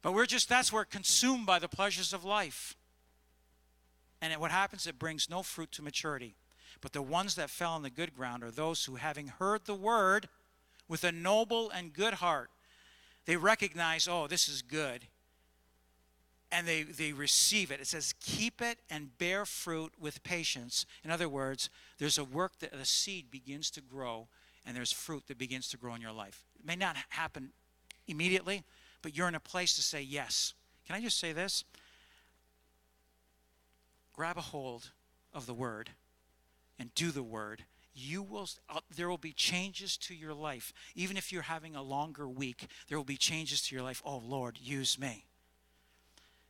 But 0.01 0.13
we're 0.13 0.25
just, 0.25 0.49
that's 0.49 0.71
where 0.71 0.85
consumed 0.85 1.45
by 1.45 1.59
the 1.59 1.67
pleasures 1.67 2.13
of 2.13 2.25
life. 2.25 2.75
And 4.21 4.33
it, 4.33 4.39
what 4.39 4.51
happens, 4.51 4.87
it 4.87 4.99
brings 4.99 5.29
no 5.29 5.43
fruit 5.43 5.71
to 5.73 5.81
maturity. 5.81 6.35
But 6.81 6.93
the 6.93 7.01
ones 7.01 7.35
that 7.35 7.49
fell 7.49 7.71
on 7.71 7.83
the 7.83 7.89
good 7.89 8.15
ground 8.15 8.43
are 8.43 8.51
those 8.51 8.85
who, 8.85 8.95
having 8.95 9.27
heard 9.27 9.65
the 9.65 9.75
word 9.75 10.27
with 10.87 11.03
a 11.03 11.11
noble 11.11 11.69
and 11.69 11.93
good 11.93 12.15
heart, 12.15 12.49
they 13.25 13.37
recognize, 13.37 14.07
oh, 14.07 14.27
this 14.27 14.49
is 14.49 14.61
good 14.61 15.07
and 16.53 16.67
they, 16.67 16.83
they 16.83 17.11
receive 17.11 17.71
it. 17.71 17.81
It 17.81 17.87
says, 17.87 18.13
keep 18.21 18.61
it 18.61 18.77
and 18.89 19.17
bear 19.17 19.43
fruit 19.43 19.93
with 19.99 20.23
patience. 20.23 20.85
In 21.03 21.09
other 21.09 21.27
words, 21.27 21.71
there's 21.97 22.19
a 22.19 22.23
work 22.23 22.59
that 22.59 22.71
the 22.71 22.85
seed 22.85 23.31
begins 23.31 23.71
to 23.71 23.81
grow, 23.81 24.27
and 24.63 24.77
there's 24.77 24.91
fruit 24.91 25.23
that 25.27 25.39
begins 25.39 25.67
to 25.69 25.77
grow 25.77 25.95
in 25.95 26.01
your 26.01 26.11
life. 26.11 26.45
It 26.57 26.65
may 26.65 26.75
not 26.75 26.95
happen 27.09 27.49
immediately, 28.07 28.63
but 29.01 29.17
you're 29.17 29.27
in 29.27 29.33
a 29.33 29.39
place 29.39 29.75
to 29.75 29.81
say 29.81 30.03
yes. 30.03 30.53
Can 30.85 30.95
I 30.95 31.01
just 31.01 31.19
say 31.19 31.33
this? 31.33 31.63
Grab 34.13 34.37
a 34.37 34.41
hold 34.41 34.91
of 35.33 35.47
the 35.47 35.55
word 35.55 35.89
and 36.77 36.93
do 36.93 37.09
the 37.09 37.23
word. 37.23 37.63
You 37.95 38.21
will 38.21 38.47
uh, 38.69 38.79
there 38.95 39.09
will 39.09 39.17
be 39.17 39.33
changes 39.33 39.97
to 39.97 40.13
your 40.13 40.33
life. 40.33 40.71
Even 40.95 41.17
if 41.17 41.31
you're 41.31 41.43
having 41.43 41.75
a 41.75 41.81
longer 41.81 42.27
week, 42.27 42.67
there 42.87 42.97
will 42.97 43.05
be 43.05 43.17
changes 43.17 43.61
to 43.63 43.75
your 43.75 43.83
life. 43.83 44.01
Oh 44.05 44.17
Lord, 44.17 44.59
use 44.61 44.99
me 44.99 45.25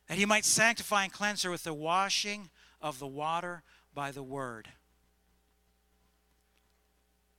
that 0.08 0.18
he 0.18 0.26
might 0.26 0.44
sanctify 0.44 1.04
and 1.04 1.12
cleanse 1.12 1.42
her 1.42 1.50
with 1.50 1.64
the 1.64 1.74
washing 1.74 2.50
of 2.80 2.98
the 2.98 3.06
water 3.06 3.62
by 3.94 4.10
the 4.10 4.22
word. 4.22 4.68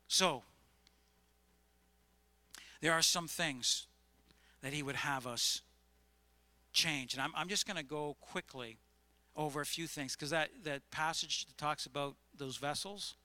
So, 0.07 0.43
there 2.81 2.93
are 2.93 3.01
some 3.01 3.27
things 3.27 3.87
that 4.61 4.73
he 4.73 4.83
would 4.83 4.95
have 4.95 5.27
us 5.27 5.61
change. 6.73 7.13
And 7.13 7.21
I'm, 7.21 7.31
I'm 7.35 7.47
just 7.47 7.65
going 7.65 7.77
to 7.77 7.83
go 7.83 8.15
quickly 8.19 8.77
over 9.35 9.61
a 9.61 9.65
few 9.65 9.87
things 9.87 10.15
because 10.15 10.29
that, 10.29 10.49
that 10.63 10.89
passage 10.91 11.45
talks 11.57 11.85
about 11.85 12.15
those 12.35 12.57
vessels, 12.57 13.15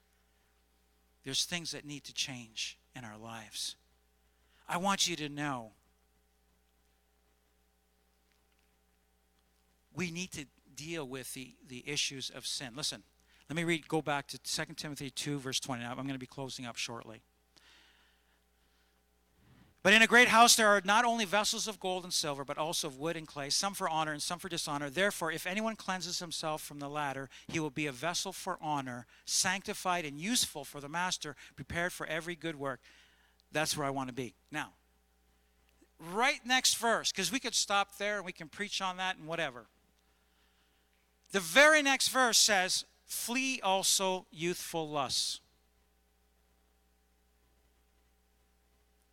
there's 1.25 1.45
things 1.45 1.73
that 1.73 1.85
need 1.85 2.05
to 2.05 2.15
change 2.15 2.79
in 2.97 3.05
our 3.05 3.17
lives. 3.17 3.77
I 4.69 4.77
want 4.77 5.09
you 5.09 5.17
to 5.17 5.29
know 5.29 5.73
we 10.01 10.11
need 10.11 10.33
to 10.33 10.47
deal 10.75 11.07
with 11.07 11.35
the, 11.35 11.53
the 11.69 11.85
issues 11.87 12.31
of 12.31 12.47
sin. 12.47 12.71
Listen, 12.75 13.03
let 13.51 13.57
me 13.57 13.65
read, 13.65 13.87
go 13.87 14.01
back 14.01 14.27
to 14.29 14.39
2 14.39 14.73
Timothy 14.75 15.11
2, 15.11 15.39
verse 15.39 15.61
20. 15.61 15.85
I'm 15.85 15.95
going 15.95 16.09
to 16.09 16.19
be 16.19 16.25
closing 16.25 16.65
up 16.65 16.77
shortly. 16.77 17.21
But 19.83 19.93
in 19.93 20.01
a 20.01 20.07
great 20.07 20.29
house 20.29 20.57
there 20.57 20.69
are 20.69 20.81
not 20.87 21.05
only 21.05 21.27
vessels 21.27 21.69
of 21.69 21.79
gold 21.81 22.05
and 22.05 22.15
silver, 22.15 22.45
but 22.45 22.57
also 22.57 22.89
of 22.89 22.99
wood 22.99 23.15
and 23.15 23.27
clay, 23.27 23.51
some 23.51 23.75
for 23.75 23.91
honor 23.91 24.13
and 24.13 24.23
some 24.23 24.39
for 24.39 24.49
dishonor. 24.49 24.89
Therefore, 24.89 25.31
if 25.31 25.47
anyone 25.47 25.77
cleanses 25.77 26.19
himself 26.19 26.63
from 26.63 26.79
the 26.79 26.89
latter, 26.89 27.29
he 27.49 27.61
will 27.61 27.69
be 27.69 27.87
a 27.87 27.93
vessel 27.93 28.33
for 28.33 28.57
honor, 28.63 29.05
sanctified 29.27 30.07
and 30.07 30.19
useful 30.19 30.65
for 30.65 30.81
the 30.81 30.89
master, 30.89 31.37
prepared 31.57 31.93
for 31.93 32.07
every 32.07 32.37
good 32.37 32.57
work. 32.57 32.81
That's 33.53 33.77
where 33.77 33.87
I 33.87 33.91
want 33.91 34.09
to 34.09 34.15
be. 34.15 34.33
Now, 34.51 34.71
right 36.15 36.41
next 36.47 36.79
verse, 36.79 37.13
because 37.13 37.31
we 37.31 37.39
could 37.39 37.55
stop 37.55 37.99
there 37.99 38.17
and 38.17 38.25
we 38.25 38.33
can 38.33 38.49
preach 38.49 38.81
on 38.81 38.97
that 38.97 39.19
and 39.19 39.27
whatever. 39.27 39.67
The 41.33 41.41
very 41.41 41.83
next 41.83 42.09
verse 42.09 42.39
says, 42.39 42.85
Flee 43.05 43.61
also 43.63 44.27
youthful 44.31 44.89
lusts. 44.89 45.41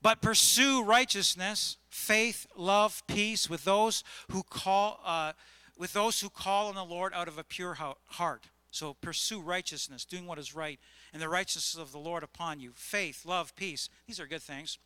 But 0.01 0.21
pursue 0.21 0.83
righteousness, 0.83 1.77
faith, 1.89 2.45
love, 2.55 3.03
peace 3.07 3.49
with 3.49 3.63
those 3.63 4.03
who 4.31 4.43
call 4.43 5.01
uh, 5.03 5.33
with 5.77 5.93
those 5.93 6.21
who 6.21 6.29
call 6.29 6.67
on 6.67 6.75
the 6.75 6.85
Lord 6.85 7.13
out 7.13 7.27
of 7.27 7.37
a 7.37 7.43
pure 7.43 7.77
heart. 8.05 8.45
So 8.71 8.93
pursue 8.93 9.41
righteousness, 9.41 10.05
doing 10.05 10.25
what 10.25 10.39
is 10.39 10.55
right, 10.55 10.79
and 11.13 11.21
the 11.21 11.29
righteousness 11.29 11.81
of 11.81 11.91
the 11.91 11.97
Lord 11.97 12.23
upon 12.23 12.59
you. 12.59 12.71
Faith, 12.75 13.25
love, 13.25 13.55
peace. 13.55 13.89
These 14.07 14.19
are 14.19 14.27
good 14.27 14.41
things. 14.41 14.77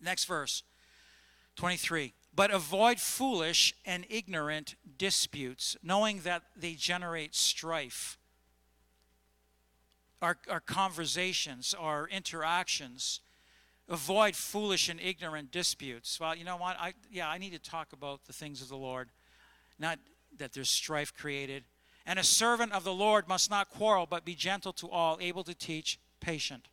Next 0.00 0.24
verse, 0.24 0.62
23. 1.56 2.14
But 2.34 2.50
avoid 2.50 2.98
foolish 2.98 3.74
and 3.84 4.06
ignorant 4.08 4.74
disputes, 4.96 5.76
knowing 5.82 6.20
that 6.20 6.42
they 6.56 6.74
generate 6.74 7.34
strife. 7.34 8.18
Our, 10.22 10.38
our 10.48 10.60
conversations, 10.60 11.74
our 11.78 12.08
interactions, 12.08 13.20
avoid 13.88 14.34
foolish 14.34 14.88
and 14.88 15.00
ignorant 15.00 15.50
disputes. 15.50 16.18
Well, 16.18 16.34
you 16.34 16.44
know 16.44 16.56
what? 16.56 16.76
I, 16.80 16.94
yeah, 17.10 17.28
I 17.28 17.38
need 17.38 17.52
to 17.52 17.58
talk 17.58 17.92
about 17.92 18.24
the 18.24 18.32
things 18.32 18.62
of 18.62 18.68
the 18.68 18.76
Lord, 18.76 19.10
not 19.78 19.98
that 20.38 20.52
there's 20.52 20.70
strife 20.70 21.14
created. 21.14 21.64
And 22.06 22.18
a 22.18 22.24
servant 22.24 22.72
of 22.72 22.84
the 22.84 22.94
Lord 22.94 23.28
must 23.28 23.50
not 23.50 23.68
quarrel, 23.68 24.06
but 24.06 24.24
be 24.24 24.34
gentle 24.34 24.72
to 24.74 24.88
all, 24.88 25.18
able 25.20 25.44
to 25.44 25.54
teach, 25.54 25.98
patient. 26.20 26.68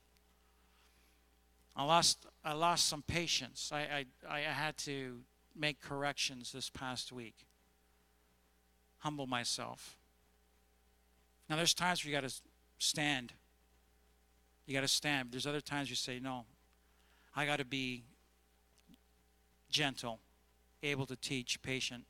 I 1.75 1.83
lost, 1.83 2.25
I 2.43 2.53
lost 2.53 2.87
some 2.87 3.01
patience. 3.01 3.71
I, 3.73 4.05
I, 4.27 4.37
I 4.37 4.39
had 4.39 4.77
to 4.79 5.19
make 5.59 5.81
corrections 5.81 6.51
this 6.51 6.69
past 6.69 7.11
week. 7.11 7.45
Humble 8.99 9.27
myself. 9.27 9.97
Now, 11.49 11.55
there's 11.55 11.73
times 11.73 12.03
where 12.03 12.11
you 12.11 12.17
got 12.19 12.27
to 12.27 12.35
stand. 12.77 13.33
You 14.65 14.73
got 14.73 14.81
to 14.81 14.87
stand. 14.87 15.29
There's 15.31 15.47
other 15.47 15.61
times 15.61 15.89
you 15.89 15.95
say, 15.95 16.19
no, 16.19 16.45
I 17.35 17.45
got 17.45 17.57
to 17.57 17.65
be 17.65 18.03
gentle, 19.69 20.19
able 20.83 21.05
to 21.05 21.15
teach, 21.15 21.61
patient, 21.61 22.05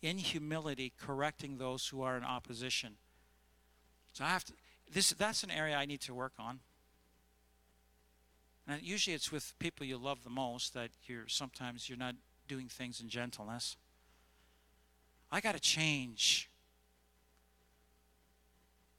in 0.00 0.18
humility, 0.18 0.92
correcting 0.98 1.58
those 1.58 1.88
who 1.88 2.02
are 2.02 2.16
in 2.16 2.24
opposition. 2.24 2.94
So 4.12 4.24
I 4.24 4.28
have 4.28 4.44
to. 4.44 4.52
This 4.92 5.10
that's 5.10 5.42
an 5.42 5.50
area 5.50 5.76
I 5.76 5.84
need 5.84 6.00
to 6.02 6.14
work 6.14 6.32
on. 6.38 6.60
And 8.66 8.82
usually 8.82 9.14
it's 9.14 9.32
with 9.32 9.54
people 9.58 9.86
you 9.86 9.96
love 9.96 10.24
the 10.24 10.30
most 10.30 10.74
that 10.74 10.90
you're 11.06 11.26
sometimes 11.26 11.88
you're 11.88 11.98
not 11.98 12.14
doing 12.48 12.68
things 12.68 13.00
in 13.00 13.08
gentleness. 13.08 13.76
I 15.30 15.40
got 15.40 15.54
to 15.54 15.60
change 15.60 16.50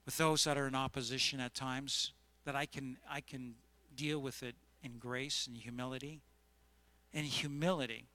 with 0.06 0.18
those 0.18 0.44
that 0.44 0.58
are 0.58 0.68
in 0.68 0.76
opposition 0.76 1.40
at 1.40 1.54
times 1.54 2.14
that 2.46 2.56
I 2.56 2.66
can 2.66 2.98
I 3.10 3.22
can 3.22 3.56
deal 3.96 4.20
with 4.20 4.44
it 4.44 4.56
in 4.84 4.98
grace 4.98 5.48
and 5.48 5.58
humility. 5.58 6.22
In 7.12 7.26
humility, 7.26 8.06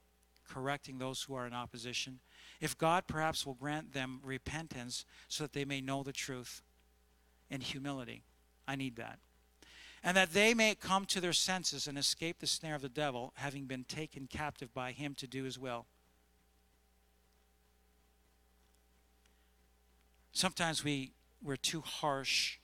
correcting 0.47 0.99
those 0.99 1.23
who 1.23 1.35
are 1.35 1.45
in 1.45 1.53
opposition. 1.53 2.19
If 2.61 2.77
God 2.77 3.07
perhaps 3.07 3.45
will 3.45 3.53
grant 3.55 3.93
them 3.93 4.19
repentance 4.23 5.05
so 5.27 5.43
that 5.43 5.53
they 5.53 5.65
may 5.65 5.81
know 5.81 6.01
the 6.03 6.13
truth 6.13 6.63
in 7.49 7.61
humility. 7.61 8.23
I 8.67 8.75
need 8.75 8.95
that. 8.95 9.19
And 10.05 10.15
that 10.15 10.33
they 10.33 10.53
may 10.53 10.75
come 10.75 11.05
to 11.05 11.19
their 11.19 11.33
senses 11.33 11.87
and 11.87 11.97
escape 11.97 12.37
the 12.39 12.45
snare 12.45 12.75
of 12.75 12.83
the 12.83 12.89
devil, 12.89 13.33
having 13.37 13.65
been 13.65 13.83
taken 13.83 14.27
captive 14.27 14.71
by 14.71 14.91
him 14.91 15.15
to 15.15 15.25
do 15.25 15.43
his 15.43 15.57
will. 15.57 15.87
Sometimes 20.31 20.83
we, 20.83 21.13
we're 21.41 21.55
too 21.55 21.81
harsh. 21.81 22.59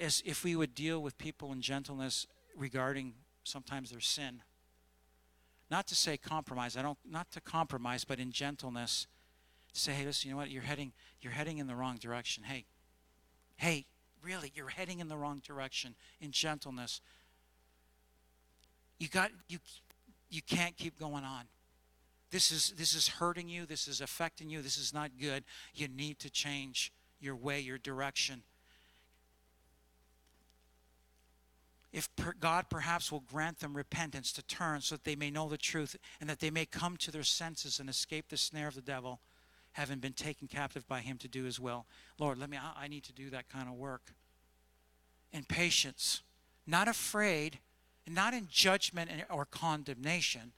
As 0.00 0.22
if 0.24 0.44
we 0.44 0.56
would 0.56 0.74
deal 0.74 1.02
with 1.02 1.18
people 1.18 1.52
in 1.52 1.60
gentleness 1.60 2.26
regarding 2.56 3.12
sometimes 3.42 3.90
their 3.90 4.00
sin. 4.00 4.40
Not 5.70 5.86
to 5.88 5.94
say 5.94 6.16
compromise. 6.16 6.74
I 6.74 6.80
don't 6.80 6.98
not 7.04 7.30
to 7.32 7.40
compromise, 7.42 8.04
but 8.04 8.18
in 8.18 8.32
gentleness, 8.32 9.06
say, 9.74 9.92
hey, 9.92 10.06
listen, 10.06 10.28
you 10.28 10.34
know 10.34 10.38
what? 10.38 10.50
You're 10.50 10.62
heading 10.62 10.92
you're 11.20 11.32
heading 11.32 11.58
in 11.58 11.66
the 11.66 11.74
wrong 11.74 11.96
direction. 11.96 12.44
Hey, 12.44 12.64
hey, 13.56 13.84
really, 14.24 14.52
you're 14.54 14.68
heading 14.68 15.00
in 15.00 15.08
the 15.08 15.16
wrong 15.16 15.42
direction. 15.46 15.94
In 16.20 16.30
gentleness, 16.30 17.00
you 18.98 19.08
got 19.08 19.30
you 19.48 19.58
you 20.30 20.42
can't 20.42 20.76
keep 20.76 20.98
going 20.98 21.24
on. 21.24 21.44
This 22.30 22.50
is 22.50 22.72
this 22.76 22.94
is 22.94 23.08
hurting 23.08 23.48
you. 23.48 23.66
This 23.66 23.86
is 23.86 24.00
affecting 24.00 24.48
you. 24.48 24.62
This 24.62 24.78
is 24.78 24.94
not 24.94 25.12
good. 25.20 25.44
You 25.74 25.88
need 25.88 26.18
to 26.20 26.30
change 26.30 26.92
your 27.20 27.36
way, 27.36 27.60
your 27.60 27.78
direction. 27.78 28.42
if 31.94 32.08
God 32.40 32.68
perhaps 32.68 33.12
will 33.12 33.20
grant 33.20 33.60
them 33.60 33.76
repentance 33.76 34.32
to 34.32 34.42
turn 34.42 34.80
so 34.80 34.96
that 34.96 35.04
they 35.04 35.14
may 35.14 35.30
know 35.30 35.48
the 35.48 35.56
truth 35.56 35.94
and 36.20 36.28
that 36.28 36.40
they 36.40 36.50
may 36.50 36.66
come 36.66 36.96
to 36.96 37.12
their 37.12 37.22
senses 37.22 37.78
and 37.78 37.88
escape 37.88 38.28
the 38.28 38.36
snare 38.36 38.66
of 38.66 38.74
the 38.74 38.80
devil, 38.80 39.20
having 39.74 39.98
been 39.98 40.12
taken 40.12 40.48
captive 40.48 40.86
by 40.86 41.00
him 41.00 41.18
to 41.18 41.28
do 41.28 41.44
his 41.44 41.58
will. 41.58 41.86
Lord, 42.18 42.38
let 42.38 42.48
me, 42.48 42.58
I 42.76 42.88
need 42.88 43.04
to 43.04 43.12
do 43.12 43.28
that 43.30 43.48
kind 43.48 43.68
of 43.68 43.74
work. 43.74 44.14
In 45.32 45.42
patience, 45.44 46.22
not 46.64 46.86
afraid, 46.86 47.58
not 48.08 48.34
in 48.34 48.46
judgment 48.48 49.10
or 49.28 49.44
condemnation, 49.44 50.52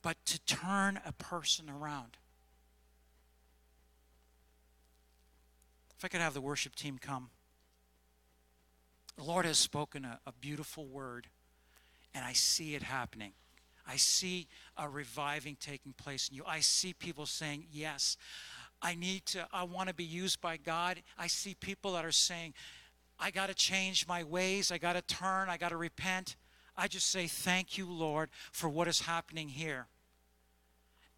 but 0.00 0.16
to 0.24 0.40
turn 0.40 1.00
a 1.04 1.12
person 1.12 1.68
around. 1.68 2.16
If 5.98 6.04
I 6.04 6.08
could 6.08 6.20
have 6.20 6.34
the 6.34 6.40
worship 6.40 6.74
team 6.74 6.98
come. 6.98 7.28
The 9.16 9.22
Lord 9.22 9.44
has 9.44 9.58
spoken 9.58 10.06
a, 10.06 10.18
a 10.26 10.32
beautiful 10.32 10.86
word, 10.86 11.26
and 12.14 12.24
I 12.24 12.32
see 12.32 12.74
it 12.74 12.82
happening. 12.82 13.32
I 13.86 13.96
see 13.96 14.48
a 14.76 14.88
reviving 14.88 15.56
taking 15.60 15.92
place 15.92 16.28
in 16.28 16.36
you. 16.36 16.44
I 16.46 16.60
see 16.60 16.92
people 16.92 17.26
saying, 17.26 17.66
Yes, 17.70 18.16
I 18.80 18.94
need 18.94 19.26
to, 19.26 19.46
I 19.52 19.64
want 19.64 19.88
to 19.88 19.94
be 19.94 20.04
used 20.04 20.40
by 20.40 20.56
God. 20.56 21.02
I 21.18 21.26
see 21.26 21.54
people 21.54 21.92
that 21.94 22.04
are 22.04 22.12
saying, 22.12 22.54
I 23.18 23.30
got 23.30 23.48
to 23.48 23.54
change 23.54 24.08
my 24.08 24.24
ways. 24.24 24.72
I 24.72 24.78
got 24.78 24.94
to 24.94 25.02
turn. 25.02 25.48
I 25.48 25.56
got 25.56 25.70
to 25.70 25.76
repent. 25.76 26.36
I 26.76 26.88
just 26.88 27.10
say, 27.10 27.26
Thank 27.26 27.78
you, 27.78 27.90
Lord, 27.90 28.30
for 28.50 28.68
what 28.68 28.88
is 28.88 29.00
happening 29.00 29.48
here. 29.48 29.86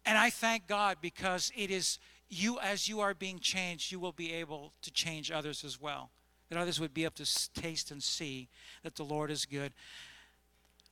And 0.05 0.17
I 0.17 0.29
thank 0.29 0.67
God 0.67 0.97
because 1.01 1.51
it 1.55 1.71
is 1.71 1.99
you, 2.29 2.59
as 2.59 2.87
you 2.87 2.99
are 2.99 3.13
being 3.13 3.39
changed, 3.39 3.91
you 3.91 3.99
will 3.99 4.11
be 4.11 4.33
able 4.33 4.73
to 4.81 4.91
change 4.91 5.31
others 5.31 5.63
as 5.63 5.79
well 5.79 6.11
that 6.49 6.59
others 6.59 6.79
would 6.79 6.93
be 6.93 7.03
able 7.03 7.13
to 7.15 7.53
taste 7.53 7.91
and 7.91 8.01
see 8.01 8.49
that 8.83 8.95
the 8.95 9.03
Lord 9.03 9.31
is 9.31 9.45
good. 9.45 9.73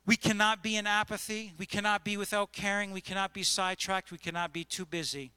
We 0.05 0.17
cannot 0.17 0.61
be 0.61 0.75
in 0.75 0.85
apathy. 0.85 1.53
We 1.57 1.65
cannot 1.65 2.03
be 2.03 2.17
without 2.17 2.51
caring. 2.51 2.91
We 2.91 3.01
cannot 3.01 3.33
be 3.33 3.43
sidetracked. 3.43 4.11
We 4.11 4.17
cannot 4.17 4.51
be 4.51 4.65
too 4.65 4.85
busy. 4.85 5.31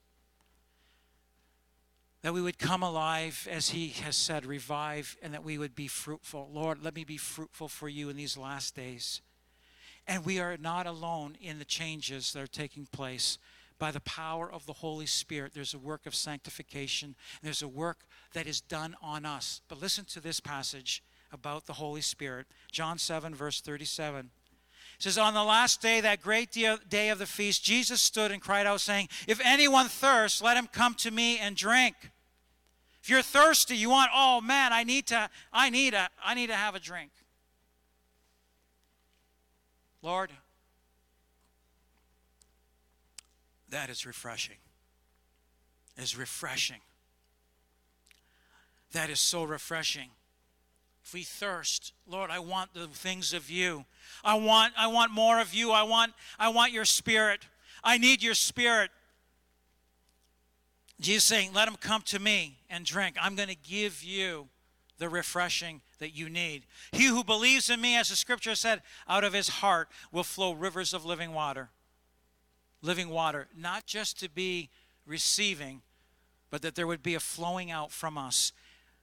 That 2.22 2.34
we 2.34 2.42
would 2.42 2.58
come 2.58 2.82
alive, 2.82 3.46
as 3.48 3.70
He 3.70 3.88
has 3.88 4.16
said, 4.16 4.44
revive, 4.44 5.16
and 5.22 5.32
that 5.34 5.44
we 5.44 5.56
would 5.56 5.76
be 5.76 5.86
fruitful. 5.86 6.50
Lord, 6.52 6.82
let 6.82 6.96
me 6.96 7.04
be 7.04 7.16
fruitful 7.16 7.68
for 7.68 7.88
you 7.88 8.08
in 8.08 8.16
these 8.16 8.36
last 8.36 8.74
days. 8.74 9.20
And 10.08 10.24
we 10.24 10.40
are 10.40 10.56
not 10.56 10.86
alone 10.86 11.36
in 11.40 11.60
the 11.60 11.64
changes 11.64 12.32
that 12.32 12.42
are 12.42 12.48
taking 12.48 12.86
place 12.86 13.38
by 13.78 13.92
the 13.92 14.00
power 14.00 14.50
of 14.50 14.66
the 14.66 14.72
Holy 14.72 15.06
Spirit. 15.06 15.52
There's 15.54 15.74
a 15.74 15.78
work 15.78 16.06
of 16.06 16.14
sanctification, 16.14 17.14
there's 17.42 17.62
a 17.62 17.68
work 17.68 17.98
that 18.32 18.46
is 18.48 18.60
done 18.60 18.96
on 19.00 19.24
us. 19.24 19.60
But 19.68 19.80
listen 19.80 20.04
to 20.06 20.20
this 20.20 20.40
passage 20.40 21.04
about 21.30 21.66
the 21.66 21.74
Holy 21.74 22.00
Spirit. 22.00 22.46
John 22.72 22.98
7, 22.98 23.34
verse 23.34 23.60
37. 23.60 24.30
Says, 24.98 25.18
On 25.18 25.34
the 25.34 25.44
last 25.44 25.80
day, 25.82 26.00
that 26.00 26.22
great 26.22 26.50
day 26.50 27.08
of 27.08 27.18
the 27.18 27.26
feast, 27.26 27.64
Jesus 27.64 28.00
stood 28.00 28.30
and 28.30 28.40
cried 28.40 28.66
out, 28.66 28.80
saying, 28.80 29.08
If 29.26 29.40
anyone 29.44 29.88
thirsts, 29.88 30.42
let 30.42 30.56
him 30.56 30.68
come 30.72 30.94
to 30.94 31.10
me 31.10 31.38
and 31.38 31.56
drink. 31.56 31.94
If 33.02 33.10
you're 33.10 33.22
thirsty, 33.22 33.76
you 33.76 33.90
want, 33.90 34.10
oh 34.14 34.40
man, 34.40 34.72
I 34.72 34.82
need 34.82 35.06
to, 35.08 35.30
I 35.52 35.70
need 35.70 35.94
a, 35.94 36.08
I 36.24 36.34
need 36.34 36.48
to 36.48 36.54
have 36.54 36.74
a 36.74 36.80
drink. 36.80 37.10
Lord, 40.02 40.32
That 43.70 43.90
is 43.90 44.06
refreshing. 44.06 44.56
Is 45.96 46.16
refreshing. 46.16 46.80
That 48.92 49.10
is 49.10 49.20
so 49.20 49.44
refreshing. 49.44 50.10
If 51.06 51.14
we 51.14 51.22
thirst, 51.22 51.92
Lord, 52.04 52.30
I 52.32 52.40
want 52.40 52.74
the 52.74 52.88
things 52.88 53.32
of 53.32 53.48
you. 53.48 53.84
I 54.24 54.34
want 54.34 54.74
I 54.76 54.88
want 54.88 55.12
more 55.12 55.40
of 55.40 55.54
you. 55.54 55.70
I 55.70 55.84
want 55.84 56.12
I 56.38 56.48
want 56.48 56.72
your 56.72 56.84
spirit. 56.84 57.46
I 57.84 57.96
need 57.96 58.22
your 58.24 58.34
spirit. 58.34 58.90
Jesus 61.00 61.22
saying, 61.24 61.52
"Let 61.52 61.66
them 61.66 61.76
come 61.76 62.02
to 62.06 62.18
me 62.18 62.58
and 62.68 62.84
drink. 62.84 63.16
I'm 63.20 63.36
going 63.36 63.48
to 63.48 63.54
give 63.54 64.02
you 64.02 64.48
the 64.98 65.08
refreshing 65.08 65.80
that 65.98 66.10
you 66.10 66.28
need. 66.28 66.66
He 66.90 67.04
who 67.04 67.22
believes 67.22 67.70
in 67.70 67.80
me, 67.80 67.96
as 67.96 68.08
the 68.08 68.16
scripture 68.16 68.54
said, 68.54 68.82
out 69.06 69.22
of 69.22 69.32
his 69.32 69.48
heart 69.48 69.88
will 70.10 70.24
flow 70.24 70.52
rivers 70.52 70.92
of 70.92 71.04
living 71.04 71.32
water 71.32 71.70
living 72.82 73.10
water, 73.10 73.48
not 73.56 73.86
just 73.86 74.18
to 74.20 74.28
be 74.28 74.70
receiving, 75.06 75.82
but 76.50 76.62
that 76.62 76.74
there 76.74 76.86
would 76.86 77.02
be 77.02 77.14
a 77.14 77.20
flowing 77.20 77.70
out 77.70 77.90
from 77.90 78.16
us. 78.16 78.52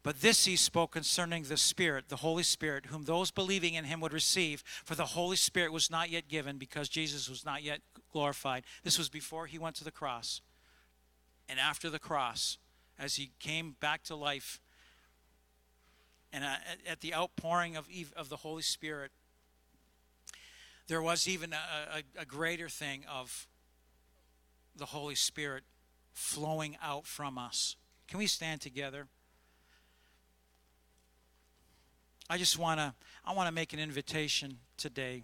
But 0.04 0.20
this 0.20 0.43
he 0.43 0.58
spoke 0.58 0.91
concerning 0.91 1.43
the 1.43 1.56
Spirit, 1.56 2.10
the 2.10 2.18
Holy 2.18 2.43
Spirit, 2.43 2.88
whom 2.88 3.06
those 3.06 3.32
believing 3.32 3.74
in 3.74 3.86
him 3.86 4.01
would 4.01 4.12
receive. 4.12 4.62
For 4.84 4.95
the 4.95 5.06
Holy 5.06 5.38
Spirit 5.38 5.72
was 5.72 5.89
not 5.89 6.10
yet 6.10 6.28
given 6.28 6.58
because 6.58 6.89
Jesus 6.89 7.30
was 7.30 7.45
not 7.45 7.64
yet 7.64 7.80
glorified. 8.12 8.66
This 8.84 8.97
was 8.97 9.08
before 9.08 9.47
he 9.47 9.58
went 9.58 9.78
to 9.78 9.86
the 9.86 9.91
cross. 9.91 10.41
And 11.47 11.58
after 11.58 11.89
the 11.89 11.99
cross, 11.99 12.58
as 12.99 13.16
he 13.16 13.32
came 13.39 13.78
back 13.80 14.04
to 14.04 14.16
life, 14.16 14.60
and 16.34 16.43
uh, 16.43 16.56
at 16.86 16.99
the 16.99 17.14
outpouring 17.14 17.78
of, 17.78 17.88
of 18.18 18.28
the 18.28 18.38
Holy 18.38 18.62
Spirit, 18.62 19.12
there 20.88 21.01
was 21.01 21.30
even 21.30 21.54
a, 21.54 21.99
a, 22.18 22.22
a 22.22 22.26
greater 22.26 22.68
thing 22.68 23.06
of 23.10 23.47
the 24.76 24.88
Holy 24.88 25.16
Spirit 25.16 25.64
flowing 26.12 26.76
out 26.82 27.06
from 27.06 27.38
us. 27.38 27.78
Can 28.08 28.20
we 28.20 28.28
stand 28.28 28.60
together? 28.60 29.08
I 32.30 32.38
just 32.38 32.58
want 32.58 32.80
to 32.80 32.94
I 33.26 33.34
want 33.34 33.48
to 33.48 33.54
make 33.54 33.74
an 33.74 33.80
invitation 33.80 34.58
today. 34.78 35.24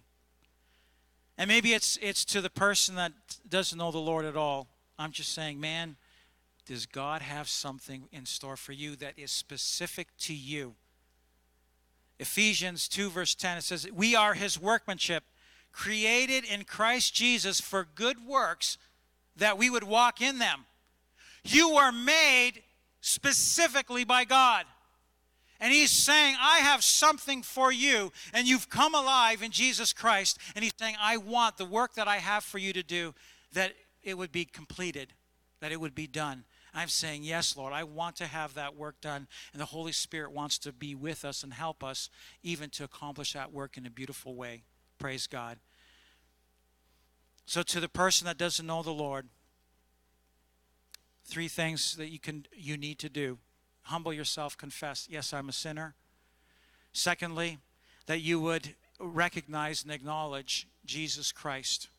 And 1.37 1.47
maybe 1.47 1.73
it's 1.73 1.97
it's 2.01 2.25
to 2.25 2.41
the 2.41 2.49
person 2.49 2.95
that 2.95 3.13
doesn't 3.47 3.77
know 3.77 3.91
the 3.91 3.97
Lord 3.99 4.25
at 4.25 4.35
all. 4.35 4.67
I'm 4.97 5.11
just 5.11 5.33
saying, 5.33 5.59
man, 5.59 5.95
does 6.65 6.85
God 6.85 7.21
have 7.21 7.47
something 7.47 8.09
in 8.11 8.25
store 8.25 8.57
for 8.57 8.73
you 8.73 8.95
that 8.97 9.13
is 9.17 9.31
specific 9.31 10.09
to 10.19 10.33
you? 10.33 10.75
Ephesians 12.19 12.89
2 12.89 13.09
verse 13.09 13.33
10 13.33 13.57
it 13.57 13.63
says, 13.63 13.87
"We 13.91 14.15
are 14.15 14.33
his 14.33 14.59
workmanship, 14.59 15.23
created 15.71 16.43
in 16.43 16.65
Christ 16.65 17.13
Jesus 17.13 17.61
for 17.61 17.85
good 17.85 18.25
works 18.25 18.77
that 19.37 19.57
we 19.57 19.69
would 19.69 19.83
walk 19.83 20.21
in 20.21 20.39
them." 20.39 20.65
You 21.43 21.77
are 21.77 21.93
made 21.93 22.63
specifically 23.01 24.03
by 24.03 24.25
God. 24.25 24.65
And 25.59 25.73
he's 25.73 25.91
saying, 25.91 26.35
I 26.39 26.59
have 26.59 26.83
something 26.83 27.43
for 27.43 27.71
you, 27.71 28.13
and 28.33 28.47
you've 28.47 28.69
come 28.69 28.95
alive 28.95 29.41
in 29.43 29.51
Jesus 29.51 29.91
Christ. 29.91 30.37
And 30.55 30.63
he's 30.63 30.73
saying, 30.79 30.95
I 30.99 31.17
want 31.17 31.57
the 31.57 31.65
work 31.65 31.95
that 31.95 32.07
I 32.07 32.17
have 32.17 32.45
for 32.45 32.59
you 32.59 32.71
to 32.73 32.83
do, 32.83 33.13
that 33.53 33.73
it 34.01 34.17
would 34.17 34.31
be 34.31 34.45
completed, 34.45 35.13
that 35.59 35.71
it 35.71 35.81
would 35.81 35.95
be 35.95 36.07
done. 36.07 36.45
I'm 36.73 36.87
saying, 36.87 37.23
Yes, 37.23 37.57
Lord, 37.57 37.73
I 37.73 37.83
want 37.83 38.15
to 38.17 38.27
have 38.27 38.53
that 38.53 38.75
work 38.75 39.01
done. 39.01 39.27
And 39.51 39.61
the 39.61 39.65
Holy 39.65 39.91
Spirit 39.91 40.31
wants 40.31 40.57
to 40.59 40.71
be 40.71 40.95
with 40.95 41.25
us 41.25 41.43
and 41.43 41.53
help 41.53 41.83
us 41.83 42.09
even 42.43 42.69
to 42.71 42.83
accomplish 42.83 43.33
that 43.33 43.51
work 43.51 43.75
in 43.75 43.85
a 43.85 43.89
beautiful 43.89 44.35
way. 44.35 44.63
Praise 44.97 45.27
God. 45.27 45.57
So, 47.45 47.63
to 47.63 47.79
the 47.79 47.89
person 47.89 48.25
that 48.27 48.37
doesn't 48.37 48.65
know 48.65 48.83
the 48.83 48.91
Lord, 48.91 49.27
three 51.25 51.47
things 51.47 51.95
that 51.97 52.09
you 52.09 52.19
can 52.19 52.45
you 52.53 52.77
need 52.77 52.99
to 52.99 53.09
do 53.09 53.39
humble 53.89 54.13
yourself, 54.13 54.55
confess, 54.57 55.07
yes, 55.09 55.33
I'm 55.33 55.49
a 55.49 55.53
sinner. 55.53 55.95
Secondly, 56.93 57.57
that 58.05 58.21
you 58.21 58.39
would 58.39 58.75
recognize 58.99 59.83
and 59.83 59.91
acknowledge 59.91 60.67
Jesus 60.85 61.31
Christ 61.31 61.89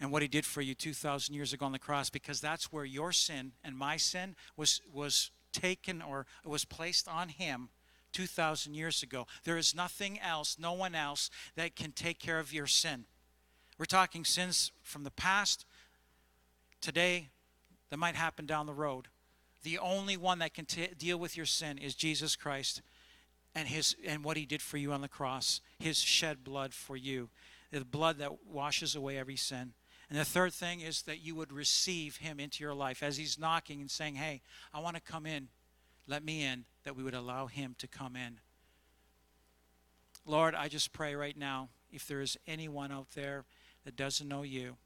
and 0.00 0.10
what 0.10 0.22
he 0.22 0.28
did 0.28 0.46
for 0.46 0.62
you 0.62 0.74
2000 0.74 1.34
years 1.34 1.52
ago 1.52 1.66
on 1.66 1.72
the 1.72 1.78
cross 1.78 2.08
because 2.08 2.40
that's 2.40 2.72
where 2.72 2.84
your 2.84 3.12
sin 3.12 3.52
and 3.62 3.76
my 3.76 3.96
sin 3.96 4.34
was 4.56 4.80
was 4.92 5.30
taken 5.52 6.00
or 6.00 6.26
was 6.44 6.64
placed 6.64 7.08
on 7.08 7.28
him 7.28 7.68
2000 8.12 8.74
years 8.74 9.02
ago. 9.02 9.26
There 9.44 9.58
is 9.58 9.74
nothing 9.74 10.18
else 10.20 10.56
no 10.58 10.72
one 10.72 10.94
else 10.94 11.30
that 11.56 11.76
can 11.76 11.92
take 11.92 12.18
care 12.18 12.38
of 12.38 12.52
your 12.52 12.66
sin. 12.66 13.04
We're 13.78 13.84
talking 13.84 14.24
sins 14.24 14.72
from 14.82 15.04
the 15.04 15.10
past. 15.10 15.66
Today 16.80 17.28
that 17.90 17.98
might 17.98 18.14
happen 18.14 18.46
down 18.46 18.66
the 18.66 18.72
road 18.72 19.08
the 19.62 19.78
only 19.78 20.16
one 20.16 20.38
that 20.38 20.54
can 20.54 20.64
t- 20.64 20.88
deal 20.96 21.18
with 21.18 21.36
your 21.36 21.46
sin 21.46 21.78
is 21.78 21.94
Jesus 21.94 22.36
Christ 22.36 22.82
and 23.54 23.68
his 23.68 23.96
and 24.06 24.24
what 24.24 24.36
he 24.36 24.46
did 24.46 24.62
for 24.62 24.76
you 24.76 24.92
on 24.92 25.00
the 25.00 25.08
cross 25.08 25.60
his 25.78 25.98
shed 25.98 26.44
blood 26.44 26.72
for 26.72 26.96
you 26.96 27.30
the 27.72 27.84
blood 27.84 28.18
that 28.18 28.44
washes 28.44 28.96
away 28.96 29.16
every 29.16 29.36
sin. 29.36 29.74
And 30.08 30.18
the 30.18 30.24
third 30.24 30.52
thing 30.52 30.80
is 30.80 31.02
that 31.02 31.20
you 31.20 31.36
would 31.36 31.52
receive 31.52 32.16
him 32.16 32.40
into 32.40 32.64
your 32.64 32.74
life. 32.74 33.00
As 33.00 33.16
he's 33.16 33.38
knocking 33.38 33.80
and 33.80 33.90
saying 33.90 34.16
hey 34.16 34.42
i 34.72 34.80
want 34.80 34.96
to 34.96 35.02
come 35.02 35.26
in 35.26 35.48
let 36.06 36.24
me 36.24 36.44
in 36.44 36.64
that 36.84 36.96
we 36.96 37.02
would 37.02 37.14
allow 37.14 37.46
him 37.46 37.76
to 37.78 37.86
come 37.86 38.16
in. 38.16 38.40
Lord 40.26 40.54
i 40.54 40.68
just 40.68 40.92
pray 40.92 41.14
right 41.14 41.36
now 41.36 41.68
if 41.92 42.06
there 42.06 42.20
is 42.20 42.36
anyone 42.46 42.92
out 42.92 43.08
there 43.14 43.44
that 43.84 43.96
doesn't 43.96 44.28
know 44.28 44.42
you 44.42 44.76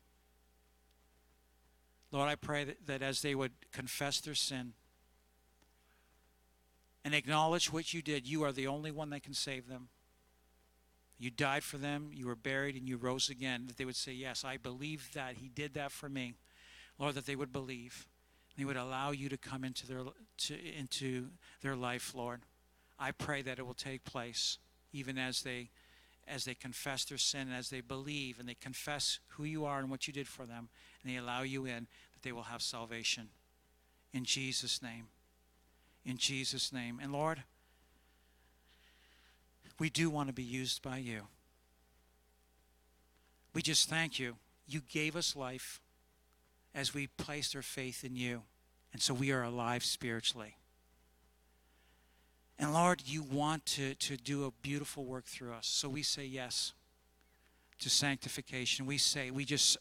Lord, 2.15 2.29
I 2.29 2.37
pray 2.37 2.62
that, 2.62 2.87
that 2.87 3.03
as 3.03 3.23
they 3.23 3.35
would 3.35 3.51
confess 3.73 4.21
their 4.21 4.37
sin 4.37 4.75
and 7.05 7.12
acknowledge 7.12 7.73
what 7.73 7.93
you 7.93 8.03
did, 8.03 8.25
you 8.25 8.45
are 8.45 8.53
the 8.53 8.69
only 8.69 8.93
one 8.93 9.11
that 9.11 9.25
can 9.25 9.35
save 9.35 9.69
them. 9.69 9.89
You 11.19 11.33
died 11.33 11.65
for 11.65 11.77
them, 11.77 12.11
you 12.15 12.29
were 12.29 12.37
buried, 12.37 12.77
and 12.77 12.89
you 12.89 12.99
rose 12.99 13.29
again. 13.29 13.65
That 13.67 13.79
they 13.79 13.85
would 13.85 13.97
say, 13.97 14.12
Yes, 14.12 14.45
I 14.45 14.59
believe 14.59 15.11
that. 15.15 15.39
He 15.39 15.49
did 15.49 15.75
that 15.75 15.91
for 15.91 16.09
me. 16.09 16.35
Lord, 17.01 17.17
that 17.17 17.27
they 17.27 17.35
would 17.35 17.53
believe. 17.53 18.07
They 18.57 18.65
would 18.65 18.77
allow 18.77 19.11
you 19.11 19.29
to 19.29 19.37
come 19.37 19.65
into 19.65 19.85
their, 19.85 20.03
to, 20.39 20.55
into 20.79 21.31
their 21.62 21.75
life, 21.75 22.15
Lord. 22.15 22.43
I 22.97 23.11
pray 23.11 23.43
that 23.43 23.59
it 23.59 23.67
will 23.67 23.75
take 23.75 24.05
place 24.05 24.59
even 24.93 25.19
as 25.19 25.43
they 25.43 25.71
as 26.27 26.45
they 26.45 26.55
confess 26.55 27.05
their 27.05 27.19
sin 27.19 27.53
as 27.53 27.69
they 27.69 27.81
believe 27.81 28.39
and 28.39 28.49
they 28.49 28.55
confess 28.55 29.19
who 29.29 29.45
you 29.45 29.65
are 29.65 29.79
and 29.79 29.91
what 29.91 30.07
you 30.07 30.12
did 30.12 30.27
for 30.27 30.47
them 30.47 30.69
and 31.03 31.12
they 31.12 31.19
allow 31.19 31.43
you 31.43 31.67
in 31.67 31.87
they 32.25 32.33
will 32.33 32.43
have 32.43 32.62
salvation. 32.62 33.29
In 34.12 34.25
Jesus' 34.25 34.83
name. 34.83 35.07
In 36.05 36.16
Jesus' 36.16 36.72
name. 36.72 36.99
And 37.01 37.12
Lord, 37.12 37.45
we 39.79 39.91
do 39.91 40.11
want 40.11 40.29
to 40.29 40.35
be 40.35 40.43
used 40.43 40.83
by 40.83 40.99
you. 40.99 41.22
We 43.55 43.62
just 43.62 43.89
thank 43.89 44.18
you. 44.18 44.37
You 44.66 44.81
gave 44.91 45.14
us 45.14 45.37
life 45.37 45.81
as 46.75 46.93
we 46.93 47.07
placed 47.07 47.55
our 47.55 47.62
faith 47.62 48.03
in 48.03 48.16
you. 48.16 48.43
And 48.93 49.01
so 49.01 49.14
we 49.14 49.31
are 49.31 49.43
alive 49.43 49.85
spiritually. 49.85 50.57
And 52.59 52.72
Lord, 52.72 53.03
you 53.05 53.22
want 53.22 53.66
to, 53.66 53.95
to 53.95 54.16
do 54.16 54.45
a 54.45 54.51
beautiful 54.62 55.05
work 55.05 55.27
through 55.27 55.53
us. 55.53 55.66
So 55.66 55.89
we 55.89 56.03
say 56.03 56.25
yes 56.25 56.72
to 57.81 57.91
sanctification. 57.91 58.87
We 58.87 58.99
say, 58.99 59.31
we 59.31 59.45
just 59.45 59.77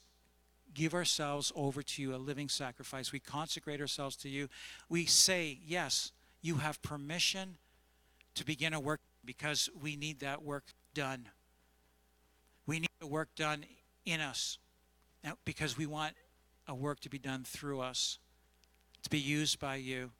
give 0.73 0.93
ourselves 0.93 1.51
over 1.55 1.81
to 1.81 2.01
you, 2.01 2.15
a 2.15 2.17
living 2.17 2.49
sacrifice. 2.49 3.11
We 3.11 3.19
consecrate 3.19 3.81
ourselves 3.81 4.15
to 4.17 4.29
you. 4.29 4.49
We 4.89 5.05
say, 5.05 5.59
Yes, 5.65 6.11
you 6.41 6.55
have 6.55 6.81
permission 6.81 7.57
to 8.35 8.45
begin 8.45 8.73
a 8.73 8.79
work 8.79 9.01
because 9.25 9.69
we 9.79 9.95
need 9.95 10.19
that 10.19 10.43
work 10.43 10.65
done. 10.93 11.29
We 12.65 12.79
need 12.79 12.89
the 12.99 13.07
work 13.07 13.29
done 13.35 13.65
in 14.05 14.21
us 14.21 14.57
uh, 15.25 15.31
because 15.45 15.77
we 15.77 15.85
want 15.85 16.13
a 16.67 16.75
work 16.75 16.99
to 17.01 17.09
be 17.09 17.19
done 17.19 17.43
through 17.43 17.81
us, 17.81 18.19
to 19.03 19.09
be 19.09 19.19
used 19.19 19.59
by 19.59 19.75
you. 19.75 20.11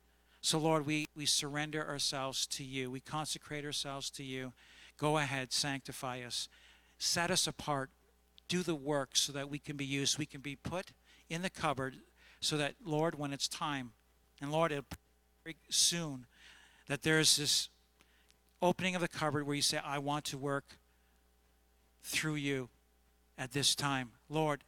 So, 0.42 0.58
Lord, 0.60 0.86
we, 0.86 1.06
we 1.16 1.26
surrender 1.26 1.88
ourselves 1.88 2.46
to 2.48 2.64
you. 2.64 2.92
We 2.92 3.00
consecrate 3.00 3.66
ourselves 3.66 4.10
to 4.12 4.24
you. 4.24 4.52
Go 4.98 5.18
ahead, 5.18 5.54
sanctify 5.54 6.22
us. 6.22 6.50
Set 6.98 7.32
us 7.32 7.48
apart 7.48 7.90
do 8.48 8.64
the 8.64 8.76
work 8.76 9.12
so 9.14 9.32
that 9.34 9.50
we 9.50 9.60
can 9.60 9.78
be 9.78 9.86
used. 9.86 10.18
We 10.18 10.26
can 10.26 10.42
be 10.42 10.56
put 10.56 10.92
in 11.30 11.42
the 11.42 11.50
cupboard 11.50 11.98
so 12.40 12.58
that, 12.58 12.76
Lord, 12.84 13.16
when 13.18 13.34
it's 13.34 13.48
time, 13.48 13.92
and 14.42 14.52
Lord, 14.52 14.72
it'll 14.72 14.86
very 15.44 15.56
soon, 15.70 16.26
that 16.88 17.04
there's 17.04 17.38
this 17.38 17.70
opening 18.62 18.96
of 18.96 19.02
the 19.02 19.08
cupboard 19.08 19.46
where 19.46 19.56
you 19.56 19.62
say, 19.62 19.80
I 19.84 20.00
want 20.00 20.26
to 20.26 20.38
work 20.38 20.78
through 22.04 22.36
you 22.36 22.70
at 23.38 23.52
this 23.52 23.76
time. 23.76 24.12
Lord, 24.30 24.64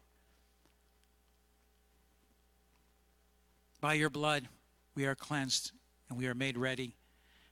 by 3.81 3.93
your 3.93 4.09
blood, 4.09 4.47
we 4.95 5.05
are 5.05 5.15
cleansed 5.15 5.71
and 6.09 6.17
we 6.17 6.27
are 6.27 6.33
made 6.33 6.57
ready 6.57 6.95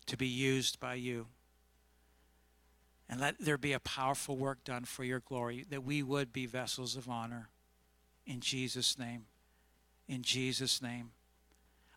to 0.05 0.17
be 0.17 0.27
used 0.27 0.79
by 0.79 0.95
you. 0.95 1.27
And 3.13 3.21
let 3.21 3.37
there 3.37 3.59
be 3.59 3.73
a 3.73 3.79
powerful 3.79 4.37
work 4.37 4.63
done 4.63 4.85
for 4.85 5.03
your 5.03 5.19
glory, 5.19 5.67
that 5.69 5.83
we 5.83 6.01
would 6.01 6.33
be 6.33 6.47
vessels 6.47 6.95
of 6.95 7.07
honor. 7.07 7.49
In 8.25 8.39
Jesus' 8.39 8.97
name. 8.97 9.25
In 10.07 10.23
Jesus' 10.23 10.81
name. 10.81 11.11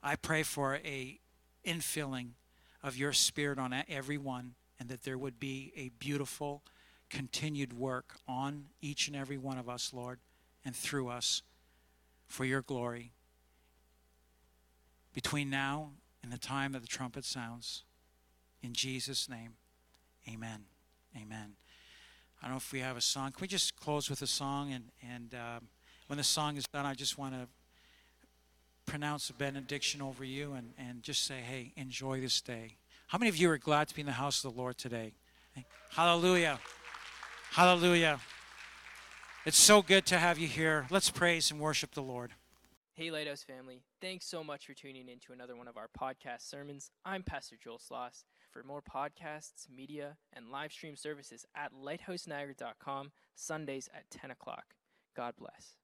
I 0.02 0.16
pray 0.16 0.42
for 0.42 0.74
a 0.74 1.18
infilling 1.64 2.32
of 2.82 2.98
your 2.98 3.14
spirit 3.14 3.58
on 3.58 3.74
everyone, 3.88 4.56
and 4.78 4.90
that 4.90 5.04
there 5.04 5.16
would 5.16 5.40
be 5.40 5.72
a 5.74 5.88
beautiful, 5.98 6.62
continued 7.08 7.72
work 7.72 8.16
on 8.28 8.66
each 8.82 9.08
and 9.08 9.16
every 9.16 9.38
one 9.38 9.56
of 9.56 9.70
us, 9.70 9.94
Lord, 9.94 10.18
and 10.66 10.76
through 10.76 11.08
us 11.08 11.40
for 12.26 12.44
your 12.44 12.60
glory. 12.60 13.12
Between 15.14 15.48
now 15.48 15.92
and 16.22 16.30
the 16.30 16.36
time 16.36 16.72
that 16.72 16.82
the 16.82 16.86
trumpet 16.86 17.24
sounds. 17.24 17.84
In 18.62 18.74
Jesus' 18.74 19.30
name, 19.30 19.54
amen. 20.28 20.66
Amen. 21.16 21.52
I 22.42 22.46
don't 22.46 22.52
know 22.52 22.56
if 22.58 22.72
we 22.72 22.80
have 22.80 22.96
a 22.96 23.00
song. 23.00 23.32
Can 23.32 23.40
we 23.40 23.48
just 23.48 23.76
close 23.76 24.10
with 24.10 24.22
a 24.22 24.26
song? 24.26 24.72
And, 24.72 24.84
and 25.02 25.34
um, 25.34 25.68
when 26.06 26.18
the 26.18 26.24
song 26.24 26.56
is 26.56 26.64
done, 26.66 26.84
I 26.84 26.94
just 26.94 27.16
want 27.16 27.34
to 27.34 27.48
pronounce 28.84 29.30
a 29.30 29.32
benediction 29.32 30.02
over 30.02 30.24
you 30.24 30.52
and, 30.52 30.72
and 30.78 31.02
just 31.02 31.24
say, 31.24 31.40
hey, 31.40 31.72
enjoy 31.76 32.20
this 32.20 32.40
day. 32.40 32.76
How 33.08 33.18
many 33.18 33.28
of 33.28 33.36
you 33.36 33.50
are 33.50 33.58
glad 33.58 33.88
to 33.88 33.94
be 33.94 34.02
in 34.02 34.06
the 34.06 34.12
house 34.12 34.44
of 34.44 34.52
the 34.52 34.60
Lord 34.60 34.78
today? 34.78 35.12
Hallelujah. 35.90 36.58
Hallelujah. 37.50 38.20
It's 39.46 39.58
so 39.58 39.80
good 39.80 40.04
to 40.06 40.18
have 40.18 40.38
you 40.38 40.48
here. 40.48 40.86
Let's 40.90 41.08
praise 41.08 41.50
and 41.50 41.60
worship 41.60 41.94
the 41.94 42.02
Lord. 42.02 42.32
Hey, 42.94 43.10
Lighthouse 43.10 43.42
family. 43.42 43.80
Thanks 44.00 44.26
so 44.26 44.42
much 44.42 44.66
for 44.66 44.74
tuning 44.74 45.08
in 45.08 45.18
to 45.20 45.32
another 45.32 45.54
one 45.54 45.68
of 45.68 45.76
our 45.76 45.88
podcast 45.98 46.48
sermons. 46.48 46.90
I'm 47.04 47.22
Pastor 47.22 47.56
Joel 47.62 47.78
Sloss. 47.78 48.24
For 48.56 48.62
more 48.62 48.80
podcasts, 48.80 49.68
media, 49.68 50.16
and 50.32 50.50
live 50.50 50.72
stream 50.72 50.96
services 50.96 51.44
at 51.54 51.72
lighthouseniagara.com, 51.74 53.12
Sundays 53.34 53.90
at 53.94 54.08
10 54.10 54.30
o'clock. 54.30 54.64
God 55.14 55.34
bless. 55.38 55.76